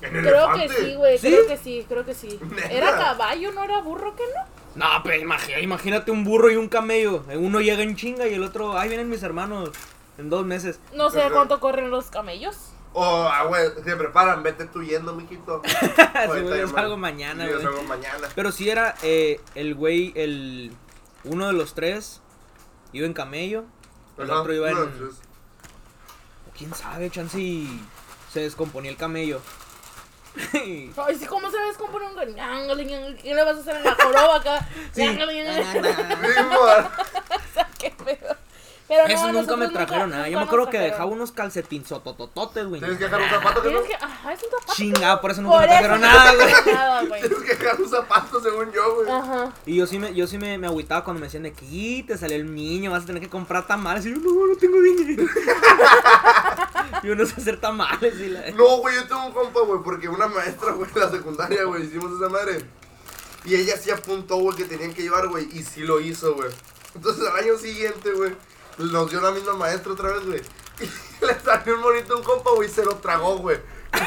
¿En 0.02 0.12
Creo 0.12 0.54
que 0.54 0.70
sí, 0.70 0.96
güey, 0.96 1.18
¿Sí? 1.18 1.28
creo 1.28 1.48
que 1.48 1.58
sí, 1.58 1.86
creo 1.90 2.06
que 2.06 2.14
sí. 2.14 2.40
¿Neta? 2.56 2.68
¿Era 2.72 2.96
caballo, 2.98 3.52
no 3.52 3.64
era 3.64 3.82
burro, 3.82 4.16
que 4.16 4.24
no? 4.36 4.44
No, 4.76 4.86
pero 5.04 5.20
imagínate, 5.20 5.64
imagínate 5.64 6.12
un 6.12 6.24
burro 6.24 6.52
y 6.52 6.56
un 6.56 6.70
camello. 6.70 7.24
Uno 7.36 7.62
llega 7.62 7.82
en 7.82 7.96
chinga 7.96 8.28
y 8.28 8.36
el 8.36 8.44
otro, 8.44 8.78
ay, 8.78 8.90
vienen 8.90 9.10
mis 9.10 9.24
hermanos 9.24 9.72
en 10.20 10.30
dos 10.30 10.46
meses. 10.46 10.80
No 10.94 11.10
sé 11.10 11.24
cuánto 11.32 11.60
corren 11.60 11.90
los 11.90 12.12
camellos. 12.12 12.74
O, 13.00 13.28
ah, 13.28 13.44
güey, 13.44 13.70
se 13.84 13.96
preparan, 13.96 14.42
vete 14.42 14.66
tú 14.66 14.82
yendo, 14.82 15.14
mijito. 15.14 15.62
Sí, 16.34 16.42
güey, 16.42 16.62
yo 16.62 16.68
salgo 16.68 16.98
mañana, 16.98 17.44
Sí, 17.46 17.52
yo 17.52 17.58
güey. 17.60 17.68
salgo 17.68 17.84
mañana. 17.84 18.28
Pero 18.34 18.52
si 18.52 18.72
era 18.72 18.96
eh, 19.04 19.40
el 19.54 19.76
güey, 19.76 20.14
el 20.16 20.72
uno 21.24 21.46
de 21.46 21.54
los 21.54 21.76
tres 21.76 22.22
iba 22.94 23.06
en 23.06 23.14
camello, 23.14 23.66
el 24.18 24.32
Ajá, 24.32 24.42
otro 24.42 24.52
iba 24.54 24.72
en... 24.72 24.92
¿Quién 26.58 26.74
sabe, 26.74 27.12
chance 27.12 27.40
y 27.40 27.80
se 28.34 28.40
descomponía 28.40 28.90
el 28.90 28.98
camello? 28.98 29.42
Ay, 30.54 30.92
sí, 31.20 31.28
¿cómo 31.28 31.52
se 31.52 31.58
descompone 31.60 32.08
un 32.08 32.16
gan- 32.16 33.18
¿Qué 33.22 33.36
le 33.36 33.44
vas 33.44 33.58
a 33.58 33.60
hacer 33.60 33.76
en 33.76 33.84
la 33.84 33.94
joroba 33.94 34.38
acá? 34.38 34.68
Sí. 34.92 35.08
sí. 35.08 35.18
¿Qué 37.78 37.92
pedo? 37.92 38.36
Pero 38.88 39.06
no, 39.06 39.14
Eso 39.14 39.32
nunca 39.34 39.58
me 39.58 39.68
trajeron 39.68 40.10
nada. 40.12 40.30
Yo 40.30 40.38
me 40.40 40.46
acuerdo 40.46 40.70
que 40.70 40.80
dejaba 40.80 41.06
unos 41.06 41.34
calcetinzototototes, 41.34 42.68
güey. 42.68 42.80
Tienes 42.80 42.98
que 42.98 43.04
dejar 43.04 43.22
un 43.22 43.30
zapato 43.30 43.62
que 43.62 43.70
no. 43.72 43.80
Tienes 43.82 43.98
que. 44.00 44.06
Ajá, 44.06 44.32
es 44.34 44.44
un 44.44 44.50
zapato. 44.50 44.74
Chingado, 44.76 45.22
por 45.22 45.32
eso 45.32 45.42
nunca 45.42 45.58
Por 45.58 45.62
me 45.64 45.68
trajeron 45.68 46.02
nada, 46.02 46.34
güey. 46.36 46.48
trajeron 46.48 46.76
nada, 46.76 47.04
güey. 47.04 47.22
Tienes 47.22 47.40
que 47.40 47.56
dejar 47.56 47.82
un 47.82 47.90
zapato, 47.90 48.42
según 48.42 48.72
yo, 48.72 48.96
güey. 48.96 49.10
Ajá. 49.10 49.52
Y 49.66 49.76
yo 49.76 49.88
sí 49.88 50.00
me, 50.00 50.14
yo 50.14 50.26
sí 50.26 50.38
me, 50.38 50.58
me 50.58 50.68
agüitaba 50.68 51.04
cuando 51.04 51.20
me 51.20 51.26
decían 51.28 51.44
de 51.44 51.54
"Y, 51.70 52.04
te 52.04 52.18
salió 52.18 52.38
el 52.38 52.54
niño, 52.56 52.92
vas 52.92 53.04
a 53.04 53.08
tener 53.08 53.22
que 53.22 53.30
comprar 53.30 53.68
tamales. 53.68 54.06
Y 54.06 54.12
yo, 54.12 54.18
no, 54.20 54.48
no 54.48 54.56
tengo 54.56 54.82
dinero. 54.82 55.26
yo 57.04 57.16
no 57.16 57.26
sé 57.26 57.34
hacer 57.42 57.60
tamales. 57.60 58.18
Y 58.20 58.30
la... 58.30 58.52
No, 58.52 58.78
güey, 58.78 58.96
yo 58.96 59.08
tengo 59.08 59.26
un 59.26 59.32
compa, 59.34 59.60
güey, 59.62 59.82
porque 59.84 60.08
una 60.08 60.28
maestra, 60.28 60.72
güey, 60.72 60.90
en 60.94 61.00
la 61.02 61.10
secundaria, 61.12 61.64
güey, 61.66 61.84
hicimos 61.86 62.12
esa 62.20 62.30
madre. 62.30 62.64
Y 63.46 63.56
ella 63.56 63.78
sí 63.78 63.92
apuntó, 63.92 64.38
güey, 64.38 64.56
que 64.58 64.66
tenían 64.66 64.94
que 64.94 65.02
llevar, 65.04 65.28
güey, 65.28 65.48
y 65.52 65.64
sí 65.64 65.82
lo 65.82 66.00
hizo, 66.00 66.36
güey. 66.36 66.50
Entonces 66.96 67.28
al 67.28 67.36
año 67.44 67.58
siguiente, 67.58 68.12
güey, 68.12 68.34
nos 68.78 69.10
dio 69.10 69.22
la 69.22 69.32
misma 69.32 69.54
maestra 69.54 69.92
otra 69.94 70.10
vez, 70.12 70.26
güey. 70.26 70.42
Y 70.80 71.26
le 71.26 71.40
salió 71.40 71.76
un 71.76 71.82
monito 71.82 72.14
a 72.14 72.18
un 72.18 72.24
compa, 72.24 72.52
güey, 72.52 72.70
y 72.70 72.72
se 72.72 72.84
lo 72.86 72.96
tragó, 72.96 73.38
güey. 73.38 73.60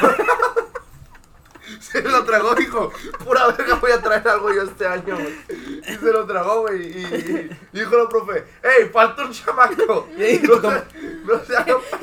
Se 1.80 2.02
lo 2.02 2.24
tragó, 2.24 2.54
dijo, 2.56 2.90
pura 3.24 3.46
verga 3.48 3.76
voy 3.76 3.92
a 3.92 4.02
traer 4.02 4.26
algo 4.26 4.52
yo 4.52 4.62
este 4.62 4.86
año, 4.88 5.14
güey. 5.16 5.38
Y 5.86 5.96
se 5.96 6.12
lo 6.12 6.26
tragó, 6.26 6.62
güey. 6.62 6.82
Y, 6.82 7.00
y 7.04 7.50
dijo 7.78 7.96
la 7.96 8.08
profe, 8.08 8.44
hey, 8.62 8.90
falta 8.92 9.24
un 9.24 9.32
chamaco. 9.32 10.08
Y 10.16 10.38
No, 10.40 10.56
se- 10.60 10.84
no 11.24 11.44
se 11.44 11.54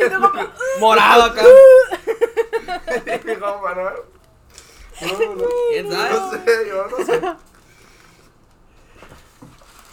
Y 0.05 0.09
tu 0.09 0.21
compa, 0.21 0.53
Morado 0.79 1.23
acá. 1.23 1.43
Compa, 3.39 3.75
¿no? 3.75 3.89
No, 5.01 5.35
no, 5.35 6.09
no 6.09 6.31
sé, 6.31 6.67
yo 6.67 6.87
no 6.87 7.05
sé. 7.05 7.21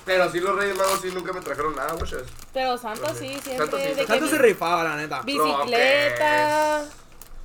Pero 0.05 0.31
sí, 0.31 0.41
los 0.41 0.57
Reyes 0.57 0.77
Magos 0.77 1.01
sí 1.01 1.11
nunca 1.13 1.33
me 1.33 1.41
trajeron 1.41 1.75
nada, 1.75 1.95
güey. 1.95 2.11
Pero 2.53 2.77
Santa 2.77 3.15
sí, 3.15 3.39
siempre. 3.43 3.57
Santa 3.57 3.77
sí, 3.79 3.83
de 3.85 3.95
que 3.95 4.07
Santo 4.07 4.29
se 4.29 4.39
rifaba, 4.39 4.85
la 4.85 4.97
neta. 4.97 5.23
Bicicleta. 5.23 6.85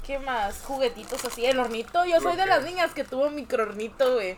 ¿Qué 0.06 0.20
más? 0.20 0.62
Juguetitos 0.64 1.24
así. 1.26 1.46
El 1.46 1.60
hornito. 1.60 2.04
Yo 2.06 2.20
soy 2.20 2.36
de 2.36 2.46
las 2.46 2.64
niñas 2.64 2.94
que 2.94 3.04
tuvo 3.04 3.30
micro 3.30 3.64
hornito, 3.64 4.16
güey. 4.16 4.38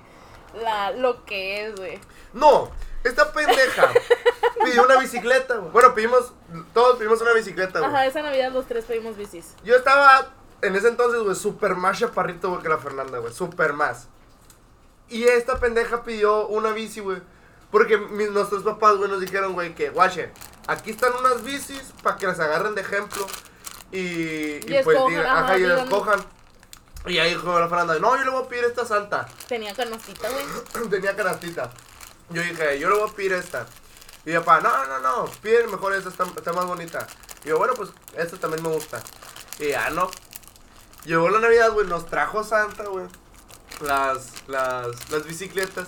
La, 0.61 0.91
lo 0.91 1.23
que 1.25 1.65
es, 1.65 1.75
güey. 1.75 1.99
No, 2.33 2.69
esta 3.03 3.31
pendeja 3.31 3.89
pidió 4.65 4.83
una 4.83 4.99
bicicleta, 4.99 5.55
güey. 5.55 5.71
Bueno, 5.71 5.95
pedimos, 5.95 6.33
todos 6.73 6.97
pedimos 6.97 7.21
una 7.21 7.33
biciceta, 7.33 7.79
güey. 7.79 7.89
Ajá, 7.89 8.05
esa 8.05 8.21
Navidad 8.21 8.51
los 8.51 8.67
tres 8.67 8.85
pedimos 8.85 9.17
bicis. 9.17 9.55
Yo 9.63 9.75
estaba 9.75 10.27
en 10.61 10.75
ese 10.75 10.89
entonces, 10.89 11.21
güey, 11.21 11.35
super 11.35 11.75
más 11.75 11.99
chaparrito, 11.99 12.49
güey, 12.49 12.61
que 12.61 12.69
la 12.69 12.77
Fernanda, 12.77 13.17
güey. 13.17 13.33
Super 13.33 13.73
más. 13.73 14.07
Y 15.09 15.23
esta 15.23 15.59
pendeja 15.59 16.03
pidió 16.03 16.47
una 16.47 16.71
bici, 16.71 16.99
güey. 16.99 17.21
Porque 17.71 17.97
mis- 17.97 18.31
nuestros 18.31 18.63
papás, 18.63 18.97
güey, 18.97 19.09
nos 19.09 19.21
dijeron, 19.21 19.53
güey, 19.53 19.73
que, 19.75 19.89
guache, 19.89 20.31
aquí 20.67 20.91
están 20.91 21.13
unas 21.15 21.43
bicis 21.43 21.81
para 22.03 22.17
que 22.17 22.27
las 22.27 22.39
agarren 22.39 22.75
de 22.75 22.81
ejemplo. 22.81 23.25
Y, 23.91 23.97
y, 23.99 24.61
Y 24.67 24.83
pues, 24.83 24.97
digan, 25.07 25.25
ajá, 25.25 25.57
y 25.57 25.61
digan. 25.63 25.79
escojan. 25.79 26.25
Y 27.07 27.17
ahí 27.17 27.31
dijo 27.33 27.59
la 27.59 27.67
Fernanda, 27.67 27.97
no, 27.99 28.15
yo 28.17 28.23
le 28.23 28.29
voy 28.29 28.43
a 28.43 28.47
pedir 28.47 28.65
esta 28.65 28.85
santa. 28.85 29.27
Tenía 29.47 29.73
canastita, 29.73 30.27
güey. 30.29 30.89
Tenía 30.89 31.15
canastita. 31.15 31.71
Yo 32.29 32.41
dije, 32.41 32.79
yo 32.79 32.89
le 32.89 32.95
voy 32.95 33.09
a 33.09 33.13
pedir 33.13 33.33
esta. 33.33 33.65
Y 34.25 34.29
mi 34.31 34.37
papá, 34.37 34.61
no, 34.61 34.85
no, 34.87 34.99
no, 34.99 35.25
pide 35.41 35.65
mejor 35.67 35.93
esta, 35.95 36.09
está, 36.09 36.25
está 36.25 36.53
más 36.53 36.65
bonita. 36.65 37.07
Y 37.43 37.49
yo, 37.49 37.57
bueno, 37.57 37.73
pues 37.73 37.89
esta 38.15 38.37
también 38.37 38.61
me 38.63 38.69
gusta. 38.69 39.01
Y 39.59 39.69
ya 39.69 39.89
no. 39.89 40.11
Llegó 41.05 41.29
la 41.29 41.39
Navidad, 41.39 41.71
güey, 41.71 41.87
nos 41.87 42.05
trajo 42.05 42.43
Santa, 42.43 42.83
güey. 42.83 43.05
Las, 43.81 44.47
las, 44.47 45.09
las 45.09 45.25
bicicletas. 45.25 45.87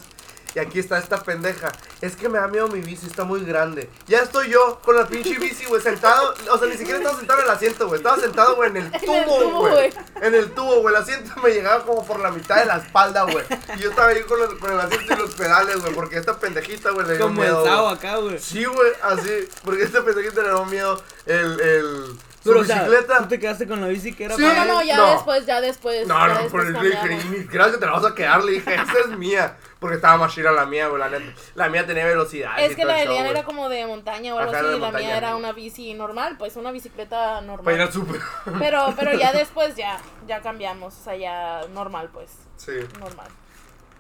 Y 0.55 0.59
aquí 0.59 0.79
está 0.79 0.99
esta 0.99 1.21
pendeja. 1.23 1.71
Es 2.01 2.15
que 2.15 2.29
me 2.29 2.37
da 2.37 2.47
miedo 2.47 2.67
mi 2.67 2.79
bici, 2.81 3.07
está 3.07 3.23
muy 3.23 3.43
grande. 3.43 3.89
Ya 4.07 4.19
estoy 4.19 4.49
yo 4.49 4.79
con 4.83 4.95
la 4.95 5.07
pinche 5.07 5.37
bici, 5.39 5.65
güey, 5.65 5.81
sentado. 5.81 6.33
O 6.51 6.57
sea, 6.57 6.67
ni 6.67 6.77
siquiera 6.77 6.99
estaba 6.99 7.17
sentado 7.17 7.39
en 7.39 7.45
el 7.45 7.51
asiento, 7.51 7.87
güey. 7.87 7.97
Estaba 7.97 8.17
sentado, 8.19 8.55
güey, 8.55 8.69
en 8.69 8.77
el 8.77 8.91
tubo, 9.01 9.59
güey. 9.69 9.93
En 10.21 10.35
el 10.35 10.51
tubo, 10.51 10.81
güey. 10.81 10.95
El 10.95 11.01
asiento 11.01 11.31
me 11.41 11.49
llegaba 11.49 11.83
como 11.85 12.05
por 12.05 12.19
la 12.19 12.29
mitad 12.31 12.57
de 12.57 12.65
la 12.65 12.77
espalda, 12.77 13.23
güey. 13.23 13.45
Y 13.77 13.79
yo 13.81 13.89
estaba 13.89 14.09
ahí 14.09 14.21
con, 14.23 14.39
los- 14.39 14.53
con 14.55 14.71
el 14.71 14.79
asiento 14.79 15.13
y 15.13 15.17
los 15.17 15.33
pedales, 15.35 15.81
güey. 15.81 15.93
Porque 15.95 16.17
esta 16.17 16.37
pendejita, 16.37 16.91
güey, 16.91 17.07
le 17.07 17.17
dio 17.17 17.25
Como 17.25 17.41
miedo. 17.41 17.61
Güey. 17.63 17.93
acá, 17.95 18.17
güey. 18.17 18.39
Sí, 18.39 18.63
güey, 18.65 18.91
así. 19.01 19.47
Porque 19.63 19.83
esta 19.83 20.03
pendejita 20.03 20.41
le 20.43 20.49
dio 20.49 20.65
miedo 20.65 21.01
el. 21.25 21.59
el 21.59 22.19
su 22.43 22.49
Pero, 22.49 22.59
o 22.61 22.63
sea, 22.65 22.83
bicicleta. 22.83 23.17
tú 23.19 23.27
te 23.29 23.39
quedaste 23.39 23.67
con 23.67 23.79
la 23.81 23.87
bici 23.87 24.13
que 24.13 24.25
era 24.25 24.35
Sí. 24.35 24.41
No, 24.41 24.49
para 24.49 24.65
no, 24.65 24.73
no, 24.73 24.83
ya 24.83 24.97
No. 24.97 25.11
después, 25.11 25.45
ya 25.45 25.61
después. 25.61 26.07
No, 26.07 26.19
ya 26.19 26.27
no, 26.27 26.33
después 26.41 26.51
por 26.51 26.65
el 26.65 26.73
le 26.73 26.89
dije, 26.89 27.09
ni 27.31 27.37
siquiera 27.39 27.71
que 27.71 27.77
te 27.77 27.85
la 27.85 27.91
vas 27.93 28.05
a 28.05 28.13
quedar, 28.13 28.43
le 28.43 28.51
dije, 28.53 28.75
esta 28.75 28.99
es 28.99 29.07
mía. 29.17 29.57
Porque 29.79 29.95
estaba 29.97 30.15
más 30.17 30.33
chida 30.33 30.51
la 30.51 30.65
mía, 30.65 30.87
güey, 30.87 30.99
la 30.99 31.09
neta. 31.09 31.33
La 31.55 31.67
mía 31.67 31.85
tenía 31.85 32.05
velocidad. 32.05 32.51
Es 32.57 32.73
que 32.75 32.85
la 32.85 32.93
de 32.95 33.03
Elian 33.03 33.25
era 33.25 33.43
como 33.43 33.67
de 33.67 33.85
montaña 33.85 34.33
o 34.33 34.39
algo 34.39 34.51
Ajá, 34.53 34.61
así, 34.61 34.77
y 34.77 34.79
la 34.79 34.91
mía 34.91 35.17
era 35.17 35.35
una 35.35 35.51
bici 35.51 35.93
normal, 35.93 36.35
pues 36.37 36.55
una 36.55 36.71
bicicleta 36.71 37.41
normal. 37.41 37.65
Para 37.65 37.75
ir 37.75 37.81
al 37.81 37.91
súper. 37.91 38.21
Pero, 38.59 38.93
pero 38.97 39.13
ya 39.13 39.31
después 39.33 39.75
ya, 39.75 39.99
ya 40.25 40.41
cambiamos, 40.41 40.97
o 40.97 41.03
sea, 41.03 41.15
ya 41.17 41.61
normal, 41.73 42.09
pues, 42.13 42.29
Sí. 42.55 42.71
normal. 42.99 43.27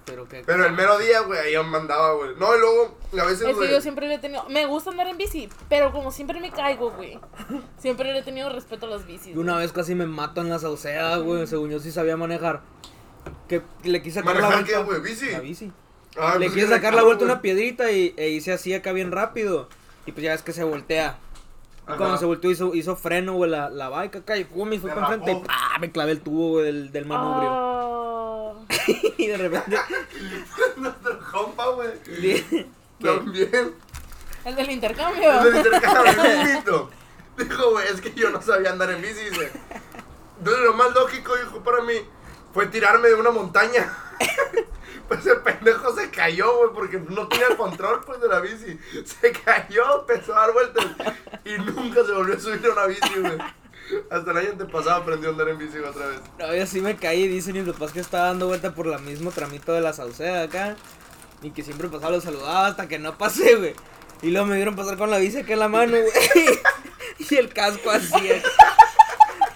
Pero 0.05 0.27
que. 0.27 0.43
Pero 0.45 0.65
el 0.65 0.73
mero 0.73 0.97
día, 0.97 1.21
güey, 1.21 1.39
ahí 1.39 1.53
yo 1.53 1.63
mandaba, 1.63 2.13
güey. 2.13 2.31
No, 2.37 2.55
y 2.55 2.59
luego, 2.59 2.97
a 3.19 3.25
veces, 3.25 3.47
Es 3.47 3.57
que 3.57 3.71
yo 3.71 3.79
siempre 3.81 4.07
le 4.07 4.15
he 4.15 4.19
tenido, 4.19 4.47
me 4.49 4.65
gusta 4.65 4.89
andar 4.89 5.07
en 5.07 5.17
bici, 5.17 5.47
pero 5.69 5.91
como 5.91 6.11
siempre 6.11 6.39
me 6.41 6.51
caigo, 6.51 6.91
güey, 6.91 7.19
siempre 7.79 8.11
le 8.11 8.19
he 8.19 8.23
tenido 8.23 8.49
respeto 8.49 8.85
a 8.85 8.89
las 8.89 9.05
bicis. 9.05 9.35
Y 9.35 9.37
una 9.37 9.57
vez 9.57 9.71
casi 9.71 9.95
me 9.95 10.05
mato 10.05 10.41
en 10.41 10.49
la 10.49 10.59
sauceda, 10.59 11.17
güey. 11.17 11.47
Según 11.47 11.69
yo 11.69 11.79
sí 11.79 11.91
sabía 11.91 12.17
manejar. 12.17 12.61
Que 13.47 13.61
le 13.83 14.01
quise 14.01 14.19
sacar 14.19 14.35
la 14.35 14.41
¿Manejar 14.41 14.63
vuelta. 14.65 14.79
qué, 14.79 14.83
güey? 14.83 15.01
¿Bici? 15.01 15.31
La 15.31 15.39
bici. 15.39 15.71
Ah, 16.17 16.33
le 16.33 16.47
pues, 16.47 16.53
quise 16.53 16.67
sacar 16.67 16.93
la 16.93 17.03
vuelta 17.03 17.23
güey. 17.23 17.31
una 17.31 17.41
piedrita 17.41 17.91
y 17.91 18.13
e 18.17 18.29
hice 18.29 18.51
así 18.51 18.73
acá 18.73 18.91
bien 18.91 19.11
rápido. 19.11 19.69
Y 20.05 20.11
pues 20.11 20.23
ya 20.23 20.31
ves 20.31 20.41
que 20.41 20.51
se 20.51 20.63
voltea. 20.63 21.17
Ajá. 21.85 21.97
cuando 21.97 22.17
se 22.17 22.25
volteó 22.25 22.49
hizo, 22.49 22.73
hizo 22.73 22.95
freno, 22.95 23.33
güey, 23.33 23.51
la, 23.51 23.69
la 23.69 23.89
bike 23.89 24.17
acá 24.17 24.37
y 24.37 24.45
pum, 24.45 24.71
y 24.71 24.79
fue 24.79 24.89
para 24.89 25.13
enfrente 25.13 25.31
y. 25.31 25.47
¡pah! 25.47 25.79
me 25.79 25.91
clavé 25.91 26.13
el 26.13 26.21
tubo, 26.21 26.51
güey, 26.51 26.65
del, 26.65 26.91
del 26.91 27.05
manubrio. 27.05 27.49
Ah, 27.51 28.53
y 29.17 29.27
de 29.27 29.37
repente 29.37 29.77
Nuestro 30.77 31.19
compa, 31.31 31.67
güey. 31.69 31.89
También. 33.01 33.73
el 34.45 34.55
del 34.55 34.71
intercambio. 34.71 35.31
El 35.31 35.43
del 35.43 35.55
intercambio, 35.57 36.23
el. 36.23 37.45
Dijo, 37.45 37.71
güey, 37.71 37.87
es 37.87 37.99
que 37.99 38.13
yo 38.13 38.29
no 38.29 38.41
sabía 38.41 38.71
andar 38.71 38.91
en 38.91 39.01
bici, 39.01 39.29
dice. 39.29 39.51
Entonces 40.37 40.63
lo 40.63 40.73
más 40.73 40.93
lógico, 40.93 41.35
dijo, 41.35 41.63
para 41.63 41.81
mí, 41.81 41.93
fue 42.53 42.67
tirarme 42.67 43.09
de 43.09 43.15
una 43.15 43.31
montaña. 43.31 43.91
Pues 45.07 45.25
el 45.25 45.41
pendejo 45.41 45.93
se 45.95 46.09
cayó, 46.09 46.57
güey, 46.57 46.69
porque 46.73 46.97
no 46.97 47.27
tenía 47.27 47.47
el 47.47 47.57
control, 47.57 48.01
pues, 48.05 48.21
de 48.21 48.27
la 48.27 48.39
bici. 48.39 48.79
Se 49.05 49.31
cayó, 49.31 50.01
empezó 50.01 50.33
a 50.33 50.41
dar 50.41 50.53
vueltas 50.53 50.85
se 51.93 52.11
volvió 52.11 52.35
a 52.35 52.39
subir 52.39 52.65
a 52.65 52.71
una 52.71 52.85
bici, 52.87 53.19
güey. 53.19 53.37
Hasta 54.09 54.31
el 54.31 54.37
año 54.37 54.49
antepasado 54.51 55.01
aprendió 55.01 55.29
a 55.29 55.31
andar 55.33 55.49
en 55.49 55.57
bici 55.57 55.77
otra 55.77 56.07
vez. 56.07 56.19
No, 56.39 56.55
yo 56.55 56.65
sí 56.65 56.81
me 56.81 56.95
caí, 56.95 57.27
dicen 57.27 57.53
mis 57.53 57.73
papás 57.73 57.91
que 57.91 57.99
estaba 57.99 58.27
dando 58.27 58.47
vuelta 58.47 58.73
por 58.73 58.87
la 58.87 58.97
mismo 58.97 59.31
tramito 59.31 59.73
de 59.73 59.81
la 59.81 59.93
sauceda 59.93 60.43
acá. 60.43 60.75
Y 61.41 61.51
que 61.51 61.63
siempre 61.63 61.89
pasaba, 61.89 62.11
los 62.11 62.23
saludaba 62.23 62.67
hasta 62.67 62.87
que 62.87 62.99
no 62.99 63.17
pasé, 63.17 63.55
güey. 63.55 63.75
Y 64.21 64.31
luego 64.31 64.47
me 64.47 64.55
dieron 64.55 64.75
pasar 64.75 64.97
con 64.97 65.11
la 65.11 65.17
bici 65.17 65.39
acá 65.39 65.53
en 65.53 65.59
la 65.59 65.67
mano, 65.67 65.97
güey. 65.97 66.59
y 67.29 67.35
el 67.35 67.49
casco 67.49 67.91
así. 67.91 68.31
acá. 68.31 68.49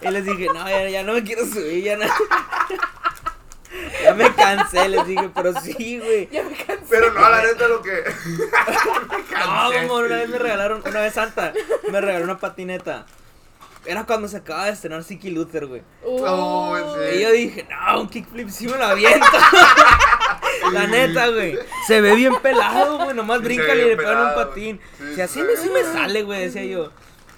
Y 0.01 0.09
les 0.09 0.25
dije, 0.25 0.47
no, 0.53 0.69
ya, 0.69 0.89
ya 0.89 1.03
no 1.03 1.13
me 1.13 1.23
quiero 1.23 1.45
subir, 1.45 1.83
ya 1.83 1.97
no. 1.97 2.05
Me 4.17 4.33
cansé, 4.35 4.89
les 4.89 5.05
dije, 5.07 5.29
pero 5.33 5.53
sí, 5.61 5.99
güey. 5.99 6.29
Ya 6.31 6.43
me 6.43 6.55
cansé. 6.55 6.85
Pero 6.89 7.13
no, 7.13 7.29
la 7.29 7.41
neta, 7.41 7.67
lo 7.67 7.81
que. 7.81 7.91
Me 8.27 9.45
No, 9.45 9.87
como 9.87 9.99
una 10.01 10.15
vez 10.17 10.29
me 10.29 10.39
regalaron, 10.39 10.81
una 10.85 10.99
vez 11.01 11.13
Santa, 11.13 11.53
me 11.91 12.01
regaló 12.01 12.25
una 12.25 12.39
patineta. 12.39 13.05
Era 13.85 14.03
cuando 14.03 14.27
se 14.27 14.37
acaba 14.37 14.65
de 14.65 14.71
estrenar 14.71 15.03
Siki 15.03 15.29
Luther, 15.29 15.65
güey. 15.65 15.81
Oh, 16.03 16.75
sí. 16.95 17.17
Y 17.17 17.21
yo 17.21 17.31
dije, 17.31 17.67
no, 17.69 18.01
un 18.01 18.09
kickflip 18.09 18.49
sí 18.49 18.67
me 18.67 18.77
lo 18.77 18.85
aviento. 18.85 19.25
La 20.73 20.87
neta, 20.87 21.27
güey. 21.29 21.57
Se 21.87 22.01
ve 22.01 22.15
bien 22.15 22.35
pelado, 22.41 22.97
güey. 22.97 23.15
Nomás 23.15 23.39
Sí, 23.39 23.45
brinca 23.45 23.73
y 23.73 23.77
le 23.77 23.95
pegan 23.95 24.27
un 24.27 24.35
patín. 24.35 24.81
Sí, 24.97 25.15
si 25.15 25.21
así 25.21 25.41
me, 25.41 25.55
sí 25.55 25.69
me 25.69 25.83
sale, 25.83 26.23
güey, 26.23 26.41
decía 26.41 26.65
yo. 26.65 26.91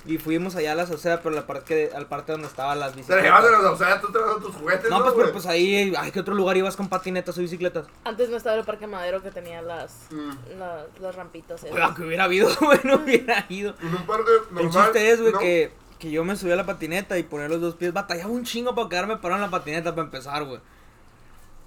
Y 0.09 0.17
fuimos 0.17 0.55
allá 0.55 0.71
a 0.71 0.75
la 0.75 0.87
sociedad, 0.87 1.19
pero 1.21 1.35
la 1.35 1.45
parte 1.45 1.65
que, 1.65 1.95
al 1.95 2.07
parte 2.07 2.31
donde 2.31 2.47
estaban 2.47 2.79
las 2.79 2.93
Te 2.93 2.97
la 2.97 3.01
bicicletas. 3.01 3.23
llevaste 3.25 3.55
a 3.55 3.59
la- 3.71 3.77
sea, 3.77 4.01
tú 4.01 4.11
traes 4.11 4.27
tus 4.41 4.55
juguetes, 4.55 4.89
No, 4.89 4.97
¿no, 4.97 5.03
pues, 5.03 5.15
pero 5.17 5.31
pues 5.33 5.45
ahí, 5.45 5.93
ay, 5.95 6.09
¿qué 6.11 6.19
otro 6.21 6.33
lugar 6.33 6.57
ibas 6.57 6.75
con 6.75 6.89
patinetas 6.89 7.37
o 7.37 7.41
bicicletas? 7.41 7.85
Antes 8.03 8.29
no 8.29 8.37
estaba 8.37 8.55
el 8.57 8.65
parque 8.65 8.87
madero 8.87 9.21
que 9.21 9.29
tenía 9.29 9.61
las, 9.61 10.07
Mm. 10.09 10.31
la- 10.57 10.85
las 10.99 11.15
rampitas. 11.15 11.63
esas. 11.63 11.95
Que 11.95 12.01
hubiera 12.01 12.23
habido, 12.23 12.49
güey, 12.59 12.79
no 12.85 12.95
hubiera 12.95 13.45
ido. 13.49 13.75
En 13.81 13.87
un 13.95 14.05
parque 14.07 14.31
normal. 14.51 14.63
El 14.65 14.69
chiste 14.71 15.11
es, 15.11 15.21
güey, 15.21 15.33
¿no? 15.33 15.39
que, 15.39 15.71
que 15.99 16.09
yo 16.09 16.23
me 16.23 16.35
subí 16.35 16.51
a 16.51 16.55
la 16.55 16.65
patineta 16.65 17.17
y 17.19 17.23
poner 17.23 17.51
los 17.51 17.61
dos 17.61 17.75
pies. 17.75 17.93
Batallaba 17.93 18.31
un 18.31 18.43
chingo 18.45 18.73
para 18.73 18.89
quedarme 18.89 19.17
parado 19.17 19.43
en 19.43 19.51
la 19.51 19.55
patineta 19.55 19.91
para 19.91 20.05
empezar, 20.05 20.43
güey. 20.45 20.59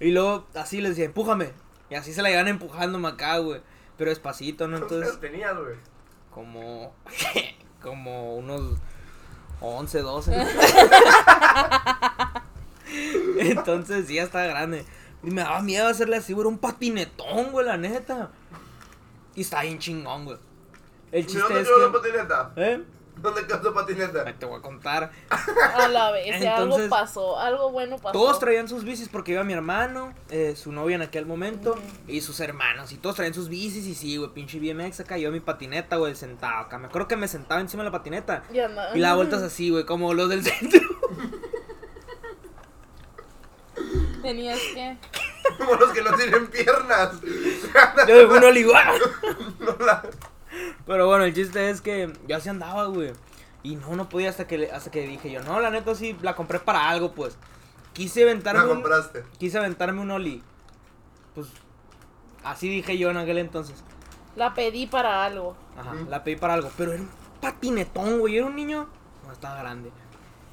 Y 0.01 0.11
luego 0.11 0.47
así 0.55 0.81
les 0.81 0.89
decía, 0.91 1.05
empújame. 1.05 1.51
Y 1.89 1.95
así 1.95 2.11
se 2.13 2.21
la 2.21 2.29
iban 2.29 2.49
empujándome 2.49 3.07
acá, 3.07 3.37
güey. 3.37 3.61
Pero 3.97 4.09
despacito, 4.09 4.67
¿no? 4.67 4.79
¿Cuántos 4.79 4.97
Entonces, 4.97 5.21
tenías, 5.21 5.55
güey? 5.57 5.75
como. 6.29 6.93
como 7.83 8.35
unos 8.37 8.77
11, 9.61 9.99
12. 10.01 10.35
Entonces, 13.39 14.07
sí, 14.07 14.15
ya 14.15 14.23
estaba 14.23 14.45
grande. 14.45 14.85
Y 15.23 15.29
me 15.31 15.41
daba 15.41 15.61
miedo 15.61 15.87
hacerle 15.87 16.17
así, 16.17 16.33
güey. 16.33 16.47
Un 16.47 16.57
patinetón, 16.57 17.51
güey, 17.51 17.65
la 17.65 17.77
neta. 17.77 18.31
Y 19.35 19.41
está 19.41 19.61
bien 19.61 19.79
chingón, 19.79 20.25
güey. 20.25 20.37
El 21.11 21.21
¿Y 21.23 21.27
chiste 21.27 21.41
dónde 21.41 21.61
es 21.61 21.67
la 21.67 21.85
que. 21.91 21.97
patineta? 21.97 22.53
¿Eh? 22.55 22.83
¿Dónde 23.17 23.45
quedó 23.47 23.61
tu 23.61 23.73
patineta? 23.73 24.23
Ahí 24.25 24.33
te 24.33 24.45
voy 24.45 24.59
a 24.59 24.61
contar. 24.61 25.11
A 25.75 25.87
la 25.87 26.11
vez, 26.11 26.35
algo 26.45 26.63
Entonces, 26.63 26.89
pasó, 26.89 27.39
algo 27.39 27.71
bueno 27.71 27.97
pasó. 27.97 28.11
Todos 28.11 28.39
traían 28.39 28.67
sus 28.67 28.83
bicis 28.83 29.07
porque 29.07 29.31
iba 29.31 29.43
mi 29.43 29.53
hermano, 29.53 30.13
eh, 30.29 30.55
su 30.57 30.71
novia 30.71 30.95
en 30.95 31.03
aquel 31.03 31.25
momento 31.25 31.75
y 32.07 32.21
sus 32.21 32.39
hermanos. 32.39 32.91
Y 32.91 32.97
todos 32.97 33.15
traían 33.15 33.33
sus 33.33 33.47
bicis 33.49 33.85
y 33.85 33.95
sí, 33.95 34.17
güey, 34.17 34.31
pinche 34.31 34.59
BMX 34.59 34.99
acá. 35.01 35.17
Yo 35.17 35.31
mi 35.31 35.39
patineta, 35.39 35.95
güey, 35.95 36.15
sentado 36.15 36.57
acá. 36.61 36.77
Me 36.77 36.87
acuerdo 36.87 37.07
que 37.07 37.15
me 37.15 37.27
sentaba 37.27 37.61
encima 37.61 37.83
de 37.83 37.89
la 37.89 37.97
patineta 37.97 38.43
Y, 38.51 38.57
y 38.97 38.99
la 38.99 39.15
vueltas 39.15 39.41
así, 39.41 39.69
güey, 39.69 39.85
como 39.85 40.13
los 40.13 40.27
del 40.29 40.43
centro. 40.45 40.81
Tenías 44.21 44.59
que. 44.73 44.97
Como 45.57 45.75
los 45.75 45.91
que 45.91 46.01
no 46.01 46.13
tienen 46.15 46.47
piernas. 46.47 47.19
Yo 48.07 48.29
uno 48.29 48.47
¡ah! 48.75 48.93
No 49.59 49.85
la- 49.85 50.01
Pero 50.85 51.07
bueno, 51.07 51.23
el 51.23 51.33
chiste 51.33 51.69
es 51.69 51.81
que 51.81 52.11
yo 52.27 52.37
así 52.37 52.49
andaba, 52.49 52.85
güey. 52.85 53.13
Y 53.63 53.75
no, 53.77 53.95
no 53.95 54.09
podía 54.09 54.29
hasta 54.29 54.45
que, 54.47 54.69
hasta 54.71 54.91
que 54.91 55.07
dije 55.07 55.31
yo, 55.31 55.41
no, 55.43 55.59
la 55.61 55.69
neta 55.69 55.95
sí, 55.95 56.17
la 56.21 56.35
compré 56.35 56.59
para 56.59 56.89
algo, 56.89 57.13
pues. 57.13 57.37
Quise 57.93 58.23
aventarme 58.23 58.59
La 58.61 58.65
un, 58.67 58.73
compraste. 58.81 59.23
quise 59.37 59.57
aventarme 59.57 60.01
un 60.01 60.11
Oli. 60.11 60.43
Pues, 61.35 61.47
así 62.43 62.67
dije 62.69 62.97
yo 62.97 63.09
en 63.11 63.17
aquel 63.17 63.37
entonces. 63.37 63.83
La 64.35 64.53
pedí 64.53 64.87
para 64.87 65.23
algo. 65.23 65.55
Ajá, 65.77 65.91
Ujú. 65.93 66.09
la 66.09 66.23
pedí 66.23 66.35
para 66.35 66.55
algo. 66.55 66.71
Pero 66.77 66.93
era 66.93 67.01
un 67.03 67.09
patinetón, 67.39 68.19
güey. 68.19 68.37
Era 68.37 68.47
un 68.47 68.55
niño. 68.55 68.87
No, 69.25 69.31
estaba 69.31 69.59
grande. 69.59 69.91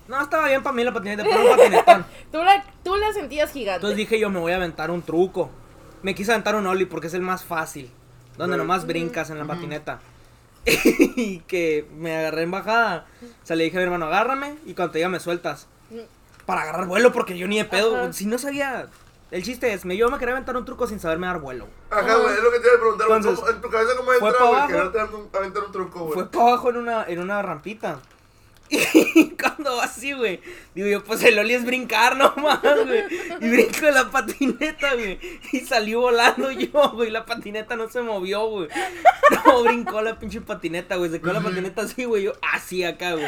No, 0.07 0.21
estaba 0.21 0.49
bien 0.49 0.63
para 0.63 0.75
mí 0.75 0.85
la 0.85 0.93
patineta, 0.93 1.23
pero 1.23 1.41
era 1.41 1.51
un 1.51 1.57
patinetón. 1.57 2.07
Tú 2.33 2.39
la, 2.45 2.65
tú 2.85 2.97
la 2.97 3.13
sentías 3.13 3.51
gigante. 3.53 3.77
Entonces 3.77 3.97
dije 3.97 4.19
yo, 4.21 4.29
me 4.31 4.39
voy 4.39 4.53
a 4.53 4.57
aventar 4.57 4.91
un 4.91 5.03
truco. 5.03 5.51
Me 6.03 6.15
quise 6.15 6.31
aventar 6.33 6.55
un 6.57 6.67
ollie 6.67 6.87
porque 6.87 7.07
es 7.09 7.15
el 7.15 7.23
más 7.23 7.43
fácil. 7.45 7.91
Donde 8.41 8.57
nomás 8.57 8.87
brincas 8.87 9.29
en 9.31 9.39
la 9.39 9.45
patineta. 9.45 10.01
y 10.65 11.41
que 11.41 11.87
me 11.97 12.17
agarré 12.17 12.43
en 12.43 12.51
bajada. 12.51 13.07
O 13.23 13.47
sea, 13.47 13.57
le 13.57 13.65
dije 13.65 13.77
a 13.77 13.81
mi 13.81 13.85
hermano, 13.85 14.07
agárrame 14.07 14.57
y 14.67 14.75
cuando 14.75 14.93
te 14.93 14.99
diga 14.99 15.09
me 15.09 15.21
sueltas. 15.21 15.67
Para 16.47 16.63
agarrar 16.63 16.87
vuelo 16.87 17.13
porque 17.13 17.37
yo 17.37 17.47
ni 17.47 17.59
de 17.59 17.65
pedo. 17.65 17.97
Ajá. 17.97 18.13
Si 18.13 18.27
no 18.27 18.39
sabía... 18.39 18.89
El 19.31 19.45
chiste 19.45 19.73
es, 19.73 19.85
me, 19.85 19.97
yo 19.97 20.11
me 20.11 20.19
quería 20.19 20.35
aventar 20.35 20.57
un 20.57 20.65
truco 20.65 20.89
sin 20.89 20.99
saberme 20.99 21.29
dar 21.29 21.39
vuelo. 21.39 21.69
Ajá, 21.91 22.17
güey, 22.17 22.35
es 22.35 22.43
lo 22.43 22.51
que 22.51 22.59
te 22.59 22.67
iba 22.67 22.77
a 22.77 22.81
preguntar. 22.81 23.07
güey, 23.07 23.19
Entonces, 23.19 23.41
¿cómo- 23.45 23.57
en 23.57 23.61
tu 23.61 23.71
cabeza, 23.71 23.91
¿cómo 23.97 24.13
entra, 24.13 24.45
güey? 24.45 25.29
aventar 25.39 25.65
un 25.65 25.73
truco, 25.73 25.99
güey. 26.01 26.15
Fue 26.15 26.29
para 26.31 26.49
abajo 26.49 26.71
en 26.71 26.77
una, 26.79 27.05
en 27.05 27.19
una 27.21 27.41
rampita. 27.41 28.01
Y 29.15 29.31
cuando 29.31 29.77
va 29.77 29.85
así, 29.85 30.13
güey, 30.13 30.41
digo 30.75 30.89
yo, 30.89 31.05
pues 31.05 31.23
el 31.25 31.39
Oli 31.39 31.55
es 31.55 31.65
brincar 31.65 32.17
nomás, 32.17 32.61
güey. 32.63 33.05
Y 33.41 33.51
brinco 33.51 33.87
de 33.87 33.93
la 33.93 34.11
patineta, 34.11 34.95
güey. 34.95 35.19
Y 35.53 35.61
salió 35.61 36.01
volando 36.01 36.51
yo, 36.51 36.93
güey. 36.93 37.11
La 37.11 37.27
patineta 37.27 37.77
no 37.77 37.89
se 37.89 38.01
movió, 38.01 38.47
güey. 38.47 38.69
No, 39.45 39.63
brincó 39.65 40.03
la 40.03 40.19
pinche 40.19 40.41
patineta, 40.41 40.97
güey. 40.97 41.11
Se 41.11 41.21
quedó 41.21 41.33
la 41.33 41.41
patineta 41.41 41.83
así, 41.83 42.05
güey. 42.05 42.25
Yo 42.25 42.33
así 42.53 42.85
acá, 42.85 43.13
güey. 43.13 43.27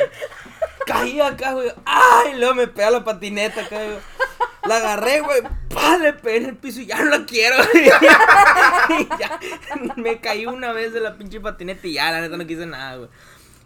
Caí 0.87 1.21
acá, 1.21 1.53
güey. 1.53 1.73
¡Ay! 1.85 2.35
Luego 2.39 2.55
me 2.55 2.69
pega 2.69 2.91
la 2.91 3.05
patineta 3.05 3.63
acá, 3.63 3.77
güey. 3.85 3.99
La 4.65 4.77
agarré, 4.77 5.21
güey. 5.21 5.43
¡Pah! 5.69 5.99
Le 5.99 6.13
pegué 6.13 6.37
en 6.37 6.47
el 6.47 6.57
piso 6.57 6.81
y 6.81 6.87
ya 6.87 7.03
no 7.03 7.11
la 7.11 7.25
quiero, 7.25 7.57
güey. 7.73 7.91
Y 9.01 9.09
ya 9.19 9.41
me 9.97 10.21
caí 10.21 10.45
una 10.47 10.73
vez 10.73 10.93
de 10.93 11.01
la 11.01 11.17
pinche 11.17 11.41
patineta 11.41 11.87
y 11.87 11.95
ya, 11.95 12.11
la 12.11 12.21
neta, 12.21 12.37
no 12.37 12.47
quise 12.47 12.67
nada, 12.67 12.97
güey. 12.97 13.09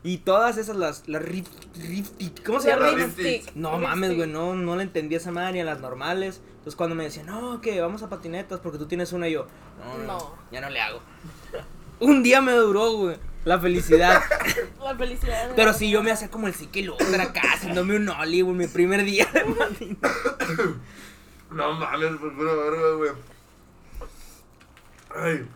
Y 0.07 0.19
todas 0.19 0.57
esas, 0.57 0.77
las, 0.77 1.09
las 1.09 1.21
rift, 1.21 1.51
rift- 1.79 2.45
¿cómo 2.45 2.61
se 2.61 2.69
La 2.69 2.93
llama? 2.93 3.13
No 3.57 3.77
mames, 3.79 4.15
güey, 4.15 4.29
no, 4.31 4.55
no 4.55 4.77
le 4.77 4.85
entendí 4.85 5.17
esa 5.17 5.33
madre 5.33 5.55
ni 5.55 5.61
a 5.61 5.65
las 5.65 5.81
normales. 5.81 6.41
Entonces 6.51 6.77
cuando 6.77 6.95
me 6.95 7.03
decían, 7.03 7.27
no, 7.27 7.61
que 7.61 7.81
vamos 7.81 8.05
a 8.05 8.09
patinetas 8.09 8.61
porque 8.61 8.79
tú 8.79 8.87
tienes 8.87 9.13
una 9.13 9.27
y 9.29 9.33
yo, 9.33 9.49
no, 9.81 9.99
no, 9.99 10.05
No. 10.07 10.35
ya 10.53 10.61
no 10.61 10.71
le 10.71 10.81
hago. 10.81 11.01
Un 11.99 12.23
día 12.23 12.41
me 12.41 12.53
duró, 12.53 12.93
güey, 12.93 13.17
la 13.45 13.59
felicidad. 13.59 14.23
La 14.81 14.95
felicidad. 14.95 15.51
Pero 15.57 15.73
sí, 15.73 15.91
yo 15.91 16.05
me 16.05 16.13
hacía 16.13 16.31
como 16.31 16.47
el 16.47 16.55
psique 16.55 16.83
loca 16.83 17.05
acá, 17.21 17.43
haciéndome 17.55 17.97
un 17.97 18.09
ollie, 18.09 18.43
güey, 18.43 18.55
mi 18.57 18.69
primer 18.69 19.05
día 19.05 19.27
de 19.33 19.41
patineta. 19.45 20.11
No 21.51 21.73
mames, 21.75 22.11
por 22.21 22.33
pura 22.37 22.55
verga, 22.55 22.91
güey. 22.97 23.11
Ay. 25.17 25.49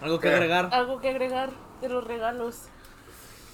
Algo 0.00 0.20
que 0.20 0.28
¿Qué? 0.28 0.34
agregar. 0.34 0.68
Algo 0.72 1.00
que 1.00 1.08
agregar 1.08 1.50
de 1.80 1.88
los 1.88 2.04
regalos. 2.04 2.56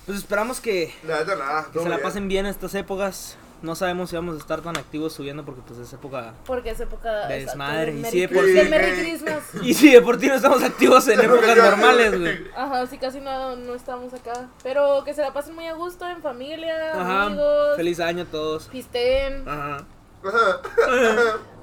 Pues 0.07 0.19
esperamos 0.19 0.61
que, 0.61 0.93
La 1.07 1.25
nada. 1.25 1.67
que 1.73 1.79
se 1.79 1.85
la 1.89 1.97
bien. 1.97 2.03
pasen 2.03 2.29
bien 2.29 2.47
estas 2.47 2.75
épocas. 2.75 3.37
No 3.63 3.75
sabemos 3.75 4.11
si 4.11 4.17
vamos 4.17 4.35
a 4.35 4.39
estar 4.39 4.61
tan 4.61 4.77
activos 4.77 5.15
subiendo 5.15 5.43
porque 5.43 5.63
pues 5.67 5.79
es 5.81 5.91
época... 5.95 6.35
Porque 6.45 6.69
es 6.71 6.81
época. 6.81 7.27
De 7.29 7.47
desmadre, 7.47 7.95
y 7.99 8.05
sí, 8.05 8.21
de 8.21 8.29
por 8.29 8.45
sí. 8.45 9.59
Y 9.63 9.73
sí, 9.73 9.91
de 9.91 10.03
por 10.03 10.19
ti 10.19 10.27
no 10.27 10.35
estamos 10.35 10.63
activos 10.63 11.09
en 11.09 11.21
épocas 11.23 11.57
normales, 11.57 12.21
güey. 12.21 12.45
Ajá, 12.57 12.87
sí, 12.87 12.99
casi 12.99 13.21
no, 13.21 13.57
no 13.57 13.75
estamos 13.75 14.13
acá. 14.13 14.51
Pero 14.63 15.03
que 15.05 15.15
se 15.15 15.23
la 15.23 15.33
pasen 15.33 15.55
muy 15.55 15.67
a 15.67 15.73
gusto 15.73 16.07
en 16.07 16.21
familia, 16.21 16.93
Ajá, 16.93 17.23
amigos. 17.23 17.77
feliz 17.77 18.01
año 18.01 18.25
a 18.25 18.27
todos. 18.27 18.65
Pisteen, 18.69 19.49
Ajá. 19.49 19.87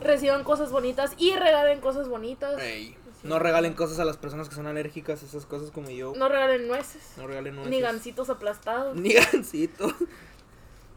reciban 0.01 0.43
cosas 0.43 0.71
bonitas 0.71 1.11
y 1.17 1.35
regalen 1.35 1.81
cosas 1.81 2.07
bonitas. 2.07 2.59
Ey, 2.59 2.97
No 3.23 3.39
regalen 3.39 3.73
cosas 3.73 3.99
a 3.99 4.05
las 4.05 4.17
personas 4.17 4.49
que 4.49 4.55
son 4.55 4.67
alérgicas, 4.67 5.21
a 5.21 5.25
esas 5.25 5.45
cosas 5.45 5.71
como 5.71 5.89
yo. 5.89 6.13
No 6.15 6.27
regalen 6.27 6.67
nueces. 6.67 7.13
No 7.17 7.27
regalen 7.27 7.55
nueces. 7.55 7.71
Ni 7.71 7.81
gancitos 7.81 8.29
aplastados. 8.29 8.95
Ni 8.95 9.13
gancitos. 9.13 9.93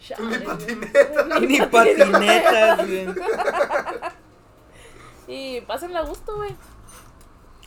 Chale. 0.01 0.39
Ni 0.39 0.45
patineta. 0.45 1.41
Ni 1.41 1.61
patinetas, 1.61 2.87
güey. 2.87 3.07
Y 5.27 5.63
pásenla 5.63 6.01
a 6.01 6.03
gusto, 6.03 6.37
güey. 6.37 6.55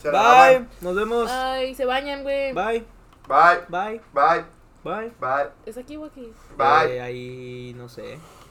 Se 0.00 0.12
la 0.12 0.20
Bye. 0.20 0.52
lavan. 0.52 0.68
Nos 0.80 0.94
vemos. 0.94 1.28
Ay, 1.30 1.74
se 1.74 1.84
bañan, 1.84 2.22
güey. 2.22 2.52
Bye. 2.52 2.84
Bye. 3.26 3.60
Bye. 3.68 4.00
Bye. 4.12 4.44
Bye. 4.84 5.12
Bye. 5.18 5.50
¿Es 5.66 5.76
aquí 5.76 5.96
o 5.96 6.04
aquí? 6.04 6.32
Bye. 6.56 6.96
Eh, 6.96 7.00
ahí 7.00 7.74
no 7.76 7.88
sé. 7.88 8.18